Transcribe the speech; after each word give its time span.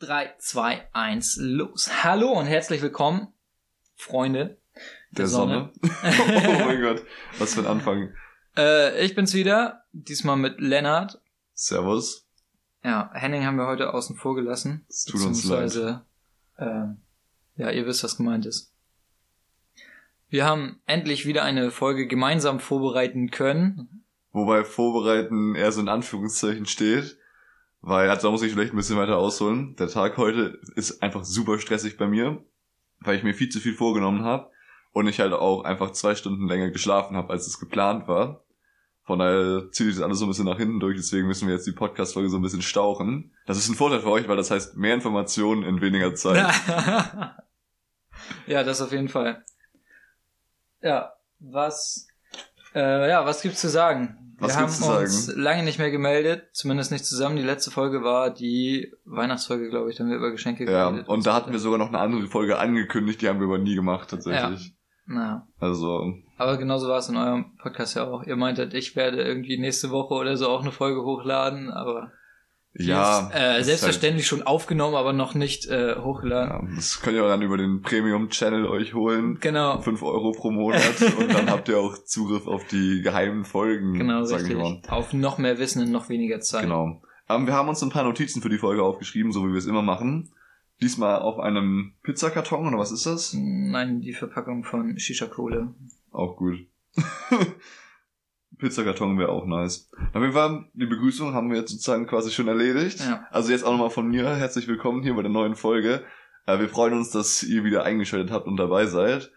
3, 0.00 0.34
2, 0.38 0.88
1, 0.94 1.36
los. 1.42 1.90
Hallo 2.02 2.32
und 2.32 2.46
herzlich 2.46 2.80
willkommen, 2.80 3.28
Freunde 3.96 4.56
der, 5.10 5.24
der 5.24 5.26
Sonne. 5.26 5.72
Sonne. 5.82 6.48
oh 6.48 6.64
mein 6.64 6.80
Gott, 6.80 7.04
was 7.38 7.52
für 7.52 7.60
ein 7.60 7.66
Anfang. 7.66 8.14
Äh, 8.56 9.04
ich 9.04 9.14
bin's 9.14 9.34
wieder, 9.34 9.84
diesmal 9.92 10.38
mit 10.38 10.58
Lennart. 10.58 11.20
Servus. 11.52 12.26
Ja, 12.82 13.10
Henning 13.12 13.44
haben 13.44 13.56
wir 13.56 13.66
heute 13.66 13.92
außen 13.92 14.16
vor 14.16 14.34
gelassen. 14.34 14.86
Es 14.88 15.04
tut 15.04 15.20
uns 15.20 15.44
leid. 15.44 15.76
Äh, 15.76 16.86
ja, 17.56 17.70
ihr 17.70 17.84
wisst, 17.84 18.02
was 18.02 18.16
gemeint 18.16 18.46
ist. 18.46 18.72
Wir 20.30 20.46
haben 20.46 20.80
endlich 20.86 21.26
wieder 21.26 21.42
eine 21.42 21.70
Folge 21.70 22.06
gemeinsam 22.06 22.58
vorbereiten 22.58 23.30
können. 23.30 24.02
Wobei 24.32 24.64
vorbereiten 24.64 25.54
eher 25.54 25.72
so 25.72 25.82
in 25.82 25.90
Anführungszeichen 25.90 26.64
steht. 26.64 27.18
Weil, 27.82 28.10
also 28.10 28.28
da 28.28 28.30
muss 28.30 28.42
ich 28.42 28.52
vielleicht 28.52 28.72
ein 28.72 28.76
bisschen 28.76 28.98
weiter 28.98 29.16
ausholen. 29.16 29.74
Der 29.76 29.88
Tag 29.88 30.16
heute 30.16 30.60
ist 30.76 31.02
einfach 31.02 31.24
super 31.24 31.58
stressig 31.58 31.96
bei 31.96 32.06
mir, 32.06 32.44
weil 33.00 33.16
ich 33.16 33.22
mir 33.22 33.34
viel 33.34 33.48
zu 33.48 33.58
viel 33.58 33.74
vorgenommen 33.74 34.24
habe 34.24 34.50
und 34.92 35.06
ich 35.06 35.20
halt 35.20 35.32
auch 35.32 35.64
einfach 35.64 35.92
zwei 35.92 36.14
Stunden 36.14 36.46
länger 36.46 36.70
geschlafen 36.70 37.16
habe, 37.16 37.32
als 37.32 37.46
es 37.46 37.58
geplant 37.58 38.06
war. 38.06 38.44
Von 39.04 39.18
daher 39.18 39.70
zieht 39.72 39.86
sich 39.86 39.96
das 39.96 40.04
alles 40.04 40.18
so 40.18 40.26
ein 40.26 40.28
bisschen 40.28 40.44
nach 40.44 40.58
hinten 40.58 40.78
durch, 40.78 40.96
deswegen 40.96 41.26
müssen 41.26 41.48
wir 41.48 41.54
jetzt 41.54 41.66
die 41.66 41.72
Podcast-Folge 41.72 42.28
so 42.28 42.36
ein 42.36 42.42
bisschen 42.42 42.62
stauchen. 42.62 43.34
Das 43.46 43.56
ist 43.56 43.68
ein 43.68 43.74
Vorteil 43.74 44.00
für 44.00 44.10
euch, 44.10 44.28
weil 44.28 44.36
das 44.36 44.50
heißt 44.50 44.76
mehr 44.76 44.94
Informationen 44.94 45.62
in 45.62 45.80
weniger 45.80 46.14
Zeit. 46.14 46.36
ja, 48.46 48.62
das 48.62 48.82
auf 48.82 48.92
jeden 48.92 49.08
Fall. 49.08 49.44
Ja, 50.82 51.14
was, 51.40 52.06
äh, 52.74 53.08
ja, 53.08 53.24
was 53.24 53.42
gibt's 53.42 53.60
zu 53.60 53.68
sagen? 53.68 54.29
Was 54.40 54.52
wir 54.52 54.56
haben 54.56 55.00
uns 55.02 55.26
sagen? 55.26 55.40
lange 55.40 55.62
nicht 55.62 55.78
mehr 55.78 55.90
gemeldet, 55.90 56.48
zumindest 56.52 56.90
nicht 56.92 57.04
zusammen. 57.04 57.36
Die 57.36 57.42
letzte 57.42 57.70
Folge 57.70 58.02
war 58.02 58.30
die 58.30 58.92
Weihnachtsfolge, 59.04 59.68
glaube 59.68 59.90
ich, 59.90 59.96
da 59.96 60.04
haben 60.04 60.10
wir 60.10 60.16
über 60.16 60.30
Geschenke 60.30 60.64
geredet. 60.64 61.06
Ja, 61.06 61.12
und, 61.12 61.26
da 61.26 61.34
hatten 61.34 61.52
wir 61.52 61.58
sogar 61.58 61.78
noch 61.78 61.88
eine 61.88 61.98
andere 61.98 62.26
Folge 62.26 62.58
angekündigt, 62.58 63.20
die 63.20 63.28
haben 63.28 63.38
wir 63.38 63.46
aber 63.46 63.58
nie 63.58 63.74
gemacht, 63.74 64.08
tatsächlich. 64.10 64.68
Ja. 64.68 64.72
Na. 65.06 65.48
Also. 65.58 66.14
Aber 66.38 66.56
genauso 66.56 66.88
war 66.88 66.98
es 66.98 67.08
in 67.08 67.16
eurem 67.16 67.56
Podcast 67.58 67.96
ja 67.96 68.06
auch. 68.06 68.22
Ihr 68.22 68.36
meintet, 68.36 68.74
ich 68.74 68.96
werde 68.96 69.22
irgendwie 69.22 69.58
nächste 69.58 69.90
Woche 69.90 70.14
oder 70.14 70.36
so 70.36 70.48
auch 70.48 70.62
eine 70.62 70.72
Folge 70.72 71.02
hochladen, 71.02 71.70
aber 71.70 72.12
ja, 72.74 73.28
ist, 73.28 73.34
äh, 73.34 73.64
selbstverständlich 73.64 74.30
halt, 74.30 74.40
schon 74.40 74.46
aufgenommen, 74.46 74.94
aber 74.94 75.12
noch 75.12 75.34
nicht 75.34 75.66
äh, 75.66 75.96
hochgeladen. 75.96 76.68
Ja, 76.68 76.74
das 76.76 77.00
könnt 77.00 77.16
ihr 77.16 77.26
dann 77.26 77.42
über 77.42 77.56
den 77.56 77.82
Premium-Channel 77.82 78.66
euch 78.66 78.94
holen. 78.94 79.38
Genau. 79.40 79.80
Fünf 79.80 80.02
Euro 80.02 80.32
pro 80.32 80.50
Monat 80.50 80.82
und 81.18 81.34
dann 81.34 81.50
habt 81.50 81.68
ihr 81.68 81.78
auch 81.78 81.98
Zugriff 82.04 82.46
auf 82.46 82.66
die 82.68 83.02
geheimen 83.02 83.44
Folgen. 83.44 83.94
Genau, 83.94 84.22
richtig. 84.22 84.56
Auf 84.88 85.12
noch 85.12 85.38
mehr 85.38 85.58
Wissen 85.58 85.82
in 85.82 85.90
noch 85.90 86.08
weniger 86.08 86.40
Zeit. 86.40 86.62
Genau. 86.62 87.02
Ähm, 87.28 87.46
wir 87.46 87.54
haben 87.54 87.68
uns 87.68 87.82
ein 87.82 87.90
paar 87.90 88.04
Notizen 88.04 88.40
für 88.40 88.48
die 88.48 88.58
Folge 88.58 88.82
aufgeschrieben, 88.82 89.32
so 89.32 89.44
wie 89.46 89.50
wir 89.50 89.58
es 89.58 89.66
immer 89.66 89.82
machen. 89.82 90.32
Diesmal 90.80 91.20
auf 91.20 91.38
einem 91.38 91.94
Pizzakarton, 92.02 92.68
oder 92.68 92.78
was 92.78 92.92
ist 92.92 93.04
das? 93.04 93.34
Nein, 93.34 94.00
die 94.00 94.14
Verpackung 94.14 94.64
von 94.64 94.98
Shisha-Kohle. 94.98 95.74
Auch 96.12 96.36
gut. 96.36 96.66
Pizzakarton 98.60 99.18
wäre 99.18 99.30
auch 99.30 99.46
nice. 99.46 99.90
Auf 100.12 100.20
jeden 100.20 100.32
Fall, 100.32 100.66
die 100.74 100.86
Begrüßung 100.86 101.34
haben 101.34 101.50
wir 101.50 101.58
jetzt 101.58 101.70
sozusagen 101.72 102.06
quasi 102.06 102.30
schon 102.30 102.48
erledigt. 102.48 103.00
Ja. 103.00 103.26
Also 103.30 103.50
jetzt 103.50 103.64
auch 103.64 103.72
nochmal 103.72 103.90
von 103.90 104.08
mir 104.08 104.36
herzlich 104.36 104.68
willkommen 104.68 105.02
hier 105.02 105.14
bei 105.14 105.22
der 105.22 105.30
neuen 105.30 105.56
Folge. 105.56 106.04
Äh, 106.46 106.60
wir 106.60 106.68
freuen 106.68 106.94
uns, 106.94 107.10
dass 107.10 107.42
ihr 107.42 107.64
wieder 107.64 107.84
eingeschaltet 107.84 108.30
habt 108.30 108.46
und 108.46 108.56
dabei 108.56 108.86
seid. 108.86 109.32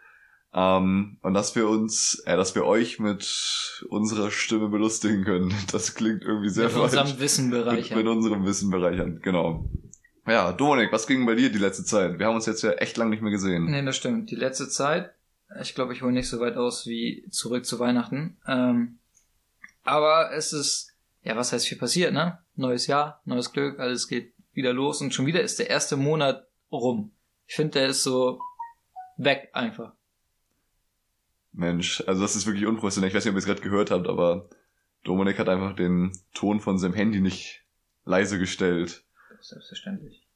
Ähm, 0.53 1.17
und 1.21 1.33
dass 1.33 1.55
wir 1.55 1.67
uns, 1.67 2.21
äh, 2.25 2.37
dass 2.37 2.53
wir 2.53 2.65
euch 2.65 2.99
mit 2.99 3.81
unserer 3.89 4.29
Stimme 4.29 4.69
belustigen 4.69 5.23
können. 5.23 5.53
Das 5.71 5.95
klingt 5.95 6.23
irgendwie 6.23 6.49
sehr 6.49 6.65
Mit 6.65 6.73
falsch. 6.73 6.97
unserem 6.97 7.19
Wissen 7.19 7.49
bereichern. 7.49 7.97
Mit, 7.97 8.05
mit 8.05 8.15
unserem 8.15 8.45
Wissen 8.45 8.69
bereichern, 8.69 9.19
genau. 9.23 9.67
Ja, 10.27 10.51
Dominik, 10.53 10.91
was 10.91 11.07
ging 11.07 11.25
bei 11.25 11.35
dir 11.35 11.51
die 11.51 11.57
letzte 11.57 11.83
Zeit? 11.83 12.19
Wir 12.19 12.27
haben 12.27 12.35
uns 12.35 12.45
jetzt 12.45 12.61
ja 12.61 12.71
echt 12.73 12.97
lang 12.97 13.09
nicht 13.09 13.21
mehr 13.21 13.31
gesehen. 13.31 13.65
Nee, 13.65 13.83
das 13.83 13.97
stimmt. 13.97 14.29
Die 14.31 14.35
letzte 14.35 14.69
Zeit, 14.69 15.11
ich 15.61 15.75
glaube, 15.75 15.93
ich 15.93 16.01
hole 16.01 16.13
nicht 16.13 16.29
so 16.29 16.39
weit 16.39 16.55
aus 16.55 16.85
wie 16.87 17.25
zurück 17.29 17.65
zu 17.65 17.79
Weihnachten. 17.79 18.37
Ähm, 18.47 18.99
aber 19.83 20.31
es 20.33 20.53
ist, 20.53 20.95
ja, 21.23 21.35
was 21.35 21.53
heißt 21.53 21.67
viel 21.67 21.77
passiert, 21.77 22.13
ne? 22.13 22.39
Neues 22.55 22.87
Jahr, 22.87 23.21
neues 23.25 23.51
Glück, 23.51 23.79
alles 23.79 24.07
geht 24.07 24.33
wieder 24.53 24.73
los 24.73 25.01
und 25.01 25.13
schon 25.13 25.25
wieder 25.25 25.41
ist 25.41 25.59
der 25.59 25.69
erste 25.69 25.97
Monat 25.97 26.47
rum. 26.71 27.11
Ich 27.47 27.55
finde, 27.55 27.79
der 27.79 27.87
ist 27.87 28.03
so 28.03 28.39
weg 29.17 29.49
einfach. 29.53 29.93
Mensch, 31.51 32.03
also 32.07 32.21
das 32.21 32.35
ist 32.35 32.45
wirklich 32.45 32.65
unprofessionell. 32.65 33.09
Ich 33.09 33.15
weiß 33.15 33.25
nicht, 33.25 33.31
ob 33.31 33.35
ihr 33.35 33.39
es 33.39 33.45
gerade 33.45 33.61
gehört 33.61 33.91
habt, 33.91 34.07
aber 34.07 34.49
Dominik 35.03 35.37
hat 35.37 35.49
einfach 35.49 35.75
den 35.75 36.11
Ton 36.33 36.59
von 36.59 36.77
seinem 36.77 36.93
Handy 36.93 37.21
nicht 37.21 37.63
leise 38.05 38.39
gestellt. 38.39 39.03
Selbstverständlich. 39.41 40.27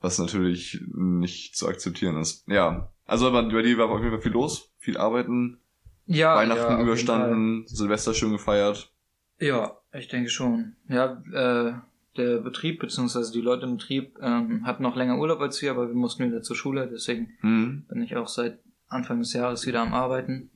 Was 0.00 0.18
natürlich 0.18 0.80
nicht 0.92 1.56
zu 1.56 1.68
akzeptieren 1.68 2.18
ist. 2.18 2.46
Ja, 2.48 2.92
also 3.06 3.30
bei 3.30 3.62
dir 3.62 3.78
war 3.78 3.88
auf 3.88 4.00
jeden 4.00 4.10
Fall 4.10 4.20
viel 4.20 4.32
los, 4.32 4.70
viel 4.78 4.96
arbeiten, 4.96 5.60
ja, 6.06 6.36
Weihnachten 6.36 6.72
ja, 6.72 6.80
überstanden, 6.80 7.66
Silvester 7.66 8.14
schön 8.14 8.32
gefeiert. 8.32 8.92
Ja, 9.38 9.78
ich 9.92 10.08
denke 10.08 10.30
schon. 10.30 10.76
Ja, 10.88 11.22
äh, 11.32 11.74
der 12.16 12.38
Betrieb 12.38 12.80
beziehungsweise 12.80 13.32
die 13.32 13.40
Leute 13.40 13.66
im 13.66 13.76
Betrieb 13.76 14.16
ähm, 14.20 14.66
hatten 14.66 14.82
noch 14.82 14.96
länger 14.96 15.18
Urlaub 15.18 15.40
als 15.40 15.60
wir, 15.62 15.70
aber 15.72 15.88
wir 15.88 15.94
mussten 15.94 16.24
wieder 16.24 16.42
zur 16.42 16.56
Schule, 16.56 16.88
deswegen 16.88 17.32
mhm. 17.40 17.84
bin 17.88 18.02
ich 18.02 18.16
auch 18.16 18.28
seit 18.28 18.60
Anfang 18.88 19.18
des 19.18 19.32
Jahres 19.32 19.66
wieder 19.66 19.80
am 19.80 19.94
Arbeiten. 19.94 20.50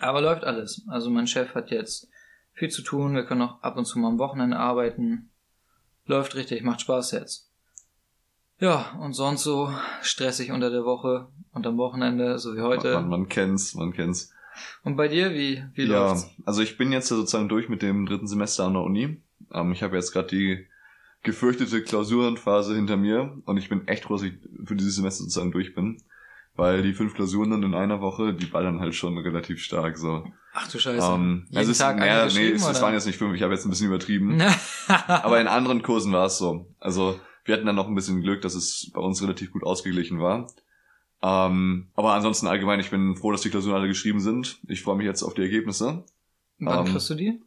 Aber 0.00 0.20
läuft 0.20 0.44
alles. 0.44 0.82
Also 0.88 1.10
mein 1.10 1.26
Chef 1.26 1.54
hat 1.54 1.70
jetzt 1.70 2.08
viel 2.52 2.70
zu 2.70 2.82
tun, 2.82 3.14
wir 3.14 3.24
können 3.24 3.42
auch 3.42 3.62
ab 3.62 3.76
und 3.76 3.84
zu 3.84 3.98
mal 3.98 4.08
am 4.08 4.18
Wochenende 4.18 4.56
arbeiten. 4.56 5.30
Läuft 6.06 6.34
richtig, 6.34 6.62
macht 6.62 6.80
Spaß 6.80 7.12
jetzt. 7.12 7.50
Ja, 8.60 8.98
und 9.00 9.12
sonst 9.12 9.44
so 9.44 9.72
stressig 10.02 10.50
unter 10.50 10.70
der 10.70 10.84
Woche 10.84 11.28
und 11.52 11.66
am 11.66 11.76
Wochenende, 11.76 12.38
so 12.38 12.56
wie 12.56 12.60
heute. 12.60 12.94
Man, 12.94 13.08
man 13.08 13.28
kennt's, 13.28 13.74
man 13.74 13.92
kennt's. 13.92 14.32
Und 14.84 14.96
bei 14.96 15.08
dir, 15.08 15.32
wie, 15.34 15.64
wie 15.74 15.84
ja, 15.84 16.08
läuft's? 16.10 16.30
Also 16.44 16.62
ich 16.62 16.76
bin 16.76 16.92
jetzt 16.92 17.08
sozusagen 17.08 17.48
durch 17.48 17.68
mit 17.68 17.82
dem 17.82 18.06
dritten 18.06 18.26
Semester 18.26 18.64
an 18.64 18.74
der 18.74 18.82
Uni. 18.82 19.22
Ähm, 19.52 19.72
ich 19.72 19.82
habe 19.82 19.96
jetzt 19.96 20.12
gerade 20.12 20.28
die 20.28 20.66
gefürchtete 21.22 21.82
Klausurenphase 21.82 22.74
hinter 22.74 22.96
mir 22.96 23.36
und 23.44 23.56
ich 23.56 23.68
bin 23.68 23.86
echt 23.88 24.04
froh, 24.04 24.14
dass 24.14 24.22
ich 24.22 24.34
für 24.64 24.76
dieses 24.76 24.96
Semester 24.96 25.24
sozusagen 25.24 25.52
durch 25.52 25.74
bin. 25.74 26.02
Weil 26.54 26.82
die 26.82 26.92
fünf 26.92 27.14
Klausuren 27.14 27.52
dann 27.52 27.62
in 27.62 27.74
einer 27.74 28.00
Woche, 28.00 28.34
die 28.34 28.46
ballern 28.46 28.80
halt 28.80 28.96
schon 28.96 29.16
relativ 29.16 29.62
stark 29.62 29.96
so. 29.96 30.24
Ach 30.52 30.68
du 30.68 30.80
Scheiße. 30.80 31.06
Ähm, 31.06 31.44
Jeden 31.46 31.58
also 31.58 31.70
es 31.70 31.78
Tag 31.78 32.00
mehr, 32.00 32.26
nee, 32.26 32.50
es, 32.50 32.66
es 32.66 32.82
waren 32.82 32.94
jetzt 32.94 33.06
nicht 33.06 33.16
fünf, 33.16 33.36
ich 33.36 33.42
habe 33.42 33.54
jetzt 33.54 33.64
ein 33.64 33.70
bisschen 33.70 33.86
übertrieben. 33.86 34.42
Aber 35.06 35.40
in 35.40 35.46
anderen 35.46 35.82
Kursen 35.82 36.12
war 36.12 36.26
es 36.26 36.38
so. 36.38 36.66
Also 36.80 37.20
wir 37.44 37.54
hatten 37.54 37.66
dann 37.66 37.76
noch 37.76 37.86
ein 37.86 37.94
bisschen 37.94 38.22
Glück, 38.22 38.42
dass 38.42 38.56
es 38.56 38.90
bei 38.92 39.00
uns 39.00 39.22
relativ 39.22 39.52
gut 39.52 39.62
ausgeglichen 39.62 40.20
war. 40.20 40.48
Ähm, 41.22 41.88
aber 41.94 42.14
ansonsten 42.14 42.46
allgemein, 42.46 42.80
ich 42.80 42.90
bin 42.90 43.16
froh, 43.16 43.32
dass 43.32 43.40
die 43.40 43.50
Klausuren 43.50 43.76
alle 43.76 43.88
geschrieben 43.88 44.20
sind. 44.20 44.60
Ich 44.68 44.82
freue 44.82 44.96
mich 44.96 45.06
jetzt 45.06 45.22
auf 45.22 45.34
die 45.34 45.42
Ergebnisse. 45.42 46.04
Wann 46.58 46.86
ähm, 46.86 46.92
kriegst 46.92 47.10
du 47.10 47.14
die? 47.14 47.40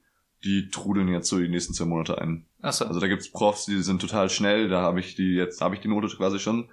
Die 0.44 0.70
trudeln 0.70 1.08
jetzt 1.08 1.30
so 1.30 1.40
die 1.40 1.48
nächsten 1.48 1.74
zwei 1.74 1.86
Monate 1.86 2.20
ein. 2.20 2.46
Ach 2.62 2.74
so. 2.74 2.86
Also 2.86 3.00
da 3.00 3.08
gibt's 3.08 3.32
Profs, 3.32 3.66
die 3.66 3.82
sind 3.82 4.02
total 4.02 4.30
schnell, 4.30 4.70
da 4.70 4.82
habe 4.82 5.00
ich 5.00 5.16
die 5.16 5.34
jetzt, 5.34 5.62
habe 5.62 5.76
ich 5.76 5.82
die 5.82 5.88
Note 5.88 6.08
quasi 6.08 6.40
schon. 6.40 6.70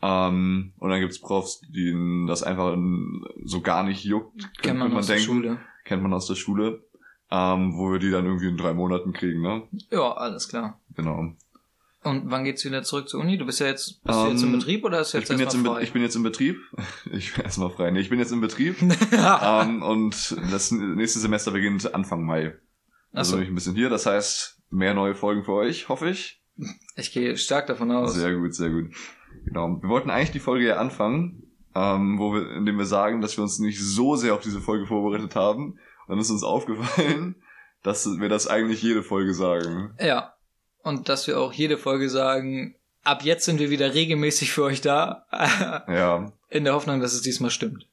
Ähm, 0.00 0.74
und 0.78 0.90
dann 0.90 1.00
gibt's 1.00 1.20
Profs, 1.20 1.60
die 1.68 2.24
das 2.28 2.42
einfach 2.42 2.76
so 3.44 3.60
gar 3.60 3.82
nicht 3.82 4.04
juckt, 4.04 4.48
kennt 4.62 4.78
man, 4.78 4.90
man 4.90 4.98
aus 4.98 5.06
denken. 5.06 5.22
der 5.22 5.26
Schule. 5.26 5.60
Kennt 5.84 6.02
man 6.02 6.12
aus 6.12 6.26
der 6.26 6.36
Schule. 6.36 6.84
Ähm, 7.30 7.76
wo 7.76 7.92
wir 7.92 7.98
die 7.98 8.10
dann 8.10 8.24
irgendwie 8.24 8.48
in 8.48 8.56
drei 8.56 8.72
Monaten 8.72 9.12
kriegen, 9.12 9.42
ne? 9.42 9.64
Ja, 9.90 10.12
alles 10.12 10.48
klar. 10.48 10.80
Genau. 10.94 11.34
Und 12.08 12.30
wann 12.30 12.44
geht's 12.44 12.64
wieder 12.64 12.82
zurück 12.82 13.08
zur 13.08 13.20
Uni? 13.20 13.36
Du 13.36 13.44
bist 13.44 13.60
ja 13.60 13.66
jetzt, 13.66 14.02
bist 14.02 14.18
um, 14.18 14.24
du 14.24 14.30
jetzt 14.32 14.42
im 14.42 14.48
ähm, 14.48 14.58
Betrieb 14.58 14.84
oder 14.84 15.00
ist 15.00 15.12
jetzt 15.12 15.24
ich 15.24 15.28
bin 15.28 15.38
jetzt 15.38 15.56
frei? 15.56 15.82
ich 15.82 15.92
bin 15.92 16.02
jetzt 16.02 16.16
im 16.16 16.22
Betrieb. 16.22 16.58
Ich 17.12 17.34
bin 17.34 17.44
erstmal 17.44 17.70
frei. 17.70 17.90
Nee, 17.90 18.00
ich 18.00 18.08
bin 18.08 18.18
jetzt 18.18 18.32
im 18.32 18.40
Betrieb. 18.40 18.80
um, 18.80 18.90
ähm, 19.12 19.82
und 19.82 20.36
das 20.50 20.70
nächste 20.70 21.18
Semester 21.18 21.50
beginnt 21.50 21.94
Anfang 21.94 22.24
Mai. 22.24 22.56
Also 23.12 23.32
so. 23.32 23.36
bin 23.36 23.44
ich 23.44 23.52
ein 23.52 23.54
bisschen 23.54 23.74
hier. 23.74 23.90
Das 23.90 24.06
heißt, 24.06 24.62
mehr 24.70 24.94
neue 24.94 25.14
Folgen 25.14 25.44
für 25.44 25.52
euch, 25.52 25.88
hoffe 25.88 26.08
ich. 26.08 26.42
Ich 26.96 27.12
gehe 27.12 27.36
stark 27.36 27.66
davon 27.66 27.90
aus. 27.92 28.14
Sehr 28.14 28.34
gut, 28.34 28.54
sehr 28.54 28.70
gut. 28.70 28.90
Genau. 29.44 29.78
Wir 29.80 29.88
wollten 29.88 30.10
eigentlich 30.10 30.32
die 30.32 30.40
Folge 30.40 30.66
ja 30.66 30.76
anfangen, 30.76 31.42
ähm, 31.74 32.18
wo 32.18 32.32
wir, 32.32 32.50
indem 32.52 32.78
wir 32.78 32.86
sagen, 32.86 33.20
dass 33.20 33.36
wir 33.36 33.42
uns 33.42 33.58
nicht 33.58 33.80
so 33.80 34.16
sehr 34.16 34.34
auf 34.34 34.40
diese 34.40 34.60
Folge 34.60 34.86
vorbereitet 34.86 35.36
haben. 35.36 35.72
Und 35.72 36.08
dann 36.08 36.18
ist 36.18 36.30
uns 36.30 36.42
aufgefallen, 36.42 37.36
dass 37.82 38.06
wir 38.18 38.28
das 38.28 38.48
eigentlich 38.48 38.82
jede 38.82 39.02
Folge 39.02 39.34
sagen. 39.34 39.94
Ja 40.00 40.37
und 40.88 41.08
dass 41.08 41.26
wir 41.26 41.38
auch 41.38 41.52
jede 41.52 41.78
Folge 41.78 42.08
sagen, 42.08 42.74
ab 43.04 43.22
jetzt 43.22 43.44
sind 43.44 43.60
wir 43.60 43.70
wieder 43.70 43.94
regelmäßig 43.94 44.52
für 44.52 44.64
euch 44.64 44.80
da. 44.80 45.26
ja. 45.88 46.32
In 46.50 46.64
der 46.64 46.74
Hoffnung, 46.74 47.00
dass 47.00 47.12
es 47.12 47.22
diesmal 47.22 47.50
stimmt. 47.50 47.86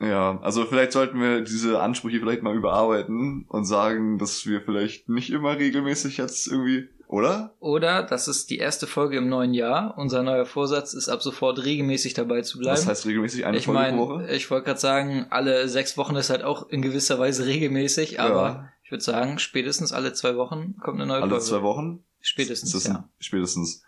Ja, 0.00 0.40
also 0.42 0.64
vielleicht 0.64 0.92
sollten 0.92 1.20
wir 1.20 1.42
diese 1.42 1.80
Ansprüche 1.80 2.18
vielleicht 2.18 2.42
mal 2.42 2.56
überarbeiten 2.56 3.46
und 3.48 3.64
sagen, 3.64 4.18
dass 4.18 4.46
wir 4.46 4.60
vielleicht 4.60 5.08
nicht 5.08 5.30
immer 5.30 5.56
regelmäßig 5.56 6.16
jetzt 6.16 6.48
irgendwie, 6.48 6.88
oder? 7.06 7.54
Oder, 7.60 8.02
das 8.02 8.26
ist 8.26 8.50
die 8.50 8.58
erste 8.58 8.88
Folge 8.88 9.18
im 9.18 9.28
neuen 9.28 9.54
Jahr. 9.54 9.94
Unser 9.96 10.24
neuer 10.24 10.44
Vorsatz 10.44 10.92
ist 10.92 11.08
ab 11.08 11.22
sofort 11.22 11.64
regelmäßig 11.64 12.14
dabei 12.14 12.42
zu 12.42 12.58
bleiben. 12.58 12.74
Das 12.74 12.88
heißt 12.88 13.06
regelmäßig 13.06 13.46
eine 13.46 13.58
ich 13.58 13.66
Folge 13.66 13.80
mein, 13.80 13.96
pro 13.96 14.08
Woche? 14.08 14.32
Ich 14.32 14.50
wollte 14.50 14.64
gerade 14.66 14.80
sagen, 14.80 15.26
alle 15.30 15.68
sechs 15.68 15.96
Wochen 15.96 16.16
ist 16.16 16.30
halt 16.30 16.42
auch 16.42 16.68
in 16.68 16.82
gewisser 16.82 17.20
Weise 17.20 17.46
regelmäßig, 17.46 18.18
aber 18.18 18.42
ja. 18.42 18.68
ich 18.82 18.90
würde 18.90 19.04
sagen, 19.04 19.38
spätestens 19.38 19.92
alle 19.92 20.14
zwei 20.14 20.36
Wochen 20.36 20.74
kommt 20.80 21.00
eine 21.00 21.06
neue 21.06 21.22
alle 21.22 21.30
Folge. 21.30 21.34
Alle 21.36 21.44
zwei 21.44 21.62
Wochen? 21.62 22.04
Spätestens, 22.22 22.84
ja. 22.84 23.08
Spätestens. 23.18 23.82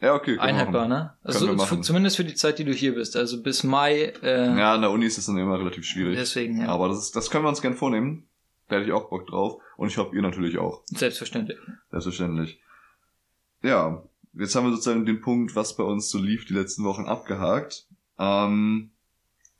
Ja, 0.00 0.14
okay. 0.14 0.36
machen. 0.36 0.88
ne? 0.88 1.14
Also 1.22 1.56
für, 1.58 1.80
zumindest 1.80 2.16
für 2.16 2.24
die 2.24 2.34
Zeit, 2.34 2.58
die 2.58 2.64
du 2.64 2.72
hier 2.72 2.94
bist. 2.94 3.16
Also 3.16 3.42
bis 3.42 3.64
Mai. 3.64 4.12
Äh, 4.22 4.58
Ja, 4.58 4.74
an 4.74 4.82
der 4.82 4.90
Uni 4.90 5.06
ist 5.06 5.18
das 5.18 5.26
dann 5.26 5.38
immer 5.38 5.58
relativ 5.58 5.84
schwierig. 5.84 6.16
Deswegen, 6.16 6.60
ja. 6.60 6.68
Aber 6.68 6.88
das, 6.88 6.98
ist, 6.98 7.16
das 7.16 7.30
können 7.30 7.44
wir 7.44 7.48
uns 7.48 7.62
gern 7.62 7.74
vornehmen. 7.74 8.28
Da 8.68 8.76
hätte 8.76 8.86
ich 8.86 8.92
auch 8.92 9.08
Bock 9.08 9.26
drauf. 9.26 9.60
Und 9.76 9.88
ich 9.88 9.98
hoffe, 9.98 10.14
ihr 10.14 10.22
natürlich 10.22 10.58
auch. 10.58 10.82
Selbstverständlich. 10.86 11.58
Selbstverständlich. 11.90 12.60
Ja, 13.62 14.02
jetzt 14.34 14.54
haben 14.54 14.66
wir 14.66 14.72
sozusagen 14.72 15.06
den 15.06 15.20
Punkt, 15.20 15.56
was 15.56 15.76
bei 15.76 15.84
uns 15.84 16.10
so 16.10 16.18
lief, 16.18 16.44
die 16.44 16.54
letzten 16.54 16.84
Wochen 16.84 17.06
abgehakt. 17.06 17.86
Ähm, 18.18 18.90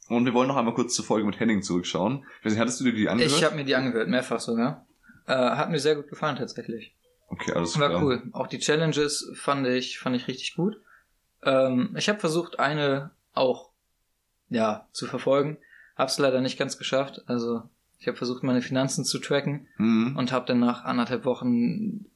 und 0.08 0.24
wir 0.26 0.34
wollen 0.34 0.48
noch 0.48 0.56
einmal 0.56 0.74
kurz 0.74 0.94
zur 0.94 1.04
Folge 1.04 1.26
mit 1.26 1.40
Henning 1.40 1.62
zurückschauen. 1.62 2.24
Ich 2.40 2.44
weiß 2.44 2.52
nicht, 2.52 2.60
hattest 2.60 2.80
du 2.80 2.84
dir 2.84 2.92
die 2.92 3.08
angehört? 3.08 3.32
Ich 3.32 3.44
habe 3.44 3.56
mir 3.56 3.64
die 3.64 3.74
angehört, 3.74 4.08
mehrfach 4.08 4.40
sogar. 4.40 4.86
Äh, 5.26 5.32
hat 5.32 5.70
mir 5.70 5.78
sehr 5.80 5.96
gut 5.96 6.08
gefallen 6.08 6.36
tatsächlich. 6.36 6.94
Okay, 7.34 7.52
alles 7.52 7.78
War 7.78 7.88
klar. 7.90 8.02
cool. 8.02 8.22
Auch 8.32 8.46
die 8.46 8.58
Challenges 8.58 9.30
fand 9.34 9.66
ich, 9.66 9.98
fand 9.98 10.16
ich 10.16 10.28
richtig 10.28 10.54
gut. 10.56 10.76
Ähm, 11.42 11.94
ich 11.98 12.08
habe 12.08 12.18
versucht, 12.20 12.58
eine 12.58 13.10
auch 13.34 13.70
ja 14.48 14.86
zu 14.92 15.06
verfolgen. 15.06 15.58
Hab's 15.96 16.18
leider 16.18 16.40
nicht 16.40 16.58
ganz 16.58 16.78
geschafft. 16.78 17.22
Also 17.26 17.62
ich 17.98 18.06
habe 18.08 18.16
versucht, 18.16 18.42
meine 18.42 18.62
Finanzen 18.62 19.04
zu 19.04 19.18
tracken 19.18 19.66
Mhm. 19.78 20.16
und 20.16 20.32
habe 20.32 20.46
dann 20.46 20.58
nach 20.60 20.84
anderthalb 20.84 21.24
Wochen 21.24 22.06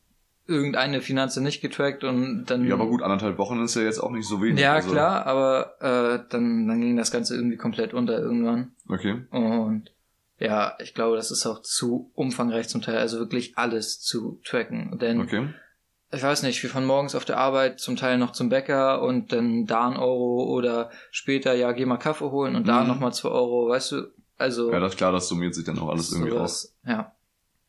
irgendeine 0.46 1.02
Finanze 1.02 1.42
nicht 1.42 1.60
getrackt 1.60 2.04
und 2.04 2.46
dann 2.46 2.66
Ja, 2.66 2.74
aber 2.74 2.86
gut, 2.86 3.02
anderthalb 3.02 3.36
Wochen 3.36 3.60
ist 3.62 3.74
ja 3.74 3.82
jetzt 3.82 3.98
auch 3.98 4.10
nicht 4.10 4.26
so 4.26 4.40
wenig. 4.42 4.60
ja 4.60 4.72
also- 4.74 4.90
klar, 4.90 5.26
aber 5.26 5.74
äh, 5.80 6.24
dann 6.30 6.66
dann 6.66 6.80
ging 6.80 6.96
das 6.96 7.10
Ganze 7.10 7.36
irgendwie 7.36 7.58
komplett 7.58 7.92
unter 7.92 8.18
irgendwann 8.18 8.72
Okay. 8.88 9.22
und 9.30 9.90
ja, 10.38 10.76
ich 10.80 10.94
glaube, 10.94 11.16
das 11.16 11.30
ist 11.30 11.46
auch 11.46 11.62
zu 11.62 12.10
umfangreich 12.14 12.68
zum 12.68 12.82
Teil, 12.82 12.98
also 12.98 13.18
wirklich 13.18 13.56
alles 13.58 14.00
zu 14.00 14.40
tracken, 14.44 14.98
denn 14.98 15.20
Okay. 15.20 15.48
ich 16.12 16.22
weiß 16.22 16.42
nicht, 16.44 16.62
wie 16.62 16.68
von 16.68 16.84
morgens 16.84 17.14
auf 17.14 17.24
der 17.24 17.38
Arbeit 17.38 17.80
zum 17.80 17.96
Teil 17.96 18.18
noch 18.18 18.32
zum 18.32 18.48
Bäcker 18.48 19.02
und 19.02 19.32
dann 19.32 19.66
da 19.66 19.88
ein 19.88 19.96
Euro 19.96 20.44
oder 20.44 20.90
später, 21.10 21.54
ja, 21.54 21.72
geh 21.72 21.84
mal 21.86 21.96
Kaffee 21.98 22.30
holen 22.30 22.56
und 22.56 22.66
da 22.68 22.82
Mhm. 22.82 22.88
nochmal 22.88 23.12
zwei 23.12 23.30
Euro, 23.30 23.68
weißt 23.68 23.92
du, 23.92 24.12
also 24.36 24.72
Ja, 24.72 24.80
das 24.80 24.96
klar, 24.96 25.12
das 25.12 25.28
summiert 25.28 25.54
sich 25.54 25.64
dann 25.64 25.78
auch 25.78 25.88
alles 25.88 26.12
irgendwie 26.12 26.30
sowas. 26.30 26.74
Ja. 26.86 27.12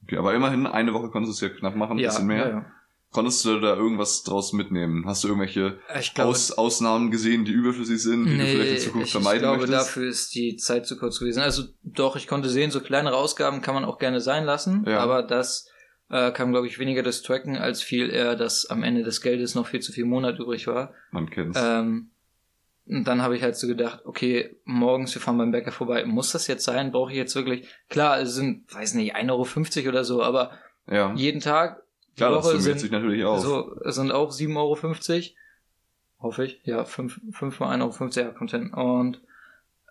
Okay, 0.04 0.18
aber 0.18 0.34
immerhin, 0.34 0.66
eine 0.68 0.94
Woche 0.94 1.10
konntest 1.10 1.42
du 1.42 1.46
es 1.46 1.52
ja 1.52 1.58
knapp 1.58 1.76
machen, 1.76 1.94
ein 1.98 2.00
ja, 2.00 2.10
bisschen 2.10 2.28
mehr. 2.28 2.38
ja, 2.46 2.50
ja. 2.50 2.66
Konntest 3.12 3.44
du 3.44 3.60
da 3.60 3.76
irgendwas 3.76 4.22
draus 4.24 4.54
mitnehmen? 4.54 5.04
Hast 5.08 5.24
du 5.24 5.30
irgendwelche 5.30 5.80
Ich 6.00 6.14
glaube, 6.14 6.30
Aus 6.30 6.52
Ausnahmen 6.52 7.10
gesehen, 7.10 7.44
die 7.44 7.52
überflüssig 7.52 8.02
sind, 8.02 8.26
die 8.26 8.38
du 8.38 8.46
vielleicht 8.46 8.72
in 8.72 8.78
Zukunft 8.78 9.08
ich, 9.08 9.12
vermeiden 9.14 9.38
ich 9.38 9.42
glaube, 9.42 9.58
möchtest? 9.62 9.88
dafür 9.88 10.10
ist 10.10 10.36
die 10.36 10.58
Zeit 10.58 10.86
zu 10.86 10.96
kurz 10.98 11.20
gewesen. 11.20 11.42
Also 11.42 11.64
doch, 11.84 12.16
ich 12.16 12.28
konnte 12.28 12.50
sehen, 12.50 12.70
so 12.70 12.82
kleinere 12.82 13.16
Ausgaben 13.16 13.62
kann 13.62 13.74
man 13.74 13.84
auch 13.86 13.98
gerne 13.98 14.22
sein 14.22 14.46
lassen, 14.46 14.86
Ja. 14.88 15.00
aber 15.00 15.24
das 15.24 15.68
äh, 16.12 16.32
kam, 16.32 16.52
glaube 16.52 16.68
ich, 16.68 16.78
weniger 16.78 17.02
das 17.02 17.24
Tracken, 17.24 17.58
als 17.58 17.82
viel 17.82 18.10
eher, 18.12 18.36
dass 18.36 18.68
am 18.70 18.84
Ende 18.84 19.02
des 19.04 19.22
Geldes 19.22 19.56
noch 19.56 19.66
viel 19.68 19.80
zu 19.80 19.92
viel 19.92 20.06
Monat 20.06 20.38
übrig 20.38 20.68
war. 20.68 20.94
Man 21.12 21.30
kennt's. 21.32 21.60
Ähm, 21.62 22.12
und 22.88 23.08
dann 23.08 23.22
habe 23.22 23.36
ich 23.36 23.44
halt 23.44 23.56
so 23.56 23.68
gedacht, 23.68 24.02
okay, 24.06 24.56
morgens, 24.66 25.14
wir 25.16 25.22
fahren 25.22 25.38
beim 25.38 25.52
Bäcker 25.52 25.72
vorbei, 25.72 26.06
muss 26.06 26.32
das 26.32 26.48
jetzt 26.48 26.64
sein? 26.64 26.92
Brauche 26.92 27.12
ich 27.12 27.18
jetzt 27.18 27.36
wirklich? 27.36 27.68
Klar, 27.90 28.20
es 28.22 28.34
sind, 28.36 28.72
weiß 28.74 28.94
nicht, 28.96 29.16
1,50 29.16 29.80
Euro 29.80 29.90
oder 29.90 30.04
so, 30.04 30.24
aber 30.24 30.52
ja, 30.88 31.14
jeden 31.14 31.42
Tag, 31.42 31.84
klar, 32.20 32.32
das 32.32 32.46
summiert 32.46 32.64
sind, 32.64 32.80
sich 32.80 32.92
natürlich 32.92 33.26
auf. 33.26 33.40
so, 33.42 33.76
es 33.84 33.96
sind 33.96 34.12
auch 34.12 34.32
7,50 34.32 34.56
Euro. 34.58 34.78
Hoffe 36.22 36.46
ich. 36.46 36.60
Ja, 36.64 36.84
5, 36.84 37.20
5 37.32 37.60
mal 37.60 37.80
1,50 37.82 37.82
Euro, 37.82 38.28
ja, 38.28 38.34
kommt 38.34 38.52
hin. 38.52 38.74
Und 38.74 39.22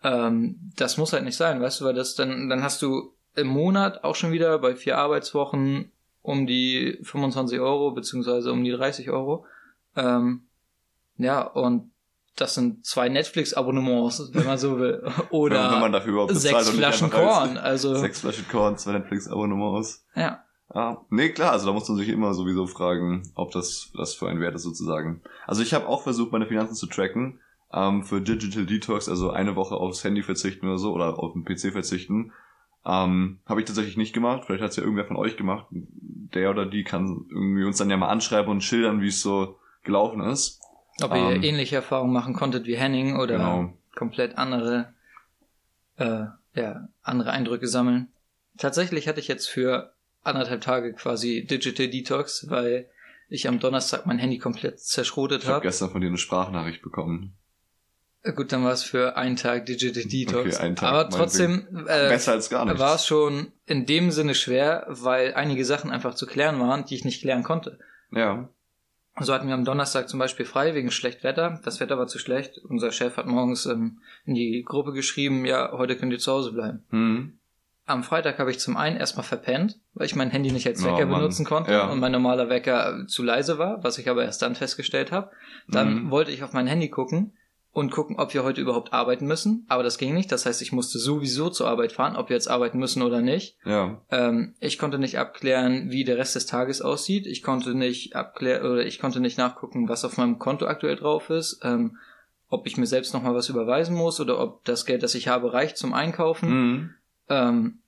ähm, 0.03 0.73
das 0.77 0.97
muss 0.97 1.13
halt 1.13 1.25
nicht 1.25 1.37
sein, 1.37 1.61
weißt 1.61 1.81
du, 1.81 1.85
weil 1.85 1.95
das 1.95 2.15
dann, 2.15 2.49
dann 2.49 2.63
hast 2.63 2.83
du 2.83 3.15
im 3.35 3.47
Monat 3.47 4.05
auch 4.05 4.15
schon 4.15 4.33
wieder 4.33 4.59
bei 4.59 4.77
vier 4.77 4.99
Arbeitswochen 4.99 5.91
um 6.23 6.47
die 6.47 6.99
25 7.03 7.61
Euro, 7.61 7.93
beziehungsweise 7.93 8.53
um 8.53 8.63
die 8.63 8.73
30 8.73 9.11
Euro. 9.11 9.47
Ähm, 9.97 10.43
ja, 11.17 11.43
und 11.43 11.91
das 12.37 12.55
sind 12.55 12.85
zwei 12.85 13.09
Netflix-Abonnements, 13.09 14.31
wenn 14.33 14.47
man 14.47 14.59
so 14.59 14.79
will. 14.79 15.03
Oder 15.31 15.65
wenn, 15.73 15.83
wenn 15.83 15.91
man 15.91 16.07
überhaupt 16.07 16.33
bezahlt 16.33 16.65
sechs 16.65 16.77
Flaschen 16.77 17.11
Korn. 17.11 17.57
Also, 17.57 17.95
Sechs 17.97 18.21
Flaschen 18.21 18.47
Korn, 18.49 18.77
zwei 18.79 18.93
Netflix-Abonnements. 18.93 20.07
ja. 20.15 20.45
Ah, 20.71 20.99
nee, 21.09 21.31
klar, 21.31 21.53
also 21.53 21.67
da 21.67 21.73
muss 21.73 21.89
man 21.89 21.97
sich 21.97 22.09
immer 22.11 22.35
sowieso 22.35 22.67
fragen, 22.67 23.23
ob 23.35 23.53
das, 23.53 23.91
das 23.97 24.15
für 24.15 24.29
ein 24.29 24.41
Wert 24.41 24.55
ist 24.55 24.65
sozusagen. 24.65 25.23
Also 25.47 25.63
ich 25.63 25.73
habe 25.73 25.89
auch 25.89 26.03
versucht, 26.03 26.31
meine 26.31 26.47
Finanzen 26.47 26.75
zu 26.75 26.87
tracken, 26.87 27.41
ähm, 27.73 28.05
für 28.05 28.21
Digital 28.21 28.67
Detox, 28.67 29.09
also 29.09 29.31
eine 29.31 29.57
Woche 29.57 29.77
aufs 29.77 30.05
Handy 30.05 30.23
verzichten 30.23 30.67
oder 30.67 30.79
so, 30.79 30.93
oder 30.93 31.19
auf 31.19 31.33
den 31.33 31.45
PC 31.45 31.73
verzichten. 31.73 32.33
Ähm, 32.85 33.41
habe 33.47 33.61
ich 33.61 33.67
tatsächlich 33.67 33.97
nicht 33.97 34.13
gemacht, 34.13 34.45
vielleicht 34.47 34.63
hat 34.63 34.71
es 34.71 34.77
ja 34.77 34.83
irgendwer 34.83 35.07
von 35.07 35.17
euch 35.17 35.37
gemacht. 35.37 35.67
Der 35.71 36.51
oder 36.51 36.67
die 36.67 36.85
kann 36.85 37.27
irgendwie 37.31 37.65
uns 37.65 37.79
dann 37.79 37.91
ja 37.91 37.97
mal 37.97 38.09
anschreiben 38.09 38.51
und 38.51 38.63
schildern, 38.63 39.01
wie 39.01 39.09
es 39.09 39.23
so 39.23 39.59
gelaufen 39.85 40.21
ist. 40.21 40.61
Ob 41.03 41.13
ihr 41.13 41.37
Ähm, 41.37 41.43
ähnliche 41.43 41.77
Erfahrungen 41.77 42.13
machen 42.13 42.35
konntet 42.35 42.67
wie 42.67 42.77
Henning 42.77 43.17
oder 43.19 43.39
Genau. 43.39 43.73
komplett 43.95 44.37
andere, 44.37 44.93
äh, 45.97 46.25
ja, 46.55 46.89
andere 47.03 47.31
Eindrücke 47.31 47.69
sammeln. 47.69 48.13
Tatsächlich 48.59 49.09
hatte 49.09 49.21
ich 49.21 49.29
jetzt 49.29 49.49
für 49.49 49.93
anderthalb 50.29 50.61
Tage 50.61 50.93
quasi 50.95 51.45
Digital 51.49 51.89
Detox, 51.89 52.47
weil 52.49 52.89
ich 53.29 53.47
am 53.49 53.59
Donnerstag 53.61 54.07
mein 54.07 54.19
Handy 54.19 54.39
komplett 54.39 54.81
zerschrotet 54.81 55.43
Ich 55.43 55.47
habe 55.47 55.57
habe. 55.57 55.67
gestern 55.67 55.91
von 55.91 56.01
dir 56.01 56.07
eine 56.09 56.17
Sprachnachricht 56.19 56.83
bekommen. 56.83 57.35
Gut, 58.35 58.53
dann 58.53 58.65
war 58.65 58.73
es 58.73 58.83
für 58.83 59.17
einen 59.17 59.37
Tag 59.37 59.67
Digital 59.67 60.03
Detox. 60.05 60.57
einen 60.59 60.77
Tag, 60.77 60.93
Aber 60.93 61.09
trotzdem 61.09 61.67
äh, 61.87 62.09
Besser 62.09 62.33
als 62.33 62.51
gar 62.51 62.65
nichts. 62.65 62.81
war 62.81 62.95
es 62.97 63.07
schon 63.07 63.53
in 63.65 63.87
dem 63.87 64.11
Sinne 64.11 64.35
schwer, 64.35 64.87
weil 64.89 65.35
einige 65.35 65.65
Sachen 65.65 65.91
einfach 65.91 66.15
zu 66.15 66.27
klären 66.27 66.59
waren, 66.59 66.85
die 66.85 66.95
ich 66.97 67.05
nicht 67.05 67.21
klären 67.23 67.43
konnte. 67.45 67.79
Ja. 68.11 68.49
So 69.21 69.33
hatten 69.35 69.47
wir 69.49 69.55
am 69.55 69.65
Donnerstag 69.65 70.09
zum 70.09 70.19
Beispiel 70.19 70.47
frei 70.47 70.75
wegen 70.75 70.91
schlecht 70.91 71.25
Wetter. 71.25 71.61
Das 71.65 71.81
Wetter 71.81 71.99
war 71.99 72.07
zu 72.07 72.19
schlecht. 72.19 72.59
Unser 72.59 72.93
Chef 72.93 73.17
hat 73.17 73.27
morgens 73.27 73.67
ähm, 73.67 74.01
in 74.25 74.35
die 74.35 74.63
Gruppe 74.65 74.93
geschrieben, 74.93 75.45
ja, 75.45 75.73
heute 75.73 75.97
könnt 75.97 76.13
ihr 76.13 76.19
zu 76.19 76.33
Hause 76.33 76.53
bleiben. 76.53 76.85
Hm. 76.91 77.39
Am 77.89 78.03
Freitag 78.05 78.39
habe 78.39 78.51
ich 78.51 78.59
zum 78.61 78.77
einen 78.77 78.97
erstmal 78.97 79.25
verpennt, 79.25 79.79
weil 79.95 80.07
ich 80.07 80.15
mein 80.17 80.31
Handy 80.31 80.53
nicht 80.53 80.67
als 80.67 80.83
Oh, 80.85 80.87
Wecker 80.87 81.07
Mann. 81.07 81.21
benutzen 81.21 81.45
konnte 81.47 81.73
Ja. 81.73 81.87
und 81.91 81.99
mein 82.01 82.13
normaler 82.13 82.49
Wecker 82.49 83.05
zu 83.07 83.23
leise 83.23 83.59
war, 83.59 83.83
was 83.83 83.99
ich 83.99 84.09
aber 84.09 84.25
erst 84.25 84.43
dann 84.43 84.55
festgestellt 84.55 85.11
habe. 85.13 85.31
Dann 85.69 86.05
Mhm. 86.05 86.11
wollte 86.11 86.31
ich 86.31 86.43
auf 86.45 86.53
mein 86.53 86.67
Handy 86.67 86.89
gucken 86.91 87.33
und 87.73 87.91
gucken, 87.91 88.17
ob 88.19 88.35
wir 88.35 88.45
heute 88.45 88.61
überhaupt 88.61 88.93
arbeiten 88.93 89.27
müssen. 89.27 89.65
Aber 89.69 89.83
das 89.83 89.99
ging 89.99 90.13
nicht. 90.15 90.31
Das 90.33 90.47
heißt, 90.47 90.63
ich 90.63 90.73
musste 90.73 90.99
sowieso 90.99 91.49
zur 91.49 91.69
Arbeit 91.69 91.93
fahren, 91.93 92.17
ob 92.17 92.29
wir 92.29 92.35
jetzt 92.37 92.49
arbeiten 92.49 92.79
müssen 92.79 93.03
oder 93.03 93.21
nicht. 93.21 93.57
Ja. 93.65 94.01
Ähm, 94.11 94.55
ich 94.61 94.79
konnte 94.79 94.99
nicht 94.99 95.19
abklären, 95.19 95.91
wie 95.91 96.05
der 96.05 96.19
Rest 96.19 96.35
des 96.35 96.47
Tages 96.47 96.83
aussieht. 96.83 97.27
Ich 97.27 97.43
konnte 97.43 97.75
nicht 97.75 98.17
abklären 98.17 98.67
oder 98.71 98.85
ich 98.85 98.99
konnte 98.99 99.21
nicht 99.21 99.39
nachgucken, 99.39 99.89
was 99.89 100.05
auf 100.05 100.17
meinem 100.17 100.39
Konto 100.39 100.67
aktuell 100.67 100.97
drauf 100.97 101.31
ist. 101.31 101.61
Ähm, 101.63 101.97
ob 102.51 102.67
ich 102.67 102.77
mir 102.79 102.87
selbst 102.87 103.13
noch 103.15 103.23
mal 103.23 103.35
was 103.35 103.49
überweisen 103.51 103.95
muss 103.95 104.21
oder 104.21 104.41
ob 104.41 104.65
das 104.65 104.87
Geld, 104.87 105.03
das 105.03 105.15
ich 105.15 105.29
habe, 105.29 105.53
reicht 105.53 105.77
zum 105.77 105.93
Einkaufen. 105.95 106.49
Hm. 106.49 106.91
Ähm, 107.29 107.79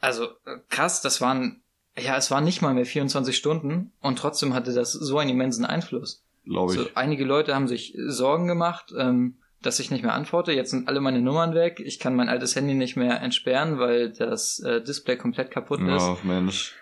also 0.00 0.24
äh, 0.44 0.58
krass, 0.68 1.00
das 1.00 1.20
waren 1.20 1.62
ja, 2.00 2.16
es 2.16 2.30
waren 2.30 2.44
nicht 2.44 2.62
mal 2.62 2.74
mehr 2.74 2.86
24 2.86 3.36
Stunden 3.36 3.92
und 4.00 4.18
trotzdem 4.18 4.54
hatte 4.54 4.72
das 4.72 4.92
so 4.92 5.18
einen 5.18 5.30
immensen 5.30 5.64
Einfluss. 5.64 6.24
Glaube 6.44 6.72
ich. 6.72 6.78
So, 6.78 6.86
einige 6.94 7.24
Leute 7.24 7.54
haben 7.54 7.68
sich 7.68 7.96
Sorgen 8.06 8.46
gemacht, 8.46 8.92
ähm, 8.96 9.36
dass 9.60 9.80
ich 9.80 9.90
nicht 9.90 10.02
mehr 10.02 10.14
antworte. 10.14 10.52
Jetzt 10.52 10.70
sind 10.70 10.88
alle 10.88 11.00
meine 11.00 11.20
Nummern 11.20 11.54
weg. 11.54 11.80
Ich 11.84 11.98
kann 11.98 12.14
mein 12.14 12.28
altes 12.28 12.56
Handy 12.56 12.74
nicht 12.74 12.96
mehr 12.96 13.20
entsperren, 13.20 13.78
weil 13.78 14.12
das 14.12 14.60
äh, 14.60 14.82
Display 14.82 15.16
komplett 15.16 15.50
kaputt 15.50 15.80
ist. 15.80 16.02
Ja, 16.02 16.16
Mensch. 16.22 16.74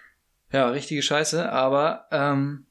Ja, 0.53 0.69
richtige 0.69 1.03
Scheiße, 1.03 1.51
aber 1.51 2.07
ähm, 2.13 2.67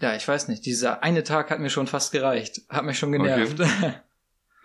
ja, 0.00 0.14
ich 0.14 0.26
weiß 0.26 0.48
nicht. 0.48 0.66
Dieser 0.66 1.02
eine 1.02 1.24
Tag 1.24 1.50
hat 1.50 1.60
mir 1.60 1.70
schon 1.70 1.86
fast 1.86 2.12
gereicht. 2.12 2.62
Hat 2.68 2.84
mich 2.84 2.98
schon 2.98 3.12
genervt. 3.12 3.60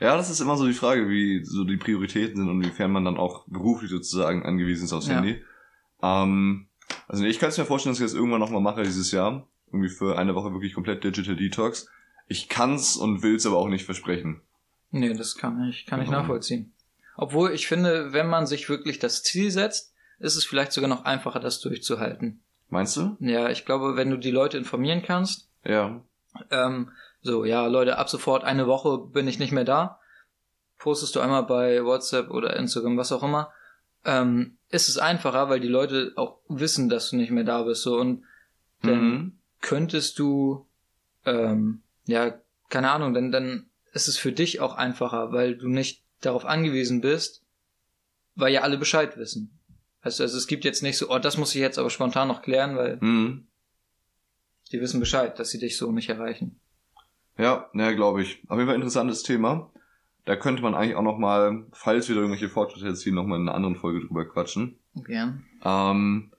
Ja, 0.04 0.18
das 0.18 0.30
ist 0.30 0.42
immer 0.42 0.58
so 0.58 0.68
die 0.68 0.74
Frage, 0.74 1.08
wie 1.10 1.44
so 1.46 1.64
die 1.64 1.78
Prioritäten 1.78 2.36
sind 2.38 2.50
und 2.50 2.62
inwiefern 2.62 2.92
man 2.92 3.06
dann 3.06 3.18
auch 3.18 3.46
beruflich 3.48 3.90
sozusagen 3.90 4.46
angewiesen 4.46 4.84
ist 4.86 4.94
aufs 4.94 5.08
Ja. 5.08 5.16
Handy. 5.16 5.42
Ähm, 6.02 6.68
also 7.08 7.24
ich 7.24 7.40
kann 7.40 7.50
es 7.50 7.58
mir 7.58 7.66
vorstellen, 7.66 7.94
dass 7.94 8.00
ich 8.02 8.06
das 8.06 8.14
irgendwann 8.14 8.40
nochmal 8.42 8.62
mache 8.62 8.84
dieses 8.84 9.12
Jahr. 9.12 9.48
Irgendwie 9.68 9.90
für 9.90 10.18
eine 10.20 10.36
Woche 10.36 10.52
wirklich 10.52 10.74
komplett 10.74 11.04
Digital 11.04 11.36
Detox. 11.36 11.88
Ich 12.28 12.50
kann's 12.50 12.96
und 12.98 13.24
will's 13.24 13.46
aber 13.46 13.58
auch 13.58 13.70
nicht 13.70 13.86
versprechen. 13.86 14.42
nee, 14.92 15.14
das 15.14 15.36
kann 15.38 15.68
ich, 15.70 15.86
kann 15.88 16.02
ich 16.02 16.08
Genau. 16.08 16.20
nachvollziehen. 16.20 16.74
Obwohl 17.16 17.52
ich 17.52 17.68
finde, 17.68 18.12
wenn 18.14 18.28
man 18.28 18.46
sich 18.46 18.70
wirklich 18.70 19.00
das 19.00 19.24
Ziel 19.24 19.50
setzt, 19.52 19.94
ist 20.20 20.36
es 20.36 20.46
vielleicht 20.46 20.72
sogar 20.72 20.90
noch 20.90 21.06
einfacher, 21.06 21.40
das 21.40 21.60
durchzuhalten. 21.62 22.42
Meinst 22.70 22.98
du? 22.98 23.16
Ja, 23.20 23.50
ich 23.50 23.66
glaube, 23.66 23.96
wenn 23.96 24.10
du 24.10 24.18
die 24.18 24.32
Leute 24.32 24.58
informieren 24.58 25.02
kannst, 25.04 25.50
Ja. 25.64 26.02
ähm, 26.52 26.92
so, 27.24 27.46
ja, 27.46 27.66
Leute, 27.68 27.98
ab 27.98 28.10
sofort 28.10 28.44
eine 28.44 28.68
Woche 28.68 28.98
bin 29.00 29.28
ich 29.28 29.40
nicht 29.40 29.52
mehr 29.52 29.64
da, 29.64 30.00
postest 30.78 31.16
du 31.16 31.20
einmal 31.22 31.44
bei 31.44 31.84
WhatsApp 31.84 32.30
oder 32.30 32.56
Instagram, 32.58 32.98
was 32.98 33.12
auch 33.12 33.24
immer, 33.24 33.52
ähm, 34.06 34.58
ist 34.70 34.90
es 34.90 34.98
einfacher, 34.98 35.50
weil 35.50 35.60
die 35.62 35.68
Leute 35.70 36.12
auch 36.18 36.40
wissen, 36.50 36.90
dass 36.90 37.10
du 37.10 37.16
nicht 37.16 37.32
mehr 37.32 37.46
da 37.46 37.64
bist, 37.64 37.84
so, 37.84 37.98
und 37.98 38.24
dann 38.82 39.00
Mhm. 39.00 39.40
könntest 39.62 40.20
du, 40.20 40.68
ähm, 41.26 41.82
ja, 42.06 42.38
keine 42.70 42.92
Ahnung, 42.92 43.14
dann, 43.14 43.32
dann 43.32 43.70
ist 43.94 44.08
es 44.10 44.18
für 44.18 44.34
dich 44.34 44.60
auch 44.60 44.76
einfacher, 44.76 45.32
weil 45.32 45.56
du 45.56 45.70
nicht 45.70 46.04
darauf 46.20 46.46
angewiesen 46.46 47.00
bist, 47.00 47.44
weil 48.36 48.52
ja 48.52 48.62
alle 48.62 48.78
Bescheid 48.78 49.16
wissen. 49.18 49.58
Du, 50.02 50.08
also 50.08 50.24
es 50.26 50.48
gibt 50.48 50.66
jetzt 50.66 50.84
nicht 50.84 50.98
so, 50.98 51.10
oh, 51.10 51.20
das 51.20 51.38
muss 51.38 51.56
ich 51.56 51.62
jetzt 51.62 51.80
aber 51.80 51.90
spontan 51.90 52.28
noch 52.28 52.42
klären, 52.42 52.76
weil 52.76 52.98
Mhm. 52.98 53.48
die 54.74 54.82
wissen 54.82 55.00
Bescheid, 55.00 55.40
dass 55.40 55.50
sie 55.52 55.60
dich 55.60 55.78
so 55.78 55.92
nicht 55.94 56.10
erreichen. 56.10 56.60
Ja, 57.38 57.70
naja, 57.74 57.94
glaube 57.94 58.22
ich. 58.22 58.42
Auf 58.48 58.58
jeden 58.58 58.68
Fall 58.68 58.76
interessantes 58.76 59.24
Thema. 59.24 59.70
Da 60.26 60.36
könnte 60.36 60.62
man 60.62 60.74
eigentlich 60.76 60.96
auch 60.96 61.04
noch 61.04 61.18
mal, 61.18 61.66
falls 61.74 62.08
wir 62.08 62.16
da 62.16 62.22
irgendwelche 62.22 62.50
Fortschritte 62.50 62.88
erzielen, 62.88 63.16
noch 63.16 63.26
mal 63.26 63.36
in 63.36 63.44
einer 63.44 63.56
anderen 63.56 63.76
Folge 63.76 64.06
drüber 64.06 64.26
quatschen. 64.26 64.78
Gern. 64.96 65.44
Ähm, 65.66 66.32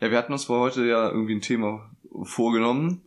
ja, 0.00 0.10
wir 0.10 0.18
hatten 0.18 0.32
uns 0.32 0.44
für 0.44 0.58
heute 0.58 0.84
ja 0.84 1.08
irgendwie 1.08 1.34
ein 1.34 1.40
Thema 1.40 1.90
vorgenommen, 2.22 3.02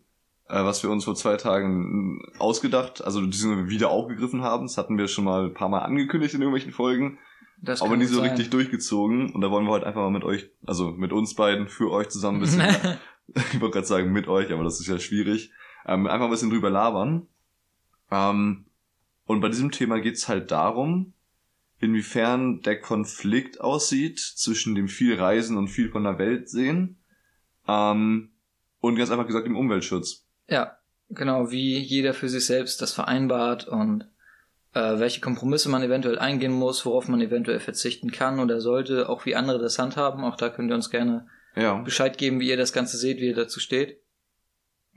äh, 0.47 0.63
was 0.63 0.81
wir 0.81 0.89
uns 0.89 1.03
vor 1.03 1.15
zwei 1.15 1.35
Tagen 1.37 2.21
ausgedacht, 2.39 3.03
also 3.03 3.21
diesen 3.25 3.67
wieder 3.69 3.89
aufgegriffen 3.89 4.41
haben. 4.41 4.65
Das 4.65 4.77
hatten 4.77 4.97
wir 4.97 5.07
schon 5.07 5.25
mal 5.25 5.45
ein 5.45 5.53
paar 5.53 5.69
Mal 5.69 5.79
angekündigt 5.79 6.33
in 6.33 6.41
irgendwelchen 6.41 6.71
Folgen, 6.71 7.19
Das 7.61 7.81
aber 7.81 7.97
nie 7.97 8.05
so 8.05 8.19
sein. 8.19 8.29
richtig 8.29 8.49
durchgezogen. 8.49 9.33
Und 9.33 9.41
da 9.41 9.51
wollen 9.51 9.65
wir 9.65 9.71
heute 9.71 9.85
einfach 9.85 10.01
mal 10.01 10.09
mit 10.11 10.23
euch, 10.23 10.49
also 10.65 10.91
mit 10.91 11.11
uns 11.11 11.35
beiden, 11.35 11.67
für 11.67 11.91
euch 11.91 12.09
zusammen 12.09 12.37
ein 12.37 12.41
bisschen, 12.41 12.61
ich 13.35 13.61
wollte 13.61 13.73
gerade 13.73 13.87
sagen 13.87 14.11
mit 14.11 14.27
euch, 14.27 14.51
aber 14.51 14.63
das 14.63 14.79
ist 14.79 14.87
ja 14.87 14.97
schwierig, 14.97 15.51
ähm, 15.85 16.07
einfach 16.07 16.25
ein 16.25 16.31
bisschen 16.31 16.49
drüber 16.49 16.69
labern. 16.69 17.27
Ähm, 18.13 18.65
und 19.25 19.41
bei 19.41 19.49
diesem 19.49 19.71
Thema 19.71 19.99
geht's 19.99 20.27
halt 20.27 20.51
darum, 20.51 21.13
inwiefern 21.79 22.61
der 22.61 22.79
Konflikt 22.79 23.59
aussieht 23.59 24.19
zwischen 24.19 24.75
dem 24.75 24.87
viel 24.87 25.15
Reisen 25.15 25.57
und 25.57 25.67
viel 25.67 25.89
von 25.89 26.03
der 26.03 26.19
Welt 26.19 26.47
sehen 26.49 26.97
ähm, 27.67 28.31
und 28.79 28.95
ganz 28.95 29.09
einfach 29.09 29.27
gesagt 29.27 29.47
dem 29.47 29.57
Umweltschutz. 29.57 30.25
Ja, 30.47 30.77
genau, 31.09 31.51
wie 31.51 31.79
jeder 31.79 32.13
für 32.13 32.29
sich 32.29 32.45
selbst 32.45 32.81
das 32.81 32.93
vereinbart 32.93 33.67
und 33.67 34.07
äh, 34.73 34.99
welche 34.99 35.21
Kompromisse 35.21 35.69
man 35.69 35.83
eventuell 35.83 36.19
eingehen 36.19 36.53
muss, 36.53 36.85
worauf 36.85 37.07
man 37.07 37.21
eventuell 37.21 37.59
verzichten 37.59 38.11
kann 38.11 38.39
oder 38.39 38.61
sollte, 38.61 39.09
auch 39.09 39.25
wie 39.25 39.35
andere 39.35 39.59
das 39.59 39.79
handhaben. 39.79 40.23
Auch 40.23 40.35
da 40.35 40.49
könnt 40.49 40.71
ihr 40.71 40.75
uns 40.75 40.89
gerne 40.89 41.27
Ja, 41.55 41.75
Bescheid 41.75 42.17
geben, 42.17 42.39
wie 42.39 42.49
ihr 42.49 42.57
das 42.57 42.73
Ganze 42.73 42.97
seht, 42.97 43.17
wie 43.17 43.27
ihr 43.27 43.35
dazu 43.35 43.59
steht. 43.59 44.02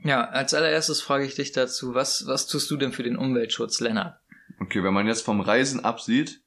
Ja, 0.03 0.25
als 0.25 0.53
allererstes 0.53 1.01
frage 1.01 1.25
ich 1.25 1.35
dich 1.35 1.51
dazu, 1.51 1.93
was, 1.93 2.27
was 2.27 2.47
tust 2.47 2.69
du 2.71 2.77
denn 2.77 2.91
für 2.93 3.03
den 3.03 3.17
Umweltschutz, 3.17 3.79
Lennart? 3.79 4.19
okay, 4.59 4.83
wenn 4.83 4.93
man 4.93 5.07
jetzt 5.07 5.21
vom 5.25 5.39
Reisen 5.41 5.83
absieht, 5.83 6.41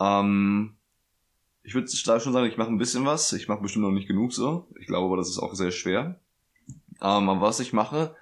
ähm, 0.00 0.76
ich 1.62 1.74
würde 1.74 1.90
da 2.06 2.18
schon 2.20 2.32
sagen, 2.32 2.46
ich 2.46 2.56
mache 2.56 2.68
ein 2.70 2.78
bisschen 2.78 3.04
was. 3.04 3.32
Ich 3.34 3.46
mache 3.48 3.60
bestimmt 3.60 3.84
noch 3.84 3.90
nicht 3.92 4.08
genug 4.08 4.32
so. 4.32 4.68
Ich 4.80 4.86
glaube 4.86 5.06
aber, 5.06 5.16
das 5.18 5.28
ist 5.28 5.38
auch 5.38 5.54
sehr 5.54 5.70
schwer. 5.70 6.18
Ähm, 7.02 7.28
aber 7.28 7.40
was 7.42 7.60
ich 7.60 7.72
mache, 7.72 8.16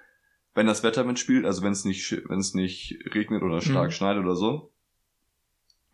wenn 0.53 0.67
das 0.67 0.83
Wetter 0.83 1.03
mitspielt, 1.03 1.45
also 1.45 1.61
wenn 1.61 1.71
es 1.71 1.85
nicht, 1.85 2.11
wenn 2.27 2.39
es 2.39 2.53
nicht 2.53 2.99
regnet 3.13 3.43
oder 3.43 3.61
stark 3.61 3.87
Mhm. 3.87 3.91
schneit 3.91 4.17
oder 4.17 4.35
so, 4.35 4.71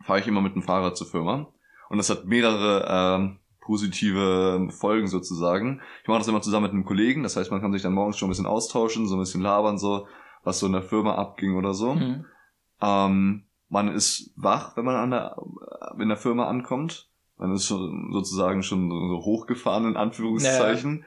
fahre 0.03 0.19
ich 0.19 0.27
immer 0.27 0.41
mit 0.41 0.55
dem 0.55 0.63
Fahrrad 0.63 0.97
zur 0.97 1.07
Firma. 1.07 1.53
Und 1.89 1.97
das 1.97 2.09
hat 2.09 2.25
mehrere 2.25 2.85
ähm, 2.89 3.39
positive 3.65 4.67
Folgen 4.71 5.07
sozusagen. 5.07 5.81
Ich 6.01 6.07
mache 6.07 6.19
das 6.19 6.27
immer 6.27 6.41
zusammen 6.41 6.63
mit 6.63 6.73
einem 6.73 6.85
Kollegen, 6.85 7.23
das 7.23 7.35
heißt, 7.35 7.51
man 7.51 7.61
kann 7.61 7.71
sich 7.73 7.81
dann 7.81 7.93
morgens 7.93 8.17
schon 8.17 8.27
ein 8.27 8.31
bisschen 8.31 8.45
austauschen, 8.45 9.07
so 9.07 9.15
ein 9.15 9.19
bisschen 9.19 9.41
labern, 9.41 9.77
so, 9.77 10.07
was 10.43 10.59
so 10.59 10.65
in 10.67 10.73
der 10.73 10.83
Firma 10.83 11.15
abging 11.15 11.55
oder 11.55 11.73
so. 11.73 11.95
Mhm. 11.95 12.25
Ähm, 12.81 13.43
man 13.69 13.87
ist 13.87 14.31
wach, 14.35 14.75
wenn 14.77 14.85
man 14.85 14.95
an 14.95 15.11
der, 15.11 15.35
in 15.99 16.09
der 16.09 16.17
Firma 16.17 16.47
ankommt. 16.47 17.09
Man 17.37 17.51
ist 17.53 17.65
schon 17.65 18.11
sozusagen 18.11 18.61
schon 18.61 18.89
so 18.89 19.21
hochgefahren, 19.25 19.87
in 19.87 19.97
Anführungszeichen. 19.97 21.05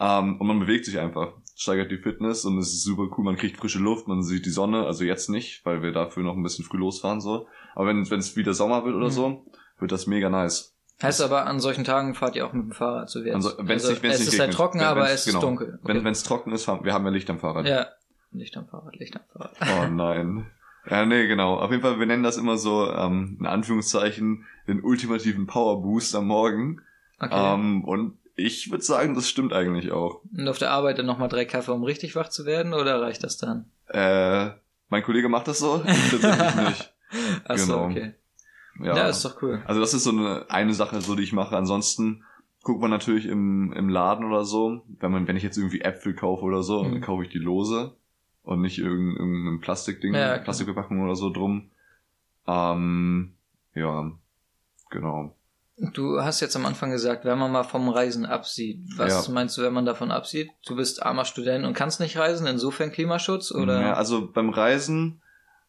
Ähm, 0.00 0.40
und 0.40 0.46
man 0.46 0.58
bewegt 0.60 0.84
sich 0.86 0.98
einfach, 0.98 1.32
steigert 1.54 1.90
die 1.90 1.98
Fitness 1.98 2.44
und 2.44 2.58
es 2.58 2.68
ist 2.72 2.84
super 2.84 3.08
cool. 3.16 3.24
Man 3.24 3.36
kriegt 3.36 3.56
frische 3.58 3.78
Luft, 3.78 4.08
man 4.08 4.22
sieht 4.22 4.46
die 4.46 4.50
Sonne. 4.50 4.86
Also 4.86 5.04
jetzt 5.04 5.28
nicht, 5.28 5.64
weil 5.64 5.82
wir 5.82 5.92
dafür 5.92 6.22
noch 6.22 6.34
ein 6.34 6.42
bisschen 6.42 6.64
früh 6.64 6.78
losfahren 6.78 7.20
so. 7.20 7.46
Aber 7.74 7.88
wenn 7.88 8.08
wenn 8.10 8.18
es 8.18 8.36
wieder 8.36 8.54
Sommer 8.54 8.84
wird 8.84 8.94
oder 8.94 9.06
Mhm. 9.06 9.10
so, 9.10 9.44
wird 9.78 9.92
das 9.92 10.06
mega 10.06 10.30
nice. 10.30 10.75
Heißt 11.02 11.20
aber, 11.20 11.46
an 11.46 11.60
solchen 11.60 11.84
Tagen 11.84 12.14
fahrt 12.14 12.36
ihr 12.36 12.46
auch 12.46 12.52
mit 12.54 12.64
dem 12.64 12.72
Fahrrad 12.72 13.10
zu 13.10 13.24
Wert. 13.24 13.34
Also, 13.36 13.50
wenn's 13.58 13.86
nicht- 13.88 14.02
wenn's 14.02 14.14
es 14.14 14.20
nicht 14.20 14.28
ist 14.28 14.32
halt 14.40 14.48
regnet. 14.48 14.56
trocken, 14.56 14.78
Wenn- 14.80 14.86
aber 14.86 15.00
wenn's- 15.02 15.12
es 15.12 15.24
genau. 15.26 15.38
ist 15.38 15.42
dunkel. 15.44 15.78
Wenn 15.82 15.96
Okay. 15.98 16.04
wenn 16.06 16.12
es 16.12 16.22
trocken 16.22 16.52
ist, 16.52 16.64
fahren, 16.64 16.84
wir 16.84 16.94
haben 16.94 17.04
ja 17.04 17.10
Licht 17.10 17.28
am 17.28 17.38
Fahrrad. 17.38 17.66
Ja, 17.66 17.86
Licht 18.32 18.56
am 18.56 18.66
Fahrrad, 18.66 18.96
Licht 18.96 19.14
am 19.16 19.22
Fahrrad. 19.32 19.52
Oh 19.60 19.92
nein. 19.92 20.46
Ja, 20.88 21.04
nee, 21.04 21.26
genau. 21.26 21.56
Auf 21.58 21.70
jeden 21.70 21.82
Fall, 21.82 21.98
wir 21.98 22.06
nennen 22.06 22.22
das 22.22 22.36
immer 22.36 22.56
so, 22.56 22.90
ähm, 22.92 23.36
in 23.40 23.46
Anführungszeichen, 23.46 24.44
den 24.68 24.82
ultimativen 24.82 25.46
Power 25.46 25.82
Boost 25.82 26.14
am 26.14 26.26
Morgen. 26.28 26.80
Okay. 27.18 27.54
Ähm, 27.54 27.82
und 27.84 28.16
ich 28.36 28.70
würde 28.70 28.84
sagen, 28.84 29.14
das 29.14 29.28
stimmt 29.28 29.52
eigentlich 29.52 29.90
auch. 29.90 30.20
Und 30.36 30.46
auf 30.48 30.58
der 30.58 30.70
Arbeit 30.70 30.98
dann 30.98 31.06
nochmal 31.06 31.28
drei 31.28 31.44
Kaffee, 31.44 31.72
um 31.72 31.82
richtig 31.84 32.14
wach 32.16 32.28
zu 32.28 32.46
werden, 32.46 32.72
oder 32.72 33.00
reicht 33.02 33.24
das 33.24 33.36
dann? 33.36 33.66
Äh, 33.88 34.50
mein 34.88 35.02
Kollege 35.02 35.28
macht 35.28 35.48
das 35.48 35.58
so, 35.58 35.82
ich 35.86 36.10
tatsächlich 36.10 36.56
nicht. 36.68 36.92
Achso, 37.44 37.66
Genau. 37.72 37.84
okay. 37.86 38.14
Ja. 38.80 38.96
Ja. 38.96 39.08
ist 39.08 39.24
doch 39.24 39.40
cool. 39.42 39.62
also 39.66 39.80
das 39.80 39.94
ist 39.94 40.04
so 40.04 40.10
eine, 40.10 40.46
eine 40.50 40.74
Sache, 40.74 41.00
so 41.00 41.14
die 41.14 41.22
ich 41.22 41.32
mache. 41.32 41.56
Ansonsten 41.56 42.24
guckt 42.62 42.80
man 42.80 42.90
natürlich 42.90 43.26
im, 43.26 43.72
im 43.72 43.88
Laden 43.88 44.24
oder 44.24 44.44
so. 44.44 44.82
Wenn 45.00 45.12
man, 45.12 45.26
wenn 45.28 45.36
ich 45.36 45.42
jetzt 45.42 45.56
irgendwie 45.56 45.80
Äpfel 45.82 46.14
kaufe 46.14 46.42
oder 46.42 46.62
so, 46.62 46.82
Mhm. 46.82 46.92
dann 46.92 47.00
kaufe 47.00 47.22
ich 47.24 47.30
die 47.30 47.38
lose 47.38 47.94
und 48.42 48.60
nicht 48.60 48.78
irgendein, 48.78 49.16
irgendein 49.16 49.60
Plastikding, 49.60 50.14
Ja. 50.14 50.38
Plastikverpackung 50.38 51.00
oder 51.02 51.16
so 51.16 51.30
drum. 51.30 51.70
Ähm, 52.46 53.34
ja, 53.74 54.10
genau. 54.90 55.34
Du 55.92 56.20
hast 56.22 56.40
jetzt 56.40 56.56
am 56.56 56.64
Anfang 56.64 56.90
gesagt, 56.90 57.24
wenn 57.26 57.38
man 57.38 57.52
mal 57.52 57.62
vom 57.64 57.88
Reisen 57.90 58.24
absieht. 58.24 58.80
Was 58.96 59.26
Ja. 59.26 59.32
meinst 59.32 59.58
du, 59.58 59.62
wenn 59.62 59.74
man 59.74 59.84
davon 59.84 60.10
absieht? 60.10 60.50
Du 60.66 60.74
bist 60.76 61.02
armer 61.02 61.26
Student 61.26 61.66
und 61.66 61.74
kannst 61.74 62.00
nicht 62.00 62.16
reisen, 62.16 62.46
insofern 62.46 62.92
Klimaschutz 62.92 63.52
oder? 63.52 63.80
Ja, 63.80 63.92
also 63.92 64.30
beim 64.30 64.48
Reisen, 64.48 65.20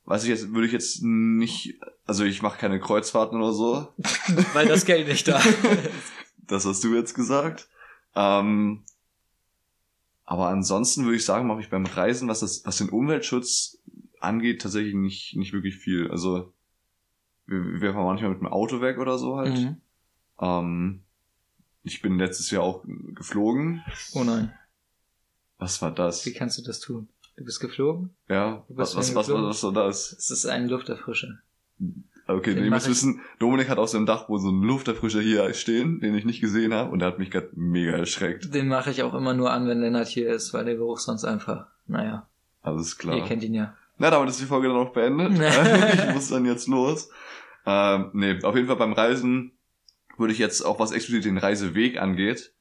weiß 0.06 0.24
ich 0.24 0.30
jetzt, 0.30 0.54
würde 0.54 0.68
ich 0.68 0.72
jetzt 0.72 1.04
nicht, 1.04 1.78
also 2.08 2.24
ich 2.24 2.42
mache 2.42 2.58
keine 2.58 2.80
Kreuzfahrten 2.80 3.38
oder 3.40 3.54
so. 3.54 3.94
Weil 4.54 4.68
das 4.68 4.86
Geld 4.86 5.08
nicht 5.08 5.28
da. 5.28 5.42
Das 6.48 6.66
hast 6.66 6.84
du 6.84 6.96
jetzt 6.96 7.14
gesagt. 7.14 7.68
Ähm, 8.16 8.84
aber 10.26 10.48
ansonsten 10.50 11.04
würde 11.06 11.18
ich 11.18 11.26
sagen, 11.26 11.48
mache 11.48 11.62
ich 11.62 11.70
beim 11.70 11.86
Reisen, 11.86 12.28
was 12.28 12.40
das, 12.40 12.66
was 12.66 12.78
den 12.78 12.90
Umweltschutz 12.90 13.78
angeht, 14.20 14.62
tatsächlich 14.62 14.94
nicht, 14.96 15.36
nicht 15.36 15.54
wirklich 15.54 15.76
viel. 15.78 16.10
Also 16.10 16.52
wir, 17.46 17.82
wir 17.82 17.94
fahren 17.94 18.06
manchmal 18.06 18.32
mit 18.32 18.40
dem 18.40 18.48
Auto 18.48 18.82
weg 18.82 18.98
oder 18.98 19.18
so 19.18 19.38
halt. 19.38 19.54
mhm. 19.58 19.82
Ähm, 20.40 21.02
ich 21.84 22.02
bin 22.02 22.18
letztes 22.18 22.52
Jahr 22.52 22.64
auch 22.64 22.84
geflogen. 23.14 23.84
Oh 24.14 24.24
nein, 24.24 24.54
Was 25.58 25.82
war 25.82 25.92
das? 25.92 26.26
wie 26.26 26.34
kannst 26.34 26.58
du 26.58 26.62
das 26.64 26.80
tun? 26.80 27.08
Du 27.38 27.46
bist 27.46 27.60
geflogen? 27.60 28.10
Ja, 28.28 28.66
Du 28.68 28.76
was, 28.78 28.96
bist 28.96 28.98
was, 28.98 29.08
schon 29.08 29.16
was, 29.16 29.28
geflogen? 29.28 29.50
was 29.50 29.64
war 29.64 29.74
das? 29.74 30.12
Es 30.14 30.30
ist 30.32 30.46
ein 30.48 30.68
Lufterfrischer. 30.68 31.40
Okay, 32.28 32.54
Den 32.56 32.66
ihr 32.66 32.70
müsst 32.70 32.90
wissen, 32.90 33.22
Dominik 33.40 33.70
hat 33.70 33.78
auf 33.78 33.88
seinem 33.88 34.06
Dachboden 34.06 34.44
so 34.44 34.50
einen 34.50 34.64
Lufterfrischer 34.64 35.22
hier 35.22 35.54
stehen, 35.54 36.02
den 36.02 36.14
ich 36.14 36.26
nicht 36.26 36.42
gesehen 36.42 36.74
habe, 36.74 36.92
und 36.92 37.00
der 37.00 37.08
hat 37.08 37.20
mich 37.20 37.32
gerade 37.32 37.50
mega 37.56 37.94
erschreckt. 37.94 38.54
Den 38.54 38.68
mache 38.68 38.92
ich 38.92 39.02
auch 39.04 39.14
immer 39.14 39.34
nur 39.34 39.52
an, 39.52 39.68
wenn 39.68 39.80
Lennart 39.80 40.10
hier 40.10 40.30
ist, 40.30 40.54
weil 40.54 40.66
der 40.66 40.76
Geruch 40.76 41.00
sonst 41.00 41.24
einfach, 41.24 41.68
naja, 41.88 42.28
Alles 42.64 42.98
klar. 42.98 43.16
ihr 43.16 43.24
kennt 43.24 43.44
ihn 43.44 43.54
ja. 43.54 43.76
Na, 43.98 44.12
damit 44.12 44.30
ist 44.30 44.42
die 44.42 44.46
Folge 44.46 44.68
dann 44.68 44.78
auch 44.78 44.92
beendet. 44.92 45.32
ich 45.94 46.14
muss 46.14 46.28
dann 46.28 46.46
jetzt 46.46 46.68
los. 46.68 47.10
Ähm, 47.66 48.10
nee, 48.14 48.44
auf 48.44 48.56
jeden 48.56 48.68
Fall 48.68 48.76
beim 48.76 48.94
Reisen 48.94 49.54
würde 50.18 50.34
ich 50.34 50.40
jetzt 50.40 50.62
auch 50.64 50.80
was 50.80 50.92
explizit 50.92 51.26
den 51.26 51.38
Reiseweg 51.38 51.98
angeht, 51.98 52.52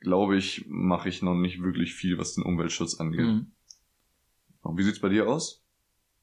glaube 0.00 0.36
ich, 0.36 0.66
mache 0.68 1.08
ich 1.08 1.22
noch 1.22 1.34
nicht 1.34 1.62
wirklich 1.62 1.94
viel, 1.94 2.18
was 2.18 2.34
den 2.34 2.44
Umweltschutz 2.44 3.00
angeht. 3.00 3.26
Mhm. 3.26 3.46
Wie 4.76 4.82
sieht's 4.82 5.00
bei 5.00 5.08
dir 5.08 5.28
aus? 5.28 5.62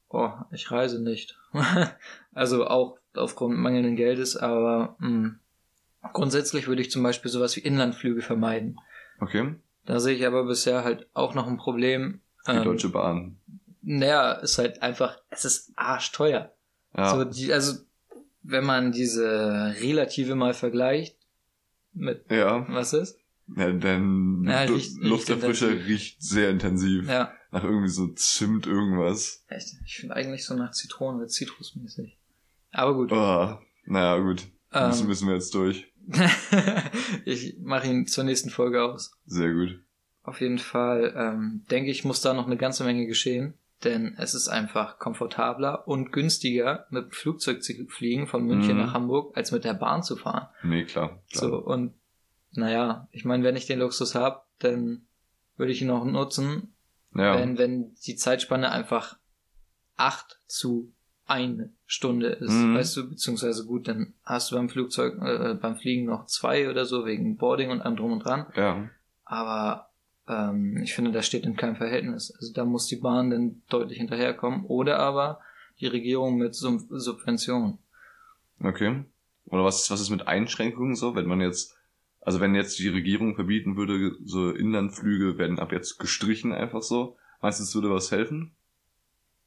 Oh, 0.09 0.31
ich 0.51 0.71
reise 0.71 1.01
nicht. 1.01 1.37
also 2.33 2.67
auch 2.67 2.97
aufgrund 3.15 3.57
mangelnden 3.57 3.95
Geldes, 3.95 4.37
aber 4.37 4.95
mh, 4.99 5.35
grundsätzlich 6.13 6.67
würde 6.67 6.81
ich 6.81 6.91
zum 6.91 7.03
Beispiel 7.03 7.31
sowas 7.31 7.55
wie 7.55 7.61
Inlandflüge 7.61 8.21
vermeiden. 8.21 8.77
Okay. 9.19 9.55
Da 9.85 9.99
sehe 9.99 10.15
ich 10.15 10.25
aber 10.25 10.45
bisher 10.45 10.83
halt 10.83 11.07
auch 11.13 11.33
noch 11.33 11.47
ein 11.47 11.57
Problem. 11.57 12.21
Die 12.47 12.51
Ähm, 12.51 12.63
Deutsche 12.63 12.89
Bahn. 12.89 13.37
Naja, 13.81 14.33
ist 14.33 14.57
halt 14.57 14.81
einfach, 14.81 15.17
es 15.29 15.45
ist 15.45 15.71
arschteuer. 15.75 16.53
Ja. 16.95 17.09
So, 17.15 17.23
die, 17.23 17.51
also, 17.53 17.79
wenn 18.43 18.65
man 18.65 18.91
diese 18.91 19.75
Relative 19.81 20.35
mal 20.35 20.53
vergleicht 20.53 21.17
mit, 21.93 22.29
ja. 22.31 22.65
was 22.69 22.93
ist? 22.93 23.17
ja 23.55 23.71
denn 23.71 24.45
Ja, 24.47 24.65
Du- 24.65 24.73
riecht- 24.75 24.97
Lufterfrischer 25.01 25.69
riecht 25.69 26.21
sehr 26.21 26.49
intensiv. 26.49 27.07
Ja, 27.07 27.31
Nach 27.57 27.63
irgendwie 27.63 27.89
so 27.89 28.07
Zimt 28.07 28.67
irgendwas. 28.67 29.43
echt. 29.47 29.75
Ich 29.85 29.97
finde 29.97 30.15
eigentlich 30.15 30.45
so 30.45 30.53
nach 30.55 30.71
Zitronen 30.71 31.19
oder 31.19 31.27
Zitrusmäßig. 31.27 32.17
Aber 32.71 32.93
gut. 32.93 33.11
Oh, 33.11 33.57
naja, 33.85 34.17
gut. 34.19 34.47
Müssen, 34.73 35.01
Ähm, 35.03 35.07
müssen 35.07 35.27
wir 35.27 35.35
jetzt 35.35 35.53
durch. 35.55 35.91
ich 37.25 37.57
mache 37.59 37.87
ihn 37.87 38.07
zur 38.07 38.23
nächsten 38.23 38.49
Folge 38.49 38.83
aus. 38.83 39.11
Sehr 39.25 39.53
gut. 39.53 39.79
Auf 40.23 40.41
jeden 40.41 40.57
Fall 40.59 41.13
ähm, 41.15 41.65
denke 41.71 41.89
ich, 41.91 42.03
muss 42.03 42.21
da 42.21 42.33
noch 42.33 42.45
eine 42.47 42.57
ganze 42.57 42.83
Menge 42.83 43.07
geschehen, 43.07 43.53
denn 43.83 44.15
es 44.17 44.33
ist 44.33 44.49
einfach 44.49 44.99
komfortabler 44.99 45.87
und 45.87 46.11
günstiger, 46.11 46.85
mit 46.89 47.05
dem 47.05 47.11
Flugzeug 47.11 47.63
zu 47.63 47.73
fliegen 47.87 48.27
von 48.27 48.45
München 48.45 48.73
Mhm. 48.77 48.83
nach 48.83 48.93
Hamburg, 48.93 49.35
als 49.37 49.51
mit 49.51 49.63
der 49.63 49.73
Bahn 49.73 50.03
zu 50.03 50.15
fahren. 50.17 50.47
Nee, 50.63 50.83
klar. 50.85 51.21
klar. 51.31 51.49
So, 51.49 51.57
und 51.57 51.93
naja, 52.51 53.07
ich 53.11 53.23
meine, 53.23 53.43
wenn 53.43 53.55
ich 53.55 53.67
den 53.67 53.79
Luxus 53.79 54.15
habe, 54.15 54.41
dann 54.59 55.07
würde 55.55 55.71
ich 55.71 55.81
ihn 55.81 55.89
auch 55.91 56.03
nutzen, 56.05 56.73
ja. 57.17 57.35
wenn, 57.39 57.57
wenn 57.57 57.95
die 58.05 58.15
Zeitspanne 58.15 58.71
einfach 58.71 59.17
acht 59.95 60.39
zu 60.47 60.93
eine 61.25 61.73
Stunde 61.85 62.27
ist, 62.29 62.53
Mhm. 62.53 62.75
weißt 62.75 62.95
du, 62.97 63.09
beziehungsweise 63.09 63.65
gut, 63.65 63.87
dann 63.87 64.13
hast 64.23 64.51
du 64.51 64.55
beim 64.55 64.69
Flugzeug, 64.69 65.17
äh, 65.21 65.55
beim 65.55 65.75
Fliegen 65.75 66.05
noch 66.05 66.25
zwei 66.27 66.69
oder 66.69 66.85
so, 66.85 67.05
wegen 67.05 67.35
Boarding 67.37 67.69
und 67.71 67.81
allem 67.81 67.97
drum 67.97 68.13
und 68.13 68.23
dran. 68.25 68.45
ja. 68.55 68.89
Aber 69.25 69.89
ähm, 70.29 70.77
ich 70.83 70.93
finde, 70.93 71.11
das 71.11 71.25
steht 71.25 71.43
in 71.45 71.57
keinem 71.57 71.75
Verhältnis. 71.75 72.33
Also 72.39 72.53
da 72.53 72.63
muss 72.63 72.87
die 72.87 72.95
Bahn 72.97 73.29
dann 73.29 73.61
deutlich 73.69 73.97
hinterherkommen 73.97 74.65
oder 74.65 74.99
aber 74.99 75.39
die 75.81 75.87
Regierung 75.87 76.37
mit 76.37 76.55
Sub 76.55 76.81
Subventionen. 76.89 77.77
Okay. 78.61 79.03
Oder 79.45 79.63
was, 79.65 79.89
was 79.91 79.99
ist 80.01 80.09
mit 80.09 80.27
Einschränkungen 80.27 80.95
so, 80.95 81.13
wenn 81.15 81.27
man 81.27 81.41
jetzt, 81.41 81.76
also 82.27 82.41
wenn 82.41 82.55
jetzt 82.55 82.77
die 82.77 82.89
Regierung 82.89 83.35
verbieten 83.35 83.77
würde, 83.77 84.17
so 84.25 84.51
Inlandflüge 84.51 85.37
werden 85.37 85.59
ab 85.59 85.71
jetzt 85.71 85.97
gestrichen 85.97 86.51
einfach 86.51 86.81
so. 86.81 87.15
Meinst 87.41 87.59
du, 87.59 87.63
es 87.63 87.73
würde 87.73 87.89
was 87.89 88.11
helfen? 88.11 88.53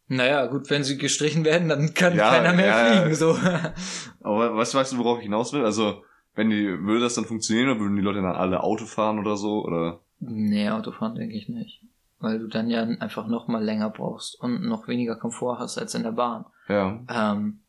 Naja, 0.08 0.46
gut, 0.46 0.70
wenn 0.70 0.82
sie 0.82 0.96
gestrichen 0.96 1.44
werden, 1.44 1.68
dann 1.68 1.92
kann 1.92 2.16
Ja, 2.16 2.30
keiner 2.30 2.54
mehr 2.54 2.66
ja, 2.66 3.02
fliegen, 3.02 3.14
so. 3.14 3.36
Aber 4.22 4.56
was 4.56 4.74
weißt 4.74 4.94
du, 4.94 4.96
worauf 4.96 5.18
ich 5.18 5.24
hinaus 5.24 5.52
will? 5.52 5.62
Also, 5.62 6.02
wenn 6.34 6.48
die, 6.48 6.66
würde 6.66 7.00
das 7.00 7.14
dann 7.16 7.26
funktionieren 7.26 7.68
oder 7.68 7.80
würden 7.80 7.96
die 7.96 8.02
Leute 8.02 8.22
dann 8.22 8.34
alle 8.34 8.62
Auto 8.62 8.86
fahren 8.86 9.18
oder 9.18 9.36
so? 9.36 9.62
Oder? 9.62 10.00
nee, 10.20 10.70
Autofahren 10.70 11.16
denke 11.16 11.36
ich 11.36 11.50
nicht. 11.50 11.82
Weil 12.18 12.38
du 12.38 12.48
dann 12.48 12.70
ja 12.70 12.82
einfach 12.82 13.26
noch 13.28 13.46
mal 13.46 13.62
länger 13.62 13.90
brauchst 13.90 14.40
und 14.40 14.62
noch 14.62 14.88
weniger 14.88 15.16
Komfort 15.16 15.58
hast 15.58 15.76
als 15.76 15.94
in 15.94 16.02
der 16.02 16.12
Bahn. 16.12 16.46
Ja. 16.66 17.04
Ähm, 17.10 17.60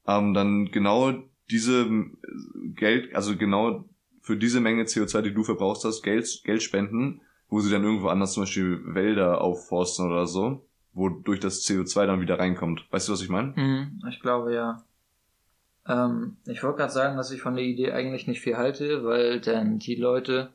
ähm, 0.07 0.35
dann 0.35 0.71
genau 0.71 1.12
diese 1.50 1.88
Geld, 2.75 3.14
also 3.14 3.37
genau 3.37 3.85
für 4.21 4.37
diese 4.37 4.61
Menge 4.61 4.85
CO2, 4.85 5.23
die 5.23 5.35
du 5.35 5.43
verbrauchst 5.43 5.85
hast, 5.85 6.02
Geld, 6.02 6.43
Geld 6.45 6.62
spenden, 6.62 7.21
wo 7.49 7.61
sie 7.61 7.71
dann 7.71 7.85
irgendwo 7.85 8.09
anders 8.09 8.33
zum 8.33 8.45
Beispiel 8.45 8.81
Wälder 8.95 9.41
aufforsten 9.41 10.07
oder 10.07 10.26
so, 10.26 10.64
wodurch 10.93 11.41
das 11.41 11.62
CO2 11.67 12.07
dann 12.07 12.21
wieder 12.21 12.38
reinkommt. 12.38 12.87
Weißt 12.91 13.09
du, 13.09 13.12
was 13.12 13.23
ich 13.23 13.29
meine? 13.29 13.52
Mhm, 13.57 14.02
ich 14.09 14.21
glaube 14.21 14.55
ja. 14.55 14.85
Ähm, 15.87 16.37
ich 16.47 16.62
wollte 16.62 16.79
gerade 16.79 16.93
sagen, 16.93 17.17
dass 17.17 17.33
ich 17.33 17.43
von 17.43 17.57
der 17.57 17.64
Idee 17.64 17.93
eigentlich 17.93 18.26
nicht 18.26 18.41
viel 18.41 18.57
halte, 18.57 19.05
weil 19.05 19.41
dann 19.41 19.79
die 19.79 19.97
Leute, 19.97 20.55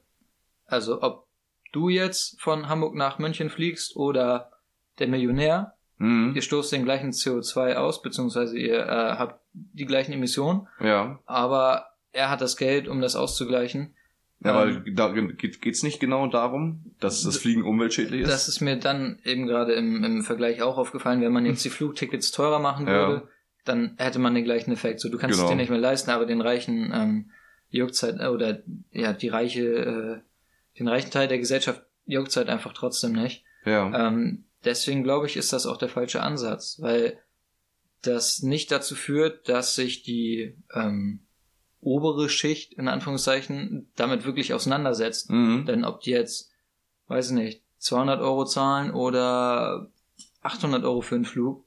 also 0.65 1.01
ob 1.01 1.27
du 1.73 1.89
jetzt 1.89 2.41
von 2.41 2.69
Hamburg 2.69 2.95
nach 2.95 3.19
München 3.19 3.49
fliegst 3.49 3.95
oder 3.95 4.51
der 4.99 5.07
Millionär, 5.07 5.76
Mhm. 5.99 6.33
ihr 6.35 6.41
stoßt 6.41 6.71
den 6.71 6.83
gleichen 6.85 7.11
CO2 7.11 7.73
aus, 7.75 8.01
beziehungsweise 8.01 8.57
ihr 8.57 8.79
äh, 8.79 8.85
habt 9.17 9.41
die 9.53 9.85
gleichen 9.85 10.13
Emissionen, 10.13 10.67
Ja. 10.79 11.19
aber 11.25 11.87
er 12.11 12.29
hat 12.29 12.41
das 12.41 12.55
Geld, 12.57 12.87
um 12.87 13.01
das 13.01 13.15
auszugleichen. 13.15 13.93
Ja, 14.43 14.51
aber 14.53 14.67
Ähm, 14.69 14.95
da 14.95 15.11
geht, 15.11 15.61
geht's 15.61 15.81
nicht 15.81 15.99
genau 15.99 16.27
darum, 16.27 16.85
dass 16.99 17.23
das 17.23 17.37
Fliegen 17.37 17.63
umweltschädlich 17.63 18.21
ist? 18.21 18.29
Das 18.31 18.47
ist 18.47 18.61
mir 18.61 18.75
dann 18.77 19.19
eben 19.23 19.47
gerade 19.47 19.73
im, 19.73 20.03
im 20.03 20.21
Vergleich 20.23 20.61
auch 20.61 20.77
aufgefallen, 20.77 21.21
wenn 21.21 21.31
man 21.33 21.45
jetzt 21.47 21.65
die 21.65 21.69
Flugtickets 21.71 22.31
teurer 22.31 22.59
machen 22.59 22.85
Ja. 22.87 22.93
würde, 22.93 23.27
dann 23.65 23.95
hätte 23.97 24.19
man 24.19 24.35
den 24.35 24.43
gleichen 24.43 24.71
Effekt. 24.71 24.99
So, 24.99 25.09
du 25.09 25.17
kannst 25.17 25.35
Genau. 25.37 25.45
es 25.45 25.49
dir 25.51 25.55
nicht 25.57 25.69
mehr 25.71 25.79
leisten, 25.79 26.11
aber 26.11 26.25
den 26.27 26.41
reichen 26.41 26.91
ähm, 26.93 27.31
juckt's 27.69 28.03
halt, 28.03 28.19
äh, 28.21 28.27
oder 28.27 28.59
ja, 28.91 29.13
die 29.13 29.27
reiche, 29.29 29.63
äh, 29.63 30.77
den 30.79 30.87
reichen 30.87 31.09
Teil 31.11 31.27
der 31.27 31.39
Gesellschaft 31.39 31.81
juckt's 32.05 32.37
halt 32.37 32.49
einfach 32.49 32.73
trotzdem 32.73 33.13
nicht. 33.13 33.43
ja. 33.65 34.07
Ähm, 34.07 34.43
deswegen 34.65 35.03
glaube 35.03 35.27
ich, 35.27 35.37
ist 35.37 35.53
das 35.53 35.65
auch 35.65 35.77
der 35.77 35.89
falsche 35.89 36.21
Ansatz, 36.21 36.77
weil 36.81 37.19
das 38.01 38.41
nicht 38.41 38.71
dazu 38.71 38.95
führt, 38.95 39.49
dass 39.49 39.75
sich 39.75 40.03
die 40.03 40.55
ähm, 40.73 41.21
obere 41.81 42.29
Schicht 42.29 42.73
in 42.73 42.87
Anführungszeichen 42.87 43.89
damit 43.95 44.25
wirklich 44.25 44.53
auseinandersetzt. 44.53 45.29
Mhm. 45.29 45.65
Denn 45.65 45.83
ob 45.85 46.01
die 46.01 46.11
jetzt, 46.11 46.51
weiß 47.07 47.29
ich 47.29 47.35
nicht, 47.35 47.63
200 47.79 48.19
Euro 48.21 48.45
zahlen 48.45 48.91
oder 48.91 49.89
800 50.41 50.83
Euro 50.83 51.01
für 51.01 51.15
einen 51.15 51.25
Flug, 51.25 51.63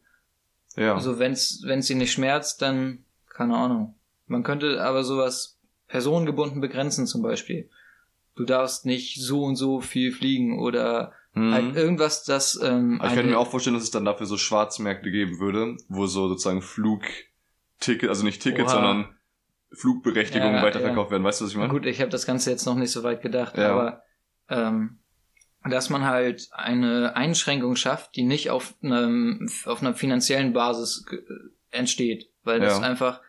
Ja. 0.76 0.94
also 0.94 1.18
wenn's 1.18 1.62
wenn's 1.64 1.86
sie 1.86 1.94
nicht 1.94 2.12
schmerzt, 2.12 2.62
dann 2.62 3.04
keine 3.28 3.56
Ahnung. 3.56 3.94
Man 4.26 4.42
könnte 4.42 4.82
aber 4.82 5.02
sowas 5.04 5.58
personengebunden 5.88 6.60
begrenzen 6.60 7.06
zum 7.06 7.22
Beispiel. 7.22 7.68
Du 8.36 8.44
darfst 8.44 8.86
nicht 8.86 9.20
so 9.20 9.42
und 9.44 9.56
so 9.56 9.80
viel 9.80 10.12
fliegen 10.12 10.58
oder 10.60 11.12
Mhm. 11.32 11.76
irgendwas, 11.76 12.24
das 12.24 12.58
ähm, 12.60 13.00
ich 13.04 13.12
könnte 13.14 13.30
mir 13.30 13.38
auch 13.38 13.48
vorstellen, 13.50 13.74
dass 13.74 13.84
es 13.84 13.90
dann 13.92 14.04
dafür 14.04 14.26
so 14.26 14.36
Schwarzmärkte 14.36 15.10
geben 15.12 15.38
würde, 15.38 15.76
wo 15.88 16.06
so 16.06 16.28
sozusagen 16.28 16.60
Flugticket, 16.60 18.08
also 18.08 18.24
nicht 18.24 18.42
Tickets, 18.42 18.72
Oha. 18.72 18.82
sondern 18.82 19.16
Flugberechtigungen 19.72 20.56
Ja, 20.56 20.62
weiterverkauft 20.62 21.12
werden. 21.12 21.22
Weißt 21.22 21.40
du, 21.40 21.44
was 21.44 21.52
ich 21.52 21.56
meine? 21.56 21.72
Gut, 21.72 21.86
ich 21.86 22.00
habe 22.00 22.10
das 22.10 22.26
Ganze 22.26 22.50
jetzt 22.50 22.66
noch 22.66 22.74
nicht 22.74 22.90
so 22.90 23.04
weit 23.04 23.22
gedacht, 23.22 23.56
Ja. 23.56 23.70
aber 23.72 24.02
ähm, 24.48 24.98
dass 25.68 25.90
man 25.90 26.04
halt 26.04 26.48
eine 26.52 27.14
Einschränkung 27.14 27.76
schafft, 27.76 28.16
die 28.16 28.24
nicht 28.24 28.50
auf 28.50 28.74
einem 28.82 29.48
auf 29.66 29.82
einer 29.82 29.94
finanziellen 29.94 30.52
Basis 30.52 31.04
ge- 31.06 31.22
entsteht, 31.70 32.28
weil 32.42 32.58
das 32.58 32.80
Ja. 32.80 32.84
einfach 32.84 33.20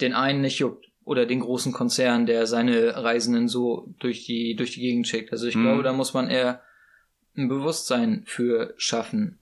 den 0.00 0.14
einen 0.14 0.40
nicht 0.40 0.58
juckt 0.58 0.86
oder 1.04 1.26
den 1.26 1.40
großen 1.40 1.72
Konzern, 1.72 2.26
der 2.26 2.46
seine 2.46 2.96
Reisenden 3.02 3.48
so 3.48 3.92
durch 3.98 4.24
die 4.24 4.54
durch 4.56 4.72
die 4.72 4.80
Gegend 4.80 5.06
schickt. 5.08 5.32
Also 5.32 5.46
ich 5.46 5.56
Mhm. 5.56 5.62
glaube, 5.62 5.82
da 5.82 5.92
muss 5.92 6.14
man 6.14 6.28
eher 6.30 6.62
ein 7.36 7.48
Bewusstsein 7.48 8.22
für 8.26 8.74
schaffen 8.76 9.38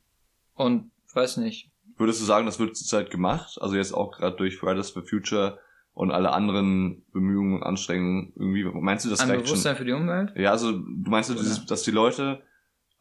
und 0.55 0.91
weiß 1.13 1.39
nicht. 1.39 1.71
Würdest 1.97 2.21
du 2.21 2.25
sagen, 2.25 2.47
das 2.47 2.59
wird 2.59 2.77
zurzeit 2.77 3.11
gemacht? 3.11 3.59
Also 3.61 3.77
jetzt 3.77 3.93
auch 3.93 4.13
gerade 4.13 4.37
durch 4.37 4.57
Fridays 4.57 4.91
for 4.91 5.03
Future 5.03 5.59
und 5.93 6.13
alle 6.13 6.33
anderen 6.33 7.03
Bemühungen 7.13 7.57
und 7.57 7.63
Anstrengungen 7.63 8.33
irgendwie. 8.37 8.65
Meinst 8.65 9.05
du, 9.05 9.11
das 9.11 9.21
ein 9.21 9.43
Bewusstsein 9.43 9.77
für 9.77 9.85
die 9.85 9.93
Umwelt? 9.93 10.31
schon? 10.31 10.41
Ja, 10.43 10.53
also 10.53 10.73
du 10.73 11.11
meinst, 11.11 11.29
du, 11.29 11.35
dieses, 11.35 11.67
dass 11.67 11.83
die 11.83 11.91
Leute 11.91 12.43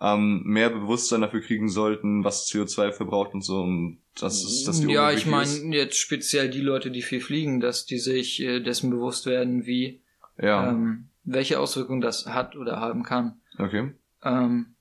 ähm, 0.01 0.41
mehr 0.45 0.69
Bewusstsein 0.69 1.21
dafür 1.21 1.41
kriegen 1.41 1.69
sollten, 1.69 2.23
was 2.23 2.47
CO2 2.47 2.93
verbraucht 2.93 3.33
und 3.33 3.41
so 3.41 3.61
und 3.61 3.99
dass, 4.19 4.43
es, 4.43 4.63
dass 4.63 4.79
die 4.81 4.91
ja, 4.91 5.11
ich 5.11 5.25
ist? 5.25 5.31
meine 5.31 5.75
jetzt 5.75 5.97
speziell 5.97 6.49
die 6.49 6.61
Leute, 6.61 6.91
die 6.91 7.01
viel 7.01 7.21
fliegen, 7.21 7.59
dass 7.59 7.85
die 7.85 7.99
sich 7.99 8.41
äh, 8.41 8.59
dessen 8.61 8.89
bewusst 8.89 9.25
werden, 9.25 9.65
wie 9.65 10.01
Ja, 10.41 10.69
ähm, 10.69 11.09
welche 11.23 11.59
Auswirkungen 11.59 12.01
das 12.01 12.25
hat 12.27 12.55
oder 12.55 12.79
haben 12.79 13.03
kann. 13.03 13.39
okay. 13.57 13.91
Ähm, 14.23 14.75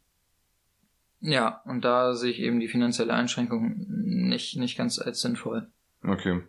ja, 1.21 1.63
und 1.65 1.85
da 1.85 2.15
sehe 2.15 2.31
ich 2.31 2.39
eben 2.41 2.61
die 2.61 2.69
finanzielle 2.69 3.13
Einschränkung 3.13 3.87
nicht 3.89 4.57
nicht 4.57 4.79
ganz 4.79 5.01
als 5.01 5.21
sinnvoll. 5.21 5.67
Okay. 6.05 6.43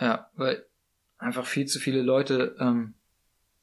Ja, 0.00 0.28
weil 0.34 0.64
einfach 1.18 1.46
viel 1.46 1.66
zu 1.66 1.78
viele 1.78 2.02
Leute 2.02 2.56
ähm, 2.58 2.94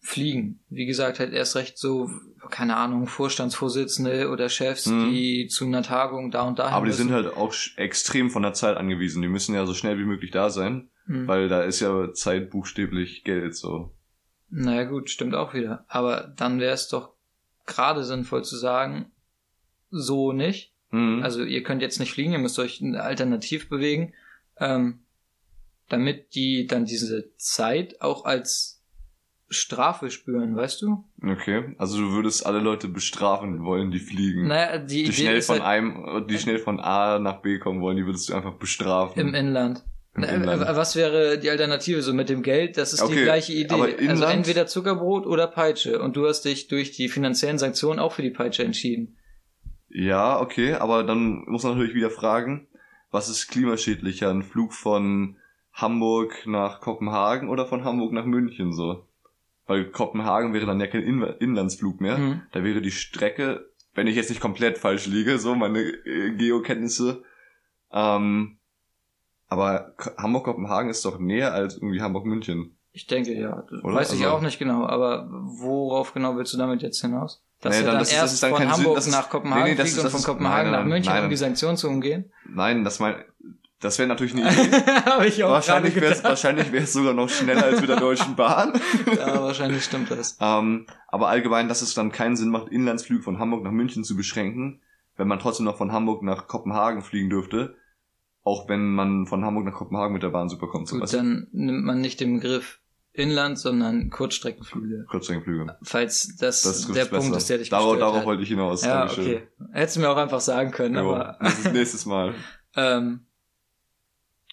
fliegen. 0.06 0.60
Wie 0.70 0.86
gesagt, 0.86 1.20
halt 1.20 1.34
erst 1.34 1.56
recht 1.56 1.78
so, 1.80 2.10
keine 2.52 2.76
Ahnung, 2.78 3.08
Vorstandsvorsitzende 3.08 4.30
oder 4.30 4.50
Chefs, 4.50 4.86
Mhm. 4.86 5.10
die 5.12 5.48
zu 5.48 5.66
einer 5.66 5.82
Tagung 5.82 6.30
da 6.30 6.44
und 6.44 6.60
da 6.60 6.68
Aber 6.68 6.86
die 6.86 6.92
müssen. 6.92 7.08
sind 7.08 7.12
halt 7.12 7.36
auch 7.36 7.54
extrem 7.76 8.30
von 8.30 8.44
der 8.44 8.54
Zeit 8.54 8.78
angewiesen. 8.78 9.22
Die 9.24 9.28
müssen 9.28 9.56
ja 9.56 9.66
so 9.66 9.74
schnell 9.74 9.98
wie 9.98 10.06
möglich 10.06 10.30
da 10.32 10.50
sein, 10.52 10.90
Mhm. 11.08 11.28
weil 11.28 11.48
da 11.50 11.64
ist 11.64 11.80
ja 11.80 12.14
Zeit 12.14 12.52
buchstäblich 12.52 13.24
Geld 13.24 13.56
so. 13.56 13.96
Naja 14.52 14.84
gut, 14.84 15.10
stimmt 15.10 15.34
auch 15.34 15.54
wieder. 15.56 15.86
Aber 15.88 16.32
dann 16.38 16.60
wäre 16.60 16.74
es 16.76 16.88
doch 16.88 17.14
gerade 17.66 18.04
sinnvoll 18.04 18.44
zu 18.44 18.58
sagen, 18.58 19.12
so 19.90 20.32
nicht. 20.34 20.72
Mhm. 20.92 21.24
Also 21.24 21.44
ihr 21.44 21.64
könnt 21.64 21.82
jetzt 21.82 22.00
nicht 22.00 22.12
fliegen, 22.12 22.34
ihr 22.34 22.40
müsst 22.40 22.60
euch 22.60 22.80
alternativ 22.96 23.70
bewegen, 23.70 24.14
ähm, 24.60 25.00
damit 25.90 26.36
die 26.36 26.68
dann 26.68 26.86
diese 26.86 27.36
Zeit 27.38 28.02
auch 28.02 28.26
als 28.26 28.75
Strafe 29.56 30.10
spüren, 30.12 30.56
weißt 30.56 30.82
du? 30.82 31.04
Okay, 31.24 31.76
also 31.78 31.98
du 32.00 32.12
würdest 32.12 32.46
alle 32.46 32.60
Leute 32.60 32.88
bestrafen 32.88 33.64
wollen, 33.64 33.92
die 33.92 34.00
fliegen. 34.00 34.48
Naja, 34.48 34.78
die 34.78 35.04
die 35.04 35.12
schnell 35.14 35.42
von 35.42 35.56
halt 35.56 35.66
einem, 35.66 36.28
die 36.28 36.38
schnell 36.38 36.60
von 36.60 36.80
A 36.80 37.20
nach 37.20 37.42
B 37.42 37.58
kommen 37.60 37.82
wollen, 37.82 37.98
die 37.98 38.06
würdest 38.06 38.30
du 38.30 38.34
einfach 38.36 38.54
bestrafen. 38.54 39.20
im 39.20 39.34
Inland. 39.34 39.84
im 40.16 40.24
Äh, 40.24 40.36
Inland. 40.36 40.62
Was 40.62 40.96
wäre 40.96 41.38
die 41.40 41.50
Alternative 41.50 42.02
so 42.02 42.14
mit 42.14 42.30
dem 42.30 42.42
Geld? 42.44 42.78
Das 42.78 42.94
ist 42.94 43.02
die 43.02 43.06
Okay, 43.06 43.24
gleiche 43.24 43.54
Idee. 43.54 44.08
also 44.08 44.24
entweder 44.26 44.68
Zuckerbrot 44.68 45.26
oder 45.26 45.48
Peitsche. 45.48 46.02
Und 46.02 46.16
du 46.16 46.28
hast 46.28 46.44
dich 46.46 46.68
durch 46.68 46.92
die 46.92 47.10
finanziellen 47.10 47.58
Sanktionen 47.58 48.00
auch 48.00 48.12
für 48.14 48.22
die 48.22 48.30
Peitsche 48.32 48.64
entschieden. 48.64 49.18
Ja, 49.90 50.40
okay, 50.42 50.74
aber 50.74 51.04
dann 51.04 51.44
muss 51.48 51.64
man 51.64 51.74
natürlich 51.74 51.96
wieder 51.96 52.10
fragen, 52.10 52.68
was 53.12 53.30
ist 53.30 53.48
klimaschädlicher? 53.48 54.30
Ein 54.30 54.44
Flug 54.44 54.74
von 54.74 55.38
Hamburg 55.72 56.46
nach 56.46 56.80
Kopenhagen 56.82 57.50
oder 57.50 57.66
von 57.66 57.84
Hamburg 57.84 58.12
nach 58.14 58.26
München 58.26 58.74
so? 58.74 59.06
Weil 59.68 59.86
Kopenhagen 59.86 60.54
wäre 60.54 60.66
dann 60.66 60.80
ja 60.80 60.88
kein 60.88 61.02
In 61.04 61.22
Inlandsflug 61.24 62.00
mehr. 62.02 62.18
Mhm. 62.18 62.42
Da 62.52 62.64
wäre 62.64 62.82
die 62.82 62.92
Strecke, 62.92 63.68
wenn 63.94 64.08
ich 64.08 64.16
jetzt 64.16 64.30
nicht 64.30 64.42
komplett 64.42 64.78
falsch 64.78 65.08
liege, 65.08 65.40
so 65.40 65.56
meine 65.56 65.80
äh, 65.80 66.32
Geokenntnisse. 66.36 67.24
Ähm, 67.92 68.58
aber 69.48 69.94
Ko- 69.98 70.12
Hamburg-Kopenhagen 70.18 70.90
ist 70.90 71.04
doch 71.06 71.20
näher 71.20 71.54
als 71.54 71.76
irgendwie 71.78 72.02
Hamburg-München. 72.02 72.78
Ich 72.92 73.08
denke, 73.08 73.34
ja. 73.34 73.64
Das 73.70 73.84
Oder? 73.84 73.96
Weiß 73.96 74.14
ich 74.14 74.22
Also- 74.24 74.36
auch 74.38 74.42
nicht 74.42 74.60
genau. 74.60 74.86
Aber 74.86 75.28
worauf 75.30 76.14
genau 76.14 76.38
willst 76.38 76.54
du 76.54 76.58
damit 76.58 76.82
jetzt 76.82 77.02
hinaus? 77.02 77.42
Dass 77.62 77.72
Nee, 77.74 77.80
er 77.82 77.86
dann- 77.86 77.94
dann 77.94 78.00
das 78.02 78.10
das 78.10 78.18
erst 78.20 78.34
ist 78.36 78.44
dann 78.44 78.52
von 78.52 78.60
Sinn, 78.62 78.72
Hamburg 78.72 78.96
das 78.96 79.08
ist- 79.08 79.14
nach 79.14 79.30
Kopenhagen 79.30 79.64
nee, 79.64 79.70
nee, 79.72 79.76
das 79.78 79.86
fliegt 79.90 79.98
ist- 79.98 80.04
und 80.06 80.14
das 80.14 80.24
von 80.24 80.34
Kopenhagen 80.34 80.64
nein, 80.66 80.72
nach 80.72 80.80
nein, 80.80 80.90
München, 80.90 81.14
nein. 81.14 81.24
um 81.24 81.30
die 81.30 81.36
Sanktionen 81.38 81.78
zu 81.78 81.88
umgehen? 81.90 82.32
Nein, 82.48 82.84
das 82.84 83.00
mein, 83.00 83.16
das 83.86 83.98
wäre 84.00 84.10
natürlich 84.10 84.34
eine 84.34 84.44
Idee. 84.52 84.72
Habe 85.06 85.28
ich 85.28 85.44
auch 85.44 85.52
wahrscheinlich 85.52 85.96
wäre 85.96 86.12
es 86.14 86.24
wahrscheinlich 86.24 86.72
wär's 86.72 86.94
sogar 86.94 87.14
noch 87.14 87.30
schneller 87.30 87.64
als 87.64 87.80
mit 87.80 87.90
der 87.90 88.00
Deutschen 88.00 88.36
Bahn. 88.36 88.74
Ja, 89.18 89.42
wahrscheinlich 89.42 89.84
stimmt 89.86 90.12
das. 90.12 90.38
Ähm, 90.42 90.88
aber 91.08 91.30
allgemein, 91.30 91.68
dass 91.70 91.82
es 91.82 91.94
dann 91.94 92.12
keinen 92.12 92.36
Sinn 92.36 92.50
macht, 92.50 92.70
Inlandsflüge 92.70 93.24
von 93.24 93.40
Hamburg 93.40 93.64
nach 93.64 93.72
München 93.72 94.04
zu 94.04 94.16
beschränken, 94.18 94.82
wenn 95.16 95.28
man 95.28 95.40
trotzdem 95.40 95.66
noch 95.66 95.78
von 95.78 95.92
Hamburg 95.94 96.24
nach 96.24 96.48
Kopenhagen 96.48 97.02
fliegen 97.02 97.30
dürfte, 97.30 97.76
auch 98.44 98.68
wenn 98.68 98.94
man 98.94 99.26
von 99.28 99.46
Hamburg 99.46 99.66
nach 99.66 99.74
Kopenhagen 99.74 100.14
mit 100.14 100.24
der 100.24 100.30
Bahn 100.30 100.50
super 100.50 100.68
kommt. 100.68 100.88
So, 100.88 101.00
Gut, 101.00 101.14
dann 101.14 101.48
nimmt 101.52 101.86
man 101.86 102.02
nicht 102.02 102.20
den 102.20 102.36
Begriff 102.42 102.80
Inland, 103.14 103.58
sondern 103.58 104.10
Kurzstreckenflüge. 104.10 105.06
Kurzstreckenflüge. 105.10 105.78
Falls 105.84 106.36
das, 106.38 106.64
Das 106.64 106.86
der 106.88 107.06
besser. 107.06 107.18
Punkt 107.18 107.38
ist, 107.38 107.50
der 107.50 107.60
dich 107.60 107.70
darauf, 107.70 107.98
darauf 107.98 108.18
hat. 108.18 108.26
wollte 108.26 108.44
ich 108.44 108.50
hinaus. 108.50 108.84
Ja, 108.84 109.06
Dankeschön. 109.06 109.26
okay. 109.26 109.48
Hättest 109.72 109.96
du 109.96 110.00
mir 110.02 110.10
auch 110.10 110.18
einfach 110.18 110.42
sagen 110.42 110.72
können, 110.72 110.96
Jo, 110.96 111.14
aber 111.14 111.38
das 111.40 111.60
ist 111.60 111.72
nächstes 111.74 112.06
Mal. 112.06 112.34
ähm, 112.76 113.22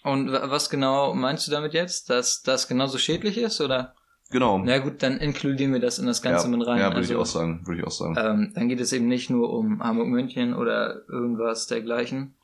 und 0.04 0.32
wa- 0.32 0.50
was 0.50 0.70
genau 0.70 1.14
meinst 1.14 1.46
du 1.46 1.50
damit 1.50 1.74
jetzt? 1.74 2.10
Dass 2.10 2.42
das 2.42 2.68
genauso 2.68 2.98
schädlich 2.98 3.38
ist 3.38 3.60
oder? 3.60 3.94
Genau. 4.30 4.58
Na 4.58 4.78
gut, 4.78 5.02
dann 5.02 5.18
inkludieren 5.18 5.72
wir 5.74 5.80
das 5.80 5.98
in 5.98 6.06
das 6.06 6.22
Ganze 6.22 6.50
ja, 6.50 6.56
mit 6.56 6.66
rein. 6.66 6.78
Ja, 6.78 6.86
würde 6.86 6.96
also, 6.98 7.12
ich 7.12 7.18
auch 7.20 7.26
sagen. 7.26 7.66
Würde 7.66 7.80
ich 7.82 7.86
auch 7.86 7.90
sagen. 7.92 8.16
ähm, 8.18 8.52
dann 8.54 8.68
geht 8.68 8.80
es 8.80 8.92
eben 8.92 9.06
nicht 9.06 9.28
nur 9.28 9.52
um 9.52 9.82
Hamburg-München 9.82 10.54
oder 10.54 11.02
irgendwas 11.08 11.66
dergleichen. 11.66 12.34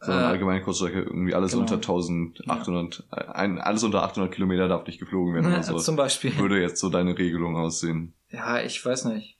Sondern 0.00 0.24
Äh, 0.24 0.26
allgemein 0.28 0.62
Kurzstrecke, 0.62 1.02
irgendwie 1.02 1.34
alles 1.34 1.52
genau. 1.52 1.62
unter 1.62 1.74
1800, 1.76 3.04
äh, 3.12 3.24
ein, 3.32 3.58
alles 3.58 3.82
unter 3.84 4.02
800 4.02 4.32
Kilometer 4.32 4.66
darf 4.68 4.86
nicht 4.86 4.98
geflogen 4.98 5.34
werden 5.34 5.46
oder 5.52 5.62
so. 5.62 5.78
Zum 5.78 5.96
Beispiel. 5.96 6.36
Würde 6.38 6.60
jetzt 6.60 6.80
so 6.80 6.88
deine 6.88 7.16
Regelung 7.16 7.56
aussehen. 7.56 8.14
Ja, 8.30 8.60
ich 8.60 8.82
weiß 8.84 9.04
nicht. 9.06 9.36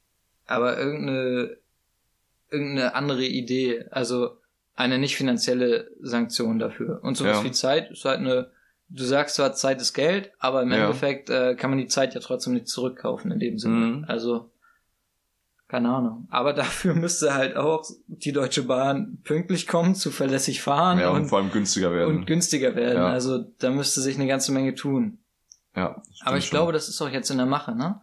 Aber 0.46 0.78
irgendeine, 0.78 1.56
irgendeine 2.50 2.94
andere 2.94 3.24
Idee, 3.24 3.86
also 3.90 4.36
eine 4.76 4.98
nicht 4.98 5.16
finanzielle 5.16 5.90
Sanktion 6.00 6.58
dafür. 6.58 7.00
Und 7.02 7.16
sowas 7.16 7.38
Ja. 7.38 7.44
wie 7.44 7.52
Zeit 7.52 7.90
ist 7.90 8.04
halt 8.04 8.18
eine, 8.20 8.50
du 8.88 9.04
sagst 9.04 9.36
zwar 9.36 9.54
Zeit 9.54 9.80
ist 9.80 9.92
Geld, 9.94 10.32
aber 10.38 10.62
im 10.62 10.70
Ja. 10.72 10.78
Endeffekt 10.86 11.30
äh, 11.30 11.54
kann 11.54 11.70
man 11.70 11.78
die 11.78 11.86
Zeit 11.86 12.14
ja 12.14 12.20
trotzdem 12.20 12.54
nicht 12.54 12.68
zurückkaufen 12.68 13.30
in 13.30 13.38
dem 13.38 13.58
Sinne. 13.58 13.74
Mhm. 13.76 14.04
Also, 14.08 14.50
keine 15.68 15.88
Ahnung. 15.90 16.26
Aber 16.30 16.52
dafür 16.54 16.94
müsste 16.94 17.34
halt 17.34 17.56
auch 17.56 17.84
die 18.06 18.32
Deutsche 18.32 18.62
Bahn 18.64 19.18
pünktlich 19.24 19.66
kommen, 19.66 19.94
zuverlässig 19.94 20.60
fahren 20.62 20.98
Ja, 20.98 21.10
und, 21.10 21.22
und, 21.22 21.28
vor 21.28 21.38
allem 21.38 21.50
günstiger 21.52 21.92
werden. 21.92 22.16
und 22.18 22.26
günstiger 22.26 22.74
werden. 22.74 22.98
Ja. 22.98 23.08
Also 23.08 23.38
da 23.58 23.70
müsste 23.70 24.00
sich 24.00 24.16
eine 24.16 24.26
ganze 24.26 24.52
Menge 24.52 24.74
tun. 24.74 25.18
ja, 25.76 26.02
Aber 26.22 26.36
ich 26.36 26.46
schon. 26.46 26.50
glaube, 26.56 26.72
das 26.72 26.88
ist 26.88 27.00
auch 27.00 27.08
jetzt 27.10 27.30
in 27.30 27.36
der 27.38 27.46
Mache, 27.46 27.74
ne? 27.74 28.00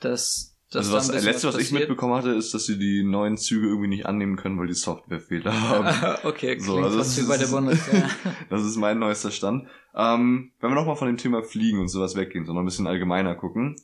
Dass, 0.00 0.54
dass 0.70 0.86
also 0.86 0.96
was, 0.98 1.08
das 1.08 1.24
letzte, 1.24 1.48
was, 1.48 1.54
ich 1.56 1.60
passiert. 1.62 1.80
mitbekommen 1.80 2.14
hatte, 2.14 2.30
ist, 2.30 2.52
dass 2.52 2.66
sie 2.66 2.78
die 2.78 3.02
neuen 3.02 3.36
Züge 3.38 3.66
irgendwie 3.68 3.88
nicht 3.88 4.06
annehmen 4.06 4.36
können, 4.36 4.58
weil 4.58 4.66
die 4.66 4.74
Softwarefehler 4.74 5.52
haben. 5.68 6.18
okay, 6.26 6.58
So, 6.58 6.78
also 6.78 6.98
es 7.00 7.16
wie 7.22 7.26
bei 7.26 7.36
der 7.36 7.46
ist- 7.46 7.52
Bundeswehr. 7.52 8.08
das 8.50 8.62
ist 8.64 8.76
mein 8.76 8.98
neuester 8.98 9.30
Stand. 9.30 9.66
Ähm, 9.94 10.52
wenn 10.60 10.70
wir 10.70 10.74
nochmal 10.74 10.96
von 10.96 11.06
dem 11.08 11.16
Thema 11.16 11.42
Fliegen 11.42 11.80
und 11.80 11.88
sowas 11.88 12.16
weggehen, 12.16 12.44
sondern 12.44 12.64
ein 12.64 12.66
bisschen 12.66 12.86
allgemeiner 12.86 13.34
gucken. 13.34 13.76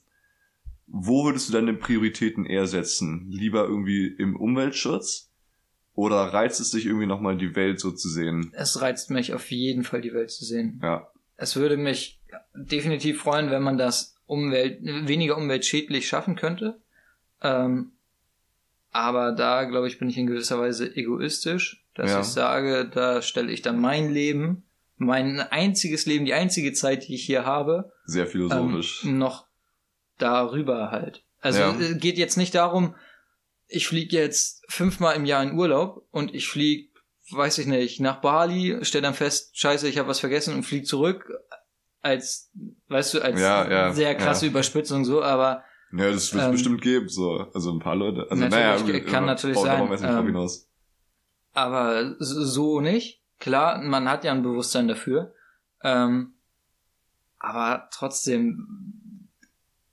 Wo 0.86 1.24
würdest 1.24 1.48
du 1.48 1.52
deine 1.54 1.72
Prioritäten 1.74 2.44
eher 2.44 2.66
setzen? 2.66 3.26
Lieber 3.30 3.64
irgendwie 3.64 4.06
im 4.06 4.36
Umweltschutz? 4.36 5.30
Oder 5.94 6.16
reizt 6.34 6.60
es 6.60 6.72
dich 6.72 6.86
irgendwie 6.86 7.06
nochmal 7.06 7.36
die 7.38 7.54
Welt 7.56 7.80
so 7.80 7.92
zu 7.92 8.08
sehen? 8.08 8.50
es 8.52 8.80
reizt 8.82 9.10
mich 9.10 9.32
auf 9.32 9.50
jeden 9.50 9.84
Fall, 9.84 10.00
die 10.02 10.12
Welt 10.12 10.30
zu 10.30 10.44
sehen. 10.44 10.80
Ja, 10.82 11.08
Es 11.36 11.56
würde 11.56 11.76
mich 11.76 12.20
definitiv 12.54 13.20
freuen, 13.22 13.50
wenn 13.50 13.62
man 13.62 13.78
das 13.78 14.13
Umwelt, 14.26 14.78
weniger 14.82 15.36
umweltschädlich 15.36 16.08
schaffen 16.08 16.36
könnte. 16.36 16.80
Ähm, 17.42 17.92
aber 18.90 19.32
da, 19.32 19.64
glaube 19.64 19.88
ich, 19.88 19.98
bin 19.98 20.08
ich 20.08 20.16
in 20.16 20.26
gewisser 20.26 20.58
Weise 20.58 20.94
egoistisch, 20.96 21.84
dass 21.94 22.10
Ja. 22.12 22.20
ich 22.20 22.26
sage, 22.26 22.88
da 22.92 23.22
stelle 23.22 23.52
ich 23.52 23.60
dann 23.62 23.80
mein 23.80 24.10
Leben, 24.12 24.64
mein 24.96 25.40
einziges 25.40 26.06
Leben, 26.06 26.24
die 26.24 26.34
einzige 26.34 26.72
Zeit, 26.72 27.08
die 27.08 27.14
ich 27.16 27.24
hier 27.26 27.44
habe, 27.44 27.92
sehr 28.06 28.26
philosophisch. 28.26 29.04
ähm, 29.04 29.18
noch 29.18 29.46
darüber 30.18 30.90
halt. 30.90 31.24
Also 31.40 31.60
Ja. 31.60 31.78
äh, 31.78 31.94
geht 31.96 32.16
jetzt 32.18 32.36
nicht 32.36 32.54
darum, 32.54 32.94
ich 33.66 33.86
fliege 33.88 34.16
jetzt 34.16 34.64
fünfmal 34.68 35.16
im 35.16 35.24
Jahr 35.24 35.42
in 35.42 35.58
Urlaub 35.58 36.06
und 36.10 36.34
ich 36.34 36.48
fliege, 36.48 36.88
weiß 37.32 37.58
ich 37.58 37.66
nicht, 37.66 38.00
nach 38.00 38.20
Bali, 38.20 38.78
stell 38.82 39.02
dann 39.02 39.14
fest, 39.14 39.58
scheiße, 39.58 39.88
ich 39.88 39.98
habe 39.98 40.08
was 40.08 40.20
vergessen 40.20 40.54
und 40.54 40.62
flieg 40.62 40.86
zurück. 40.86 41.30
Als, 42.04 42.50
weißt 42.88 43.14
du, 43.14 43.22
als 43.22 43.40
Ja, 43.40 43.66
ja, 43.70 43.92
sehr 43.94 44.14
krasse 44.14 44.44
ja. 44.44 44.50
Überspitzung 44.50 45.06
so, 45.06 45.22
aber 45.22 45.64
Ja, 45.90 46.10
das 46.10 46.34
wird 46.34 46.42
es 46.42 46.46
Ähm, 46.48 46.52
bestimmt 46.52 46.82
geben, 46.82 47.08
so. 47.08 47.46
Also 47.54 47.72
ein 47.72 47.78
paar 47.78 47.96
Leute. 47.96 48.26
Also, 48.30 48.46
naja, 48.46 48.76
kann 49.00 49.24
natürlich 49.24 49.58
sein, 49.58 49.90
ähm, 50.02 50.58
aber 51.54 52.16
so 52.18 52.44
so 52.44 52.80
nicht. 52.82 53.22
Klar, 53.40 53.80
man 53.80 54.06
hat 54.08 54.22
ja 54.24 54.32
ein 54.32 54.42
Bewusstsein 54.42 54.86
dafür. 54.86 55.32
Ähm, 55.82 56.34
aber 57.38 57.88
trotzdem, 57.90 59.28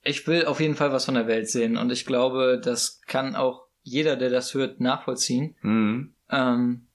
ich 0.04 0.28
will 0.28 0.45
auf 0.45 0.60
jeden 0.60 0.76
Fall 0.76 0.91
was 0.91 1.06
von 1.06 1.15
der 1.15 1.28
Welt 1.28 1.50
sehen 1.50 1.78
und 1.78 1.91
ich 1.93 2.06
glaube, 2.06 2.60
das 2.62 3.00
kann 3.08 3.38
auch 3.38 3.67
jeder, 3.84 4.17
der 4.17 4.30
das 4.30 4.54
hört, 4.54 4.82
nachvollziehen. 4.82 5.56
Mhm. 5.62 6.13
Ähm, 6.30 6.88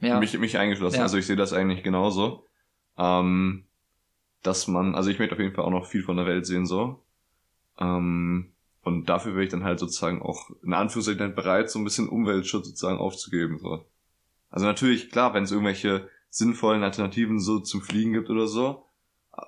ja, 0.00 0.18
Mich, 0.18 0.38
mich 0.38 0.58
eingeschlossen. 0.58 0.96
Ja. 0.96 1.02
Also 1.02 1.16
ich 1.16 1.26
sehe 1.26 1.36
das 1.36 1.54
eigentlich 1.54 1.82
genauso. 1.82 2.46
Ähm, 2.98 3.64
dass 4.42 4.68
man, 4.68 4.94
also 4.94 5.10
ich 5.10 5.18
möchte 5.18 5.34
auf 5.34 5.40
jeden 5.40 5.54
Fall 5.54 5.64
auch 5.64 5.70
noch 5.70 5.86
viel 5.86 6.02
von 6.02 6.16
der 6.16 6.26
Welt 6.26 6.46
sehen, 6.46 6.66
so. 6.66 7.02
Ähm, 7.78 8.52
und 8.82 9.08
dafür 9.08 9.34
wäre 9.34 9.44
ich 9.44 9.50
dann 9.50 9.64
halt 9.64 9.78
sozusagen 9.78 10.20
auch 10.22 10.50
in 10.62 10.74
Anführungszeichen 10.74 11.20
halt 11.20 11.36
bereit, 11.36 11.70
so 11.70 11.78
ein 11.78 11.84
bisschen 11.84 12.08
Umweltschutz 12.08 12.66
sozusagen 12.66 12.98
aufzugeben, 12.98 13.58
so. 13.58 13.84
Also 14.50 14.66
natürlich, 14.66 15.10
klar, 15.10 15.32
wenn 15.32 15.44
es 15.44 15.52
irgendwelche 15.52 16.08
sinnvollen 16.28 16.82
Alternativen 16.82 17.38
so 17.38 17.60
zum 17.60 17.80
Fliegen 17.82 18.12
gibt 18.12 18.28
oder 18.30 18.46
so, 18.46 18.84
äh, 19.36 19.42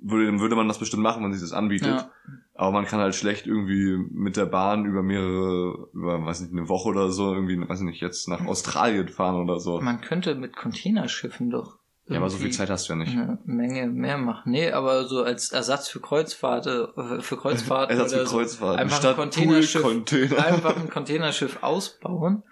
würde, 0.00 0.40
würde 0.40 0.56
man 0.56 0.68
das 0.68 0.78
bestimmt 0.78 1.02
machen, 1.02 1.22
wenn 1.22 1.32
sich 1.32 1.42
das 1.42 1.52
anbietet. 1.52 1.88
ja, 1.88 2.10
Aber 2.54 2.72
man 2.72 2.86
kann 2.86 3.00
halt 3.00 3.14
schlecht 3.14 3.46
irgendwie 3.46 3.96
mit 4.10 4.36
der 4.36 4.46
Bahn 4.46 4.86
über 4.86 5.02
mehrere, 5.02 5.88
über, 5.92 6.24
weiß 6.24 6.40
nicht, 6.40 6.52
eine 6.52 6.68
Woche 6.68 6.88
oder 6.88 7.10
so, 7.10 7.34
irgendwie, 7.34 7.60
weiß 7.68 7.80
nicht, 7.80 8.00
jetzt 8.00 8.28
nach 8.28 8.44
Australien 8.46 9.08
fahren 9.08 9.36
oder 9.36 9.60
so. 9.60 9.80
man 9.80 10.00
könnte 10.00 10.34
mit 10.34 10.56
Containerschiffen 10.56 11.50
doch 11.50 11.79
Ja, 12.10 12.18
aber 12.18 12.28
so 12.28 12.38
viel 12.38 12.50
Zeit 12.50 12.68
hast 12.70 12.88
du 12.88 12.92
ja 12.92 12.96
nicht. 12.98 13.12
eine 13.12 13.38
Menge 13.44 13.86
mehr 13.86 14.18
machen. 14.18 14.50
Nee, 14.52 14.70
aber 14.72 15.04
so 15.04 15.22
als 15.22 15.52
Ersatz 15.52 15.88
für 15.88 16.00
Kreuzfahrt, 16.00 16.66
äh, 16.66 17.20
für 17.20 17.36
Kreuzfahrten 17.36 17.96
Ersatz 17.98 18.12
für 18.20 18.26
so. 18.26 18.36
Kreuzfahrten. 18.36 18.80
Einfach 18.80 18.96
ein 18.96 19.00
Statt 19.00 19.16
Containerschiff. 19.16 19.82
Pool-Container. 19.82 20.44
einfach 20.44 20.76
ein 20.76 20.90
Containerschiff 20.90 21.58
ausbauen, 21.62 22.42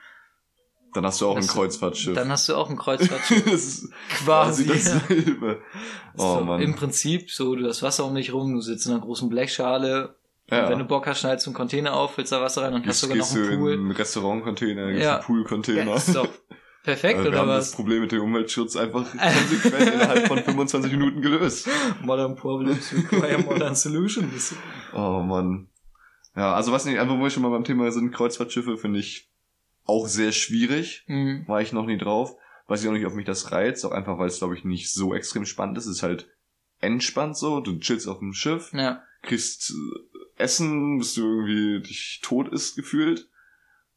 Dann 0.94 1.04
hast 1.04 1.20
du 1.20 1.26
auch 1.28 1.36
ein 1.36 1.46
Kreuzfahrtschiff. 1.46 2.14
dann 2.14 2.30
hast 2.30 2.48
du 2.48 2.54
auch 2.54 2.70
ein 2.70 2.76
Kreuzfahrtschiff. 2.76 3.44
das 3.50 3.52
ist 3.64 3.92
Quasi. 4.24 4.66
dasselbe. 4.66 5.60
Oh 6.16 6.38
so, 6.38 6.44
Mann. 6.44 6.62
Im 6.62 6.74
Prinzip 6.76 7.30
so, 7.30 7.54
du 7.56 7.66
hast 7.68 7.82
Wasser 7.82 8.04
um 8.04 8.14
dich 8.14 8.32
rum, 8.32 8.54
du 8.54 8.60
sitzt 8.60 8.86
in 8.86 8.92
einer 8.92 9.00
großen 9.02 9.28
Blechschale. 9.28 10.14
ja. 10.50 10.68
Wenn 10.70 10.78
du 10.78 10.84
Bock 10.84 11.06
hast, 11.08 11.20
schnallst 11.20 11.46
du 11.46 11.50
einen 11.50 11.56
Container 11.56 11.94
auf, 11.94 12.14
füllst 12.14 12.30
da 12.32 12.40
Wasser 12.40 12.62
rein 12.62 12.74
und 12.74 12.86
hast 12.86 13.00
sogar 13.00 13.16
noch 13.16 13.30
einen 13.34 13.44
in 13.52 13.58
Pool. 13.58 13.72
einen 13.72 13.90
Restaurant-Container, 13.90 14.90
Ja. 14.90 15.16
einen 15.16 15.24
Pool-Container. 15.24 15.96
Ja, 15.96 16.24
perfekt, 16.88 17.18
Also 17.18 17.24
wir 17.24 17.30
oder 17.32 17.40
haben 17.40 17.48
das 17.48 17.68
was? 17.68 17.76
Problem 17.76 18.00
mit 18.00 18.12
dem 18.12 18.22
Umweltschutz 18.22 18.76
einfach 18.76 19.04
konsequent 19.10 19.94
innerhalb 19.94 20.26
von 20.26 20.38
25 20.42 20.92
Minuten 20.92 21.20
gelöst. 21.20 21.68
Modern 22.02 22.34
Problems 22.34 22.92
require 22.94 23.38
modern 23.42 23.74
solutions. 23.74 24.54
Oh 24.94 25.20
Mann. 25.22 25.68
Ja, 26.34 26.54
also 26.54 26.72
was 26.72 26.84
nicht, 26.86 26.98
einfach 26.98 27.18
wo 27.18 27.22
wir 27.22 27.30
schon 27.30 27.42
mal 27.42 27.50
beim 27.50 27.64
Thema 27.64 27.90
sind, 27.92 28.12
Kreuzfahrtschiffe 28.12 28.78
finde 28.78 29.00
ich 29.00 29.28
auch 29.84 30.06
sehr 30.08 30.32
schwierig. 30.32 31.04
Mhm. 31.08 31.44
War 31.46 31.60
ich 31.60 31.72
noch 31.72 31.84
nie 31.86 31.98
drauf. 31.98 32.36
Weiß 32.68 32.82
ich 32.82 32.88
auch 32.88 32.92
nicht, 32.92 33.06
ob 33.06 33.14
mich 33.14 33.26
das 33.26 33.52
reizt, 33.52 33.84
auch 33.84 33.92
einfach, 33.92 34.18
weil 34.18 34.28
es, 34.28 34.38
glaube 34.38 34.54
ich, 34.56 34.64
nicht 34.64 34.90
so 34.92 35.14
extrem 35.14 35.44
spannend 35.46 35.76
ist. 35.78 35.86
Es 35.86 35.96
ist 35.98 36.02
halt 36.02 36.28
entspannt 36.80 37.36
so, 37.36 37.60
du 37.60 37.78
chillst 37.80 38.08
auf 38.08 38.18
dem 38.20 38.32
Schiff, 38.32 38.72
Ja, 38.72 39.02
kriegst 39.22 39.70
äh, 39.72 40.42
Essen, 40.42 40.98
bis 40.98 41.14
du 41.14 41.22
irgendwie 41.22 41.86
dich 41.88 42.20
tot 42.22 42.48
isst 42.48 42.76
gefühlt. 42.76 43.28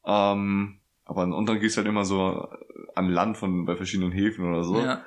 Ähm, 0.05 0.80
aber 1.11 1.23
und 1.23 1.45
dann 1.47 1.59
gehst 1.59 1.75
du 1.75 1.79
halt 1.79 1.89
immer 1.89 2.05
so 2.05 2.47
an 2.95 3.09
Land 3.09 3.37
von 3.37 3.65
bei 3.65 3.75
verschiedenen 3.75 4.13
Häfen 4.13 4.45
oder 4.45 4.63
so. 4.63 4.79
ja. 4.79 5.03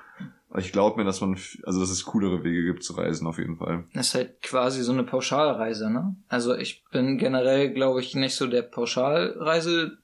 ich 0.58 0.70
glaube 0.70 0.98
mir, 0.98 1.04
dass 1.04 1.22
man, 1.22 1.38
also 1.62 1.80
dass 1.80 1.88
es 1.88 2.04
coolere 2.04 2.44
Wege 2.44 2.62
gibt 2.62 2.84
zu 2.84 2.92
reisen, 2.92 3.26
auf 3.26 3.38
jeden 3.38 3.56
Fall. 3.56 3.84
Das 3.94 4.08
ist 4.08 4.14
halt 4.14 4.42
quasi 4.42 4.82
so 4.82 4.92
eine 4.92 5.04
Pauschalreise, 5.04 5.90
ne? 5.90 6.14
Also 6.28 6.54
ich 6.54 6.84
bin 6.90 7.16
generell, 7.16 7.72
glaube 7.72 8.00
ich, 8.00 8.14
nicht 8.14 8.36
so 8.36 8.46
der 8.46 8.62
Pauschalreisetyp. 8.62 9.96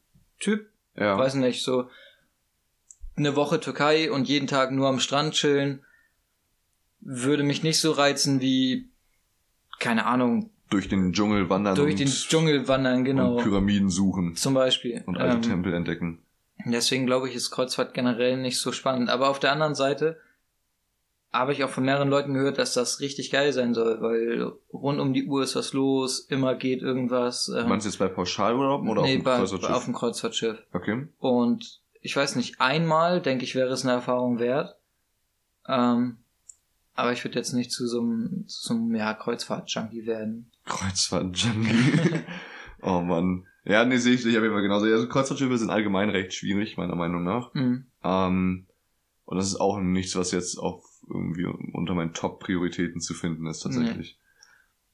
Ja. 0.97 1.19
Weiß 1.19 1.35
nicht, 1.35 1.63
so 1.63 1.91
eine 3.17 3.37
Woche 3.37 3.61
Türkei 3.61 4.11
und 4.11 4.27
jeden 4.27 4.47
Tag 4.47 4.73
nur 4.73 4.89
am 4.89 5.01
Strand 5.01 5.35
chillen, 5.35 5.85
würde 7.01 7.43
mich 7.43 7.63
nicht 7.63 7.79
so 7.79 7.93
reizen 7.93 8.41
wie, 8.41 8.89
keine 9.79 10.07
Ahnung, 10.07 10.51
Durch 10.71 10.89
den 10.89 11.13
Dschungel 11.13 11.51
wandern 11.51 11.75
durch 11.75 11.93
und, 11.95 12.01
den 12.01 12.09
Dschungel 12.09 12.69
wandern, 12.69 13.05
genau. 13.05 13.37
und 13.37 13.43
Pyramiden 13.43 13.91
suchen 13.91 14.37
Zum 14.37 14.55
Beispiel. 14.55 15.03
und 15.07 15.19
alte 15.19 15.37
Ähm, 15.37 15.43
Tempel 15.43 15.75
entdecken. 15.75 16.23
Deswegen 16.65 17.07
glaube 17.07 17.29
ich, 17.29 17.35
ist 17.35 17.51
Kreuzfahrt 17.51 17.93
generell 17.95 18.37
nicht 18.37 18.59
so 18.59 18.71
spannend. 18.73 19.11
Aber 19.11 19.29
auf 19.29 19.39
der 19.39 19.53
anderen 19.53 19.75
Seite 19.75 20.19
habe 21.33 21.53
ich 21.53 21.63
auch 21.65 21.71
von 21.71 21.85
mehreren 21.85 22.09
Leuten 22.09 22.35
gehört, 22.35 22.59
dass 22.59 22.75
das 22.75 23.01
richtig 23.01 23.31
geil 23.31 23.53
sein 23.53 23.73
soll, 23.73 24.01
weil 24.01 24.53
rund 24.73 24.99
um 25.01 25.13
die 25.13 25.27
Uhr 25.27 25.43
ist 25.45 25.55
was 25.55 25.73
los, 25.73 26.21
immer 26.29 26.55
geht 26.57 26.83
irgendwas. 26.83 27.49
Ähm, 27.49 27.69
Meinst 27.69 27.87
du 27.87 27.91
jetzt 27.91 27.99
bei 27.99 28.09
Pauschalurlaub 28.09 28.83
oder 28.87 29.03
nee, 29.03 29.17
auf 29.17 29.21
dem 29.21 29.23
bei, 29.25 29.37
Kreuzfahrtschiff? 29.37 29.71
auf 29.71 29.85
dem 29.85 29.95
Kreuzfahrtschiff. 29.95 30.59
Okay. 30.73 31.07
Und 31.19 31.81
ich 32.01 32.17
weiß 32.17 32.37
nicht, 32.37 32.61
einmal, 32.61 33.21
denke 33.21 33.45
ich, 33.45 33.55
wäre 33.55 33.71
es 33.73 33.85
eine 33.85 33.93
Erfahrung 33.93 34.39
wert. 34.39 34.77
Ähm, 35.69 36.19
aber 37.01 37.13
ich 37.13 37.25
würde 37.25 37.39
jetzt 37.39 37.53
nicht 37.53 37.73
zu 37.73 37.87
so 37.87 38.01
einem, 38.01 38.45
zu 38.47 38.69
so 38.69 38.75
einem 38.75 38.95
ja, 38.95 39.15
Kreuzfahrt-Junkie 39.15 40.07
werden. 40.07 40.51
Kreuzfahrt-Junkie. 40.67 42.21
oh 42.83 43.01
Mann. 43.01 43.47
Ja, 43.65 43.85
nee, 43.85 43.99
sehe 43.99 44.15
ich 44.15 44.23
dich 44.23 44.37
auf 44.37 44.43
jeden 44.43 44.55
Fall 44.55 44.63
genauso. 44.63 44.87
Also 44.87 45.09
Kreuzfahrtschiffe 45.09 45.59
sind 45.59 45.71
allgemein 45.71 46.11
recht 46.11 46.33
schwierig, 46.33 46.77
meiner 46.77 46.97
Meinung 46.97 47.25
nach. 47.25 47.53
Mhm. 47.55 47.87
Ähm, 48.03 48.67
und 49.25 49.37
das 49.37 49.47
ist 49.47 49.61
auch 49.61 49.79
nichts, 49.79 50.17
was 50.17 50.33
jetzt 50.33 50.59
auf 50.59 50.85
irgendwie 51.09 51.45
unter 51.45 51.95
meinen 51.95 52.15
Top-Prioritäten 52.15 53.01
zu 53.01 53.15
finden 53.15 53.47
ist, 53.47 53.61
tatsächlich. 53.61 54.19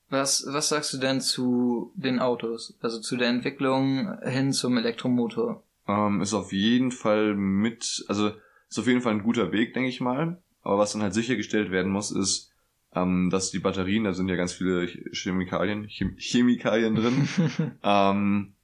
Was, 0.09 0.47
was 0.49 0.69
sagst 0.69 0.93
du 0.93 0.99
denn 0.99 1.21
zu 1.21 1.93
den 1.97 2.21
Autos? 2.21 2.77
Also 2.81 3.01
zu 3.01 3.17
der 3.17 3.29
Entwicklung 3.29 4.19
hin 4.23 4.53
zum 4.53 4.79
Elektromotor? 4.79 5.63
Ähm, 5.89 6.21
ist 6.21 6.35
auf 6.35 6.53
jeden 6.53 6.93
Fall 6.93 7.35
mit, 7.35 8.05
also 8.09 8.31
ist 8.69 8.79
auf 8.79 8.87
jeden 8.87 9.01
Fall 9.01 9.15
ein 9.15 9.23
guter 9.23 9.53
Weg, 9.53 9.75
denke 9.75 9.89
ich 9.89 10.01
mal. 10.01 10.41
Aber 10.67 10.79
was 10.79 10.93
dann 10.93 11.03
halt 11.03 11.15
sichergestellt 11.15 11.71
werden 11.71 11.93
muss, 11.93 12.11
ist, 12.11 12.53
ähm, 12.93 13.31
dass 13.31 13.53
die 13.53 13.61
Batterien, 13.61 14.03
da 14.03 14.13
sind 14.13 14.29
ja 14.29 14.35
ganz 14.35 14.53
viele 14.53 14.81
Ch- 14.87 15.15
Chemikalien, 15.15 15.87
Chem 15.87 16.17
Chemikalien 16.19 16.97
drin, 16.97 17.29
ähm, 17.85 18.55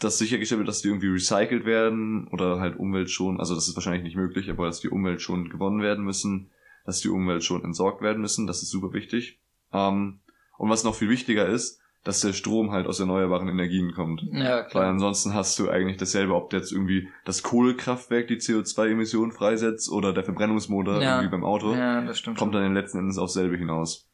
dass 0.00 0.18
sichergestellt 0.18 0.58
wird, 0.58 0.68
dass 0.68 0.82
die 0.82 0.88
irgendwie 0.88 1.10
recycelt 1.10 1.64
werden 1.64 2.26
oder 2.32 2.58
halt 2.58 2.76
umweltschonend, 2.76 3.38
also 3.38 3.54
das 3.54 3.68
ist 3.68 3.76
wahrscheinlich 3.76 4.02
nicht 4.02 4.16
möglich, 4.16 4.50
aber 4.50 4.66
dass 4.66 4.80
die 4.80 4.88
umweltschonend 4.88 5.50
gewonnen 5.50 5.80
werden 5.80 6.04
müssen, 6.04 6.50
dass 6.86 7.00
die 7.00 7.08
umweltschonend 7.08 7.64
entsorgt 7.64 8.02
werden 8.02 8.20
müssen, 8.20 8.48
das 8.48 8.60
ist 8.62 8.70
super 8.70 8.92
wichtig. 8.92 9.38
Ähm, 9.72 10.18
und 10.58 10.70
was 10.70 10.82
noch 10.82 10.96
viel 10.96 11.08
wichtiger 11.08 11.46
ist, 11.46 11.80
dass 12.04 12.20
der 12.20 12.32
Strom 12.34 12.70
halt 12.70 12.86
aus 12.86 13.00
erneuerbaren 13.00 13.48
Energien 13.48 13.92
kommt. 13.92 14.22
ja, 14.30 14.58
Weil 14.58 14.64
klar. 14.66 14.84
ansonsten 14.86 15.32
hast 15.34 15.58
du 15.58 15.68
eigentlich 15.70 15.96
dasselbe, 15.96 16.34
ob 16.34 16.52
jetzt 16.52 16.70
irgendwie 16.70 17.08
das 17.24 17.42
Kohlekraftwerk 17.42 18.28
die 18.28 18.36
CO2-Emissionen 18.36 19.32
freisetzt 19.32 19.90
oder 19.90 20.12
der 20.12 20.22
Verbrennungsmotor 20.24 21.00
Ja. 21.00 21.16
irgendwie 21.16 21.30
beim 21.30 21.44
Auto, 21.44 21.74
Ja, 21.74 22.02
das 22.02 22.18
stimmt. 22.18 22.38
kommt 22.38 22.54
dann 22.54 22.74
letzten 22.74 22.98
Endes 22.98 23.16
aufs 23.18 23.32
selbe 23.34 23.56
hinaus. 23.56 24.06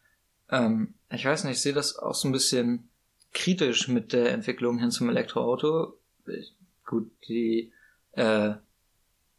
Ähm, 0.50 0.94
ich 1.12 1.24
weiß 1.24 1.44
nicht, 1.44 1.54
ich 1.54 1.62
sehe 1.62 1.72
das 1.72 1.96
auch 1.98 2.14
so 2.14 2.28
ein 2.28 2.32
bisschen 2.32 2.88
kritisch 3.32 3.88
mit 3.88 4.12
der 4.12 4.32
Entwicklung 4.32 4.78
hin 4.78 4.90
zum 4.90 5.08
Elektroauto. 5.08 5.94
Gut, 6.86 7.10
die, 7.28 7.72
äh, 8.12 8.54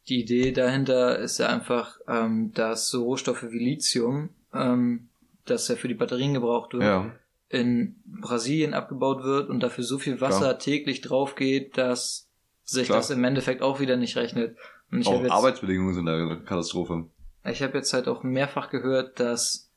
die 0.08 0.22
Idee 0.22 0.52
dahinter 0.52 1.20
ist 1.20 1.38
ja 1.38 1.48
einfach, 1.48 2.00
ähm, 2.08 2.54
dass 2.54 2.90
so 2.90 3.04
Rohstoffe 3.04 3.44
wie 3.50 3.60
Lithium, 3.60 4.30
ähm, 4.54 5.08
das 5.46 5.68
ja 5.68 5.76
für 5.76 5.88
die 5.88 5.94
Batterien 5.94 6.34
gebraucht 6.34 6.74
wird, 6.74 6.84
Ja, 6.84 7.12
in 7.52 7.96
Brasilien 8.06 8.74
abgebaut 8.74 9.24
wird 9.24 9.50
und 9.50 9.60
dafür 9.62 9.84
so 9.84 9.98
viel 9.98 10.22
Wasser 10.22 10.40
Klar. 10.40 10.60
täglich 10.60 11.02
drauf 11.02 11.36
geht, 11.36 11.78
dass 11.78 12.28
sich 12.64 12.86
Klar. 12.88 13.00
das 13.00 13.10
im 13.10 13.24
Endeffekt 13.24 13.62
auch 13.62 13.80
wieder 13.80 13.98
nicht 13.98 14.16
rechnet. 14.16 14.58
Und 14.92 15.02
ich 15.02 15.08
auch 15.08 15.14
habe 15.14 15.24
jetzt, 15.24 15.32
Arbeitsbedingungen 15.34 15.94
sind 15.94 16.08
eine 16.08 16.42
Katastrophe. 16.44 17.06
ich 17.46 17.62
hab 17.62 17.74
jetzt 17.74 17.94
halt 17.94 18.08
auch 18.08 18.24
mehrfach 18.24 18.70
gehört, 18.70 19.20
dass 19.20 19.70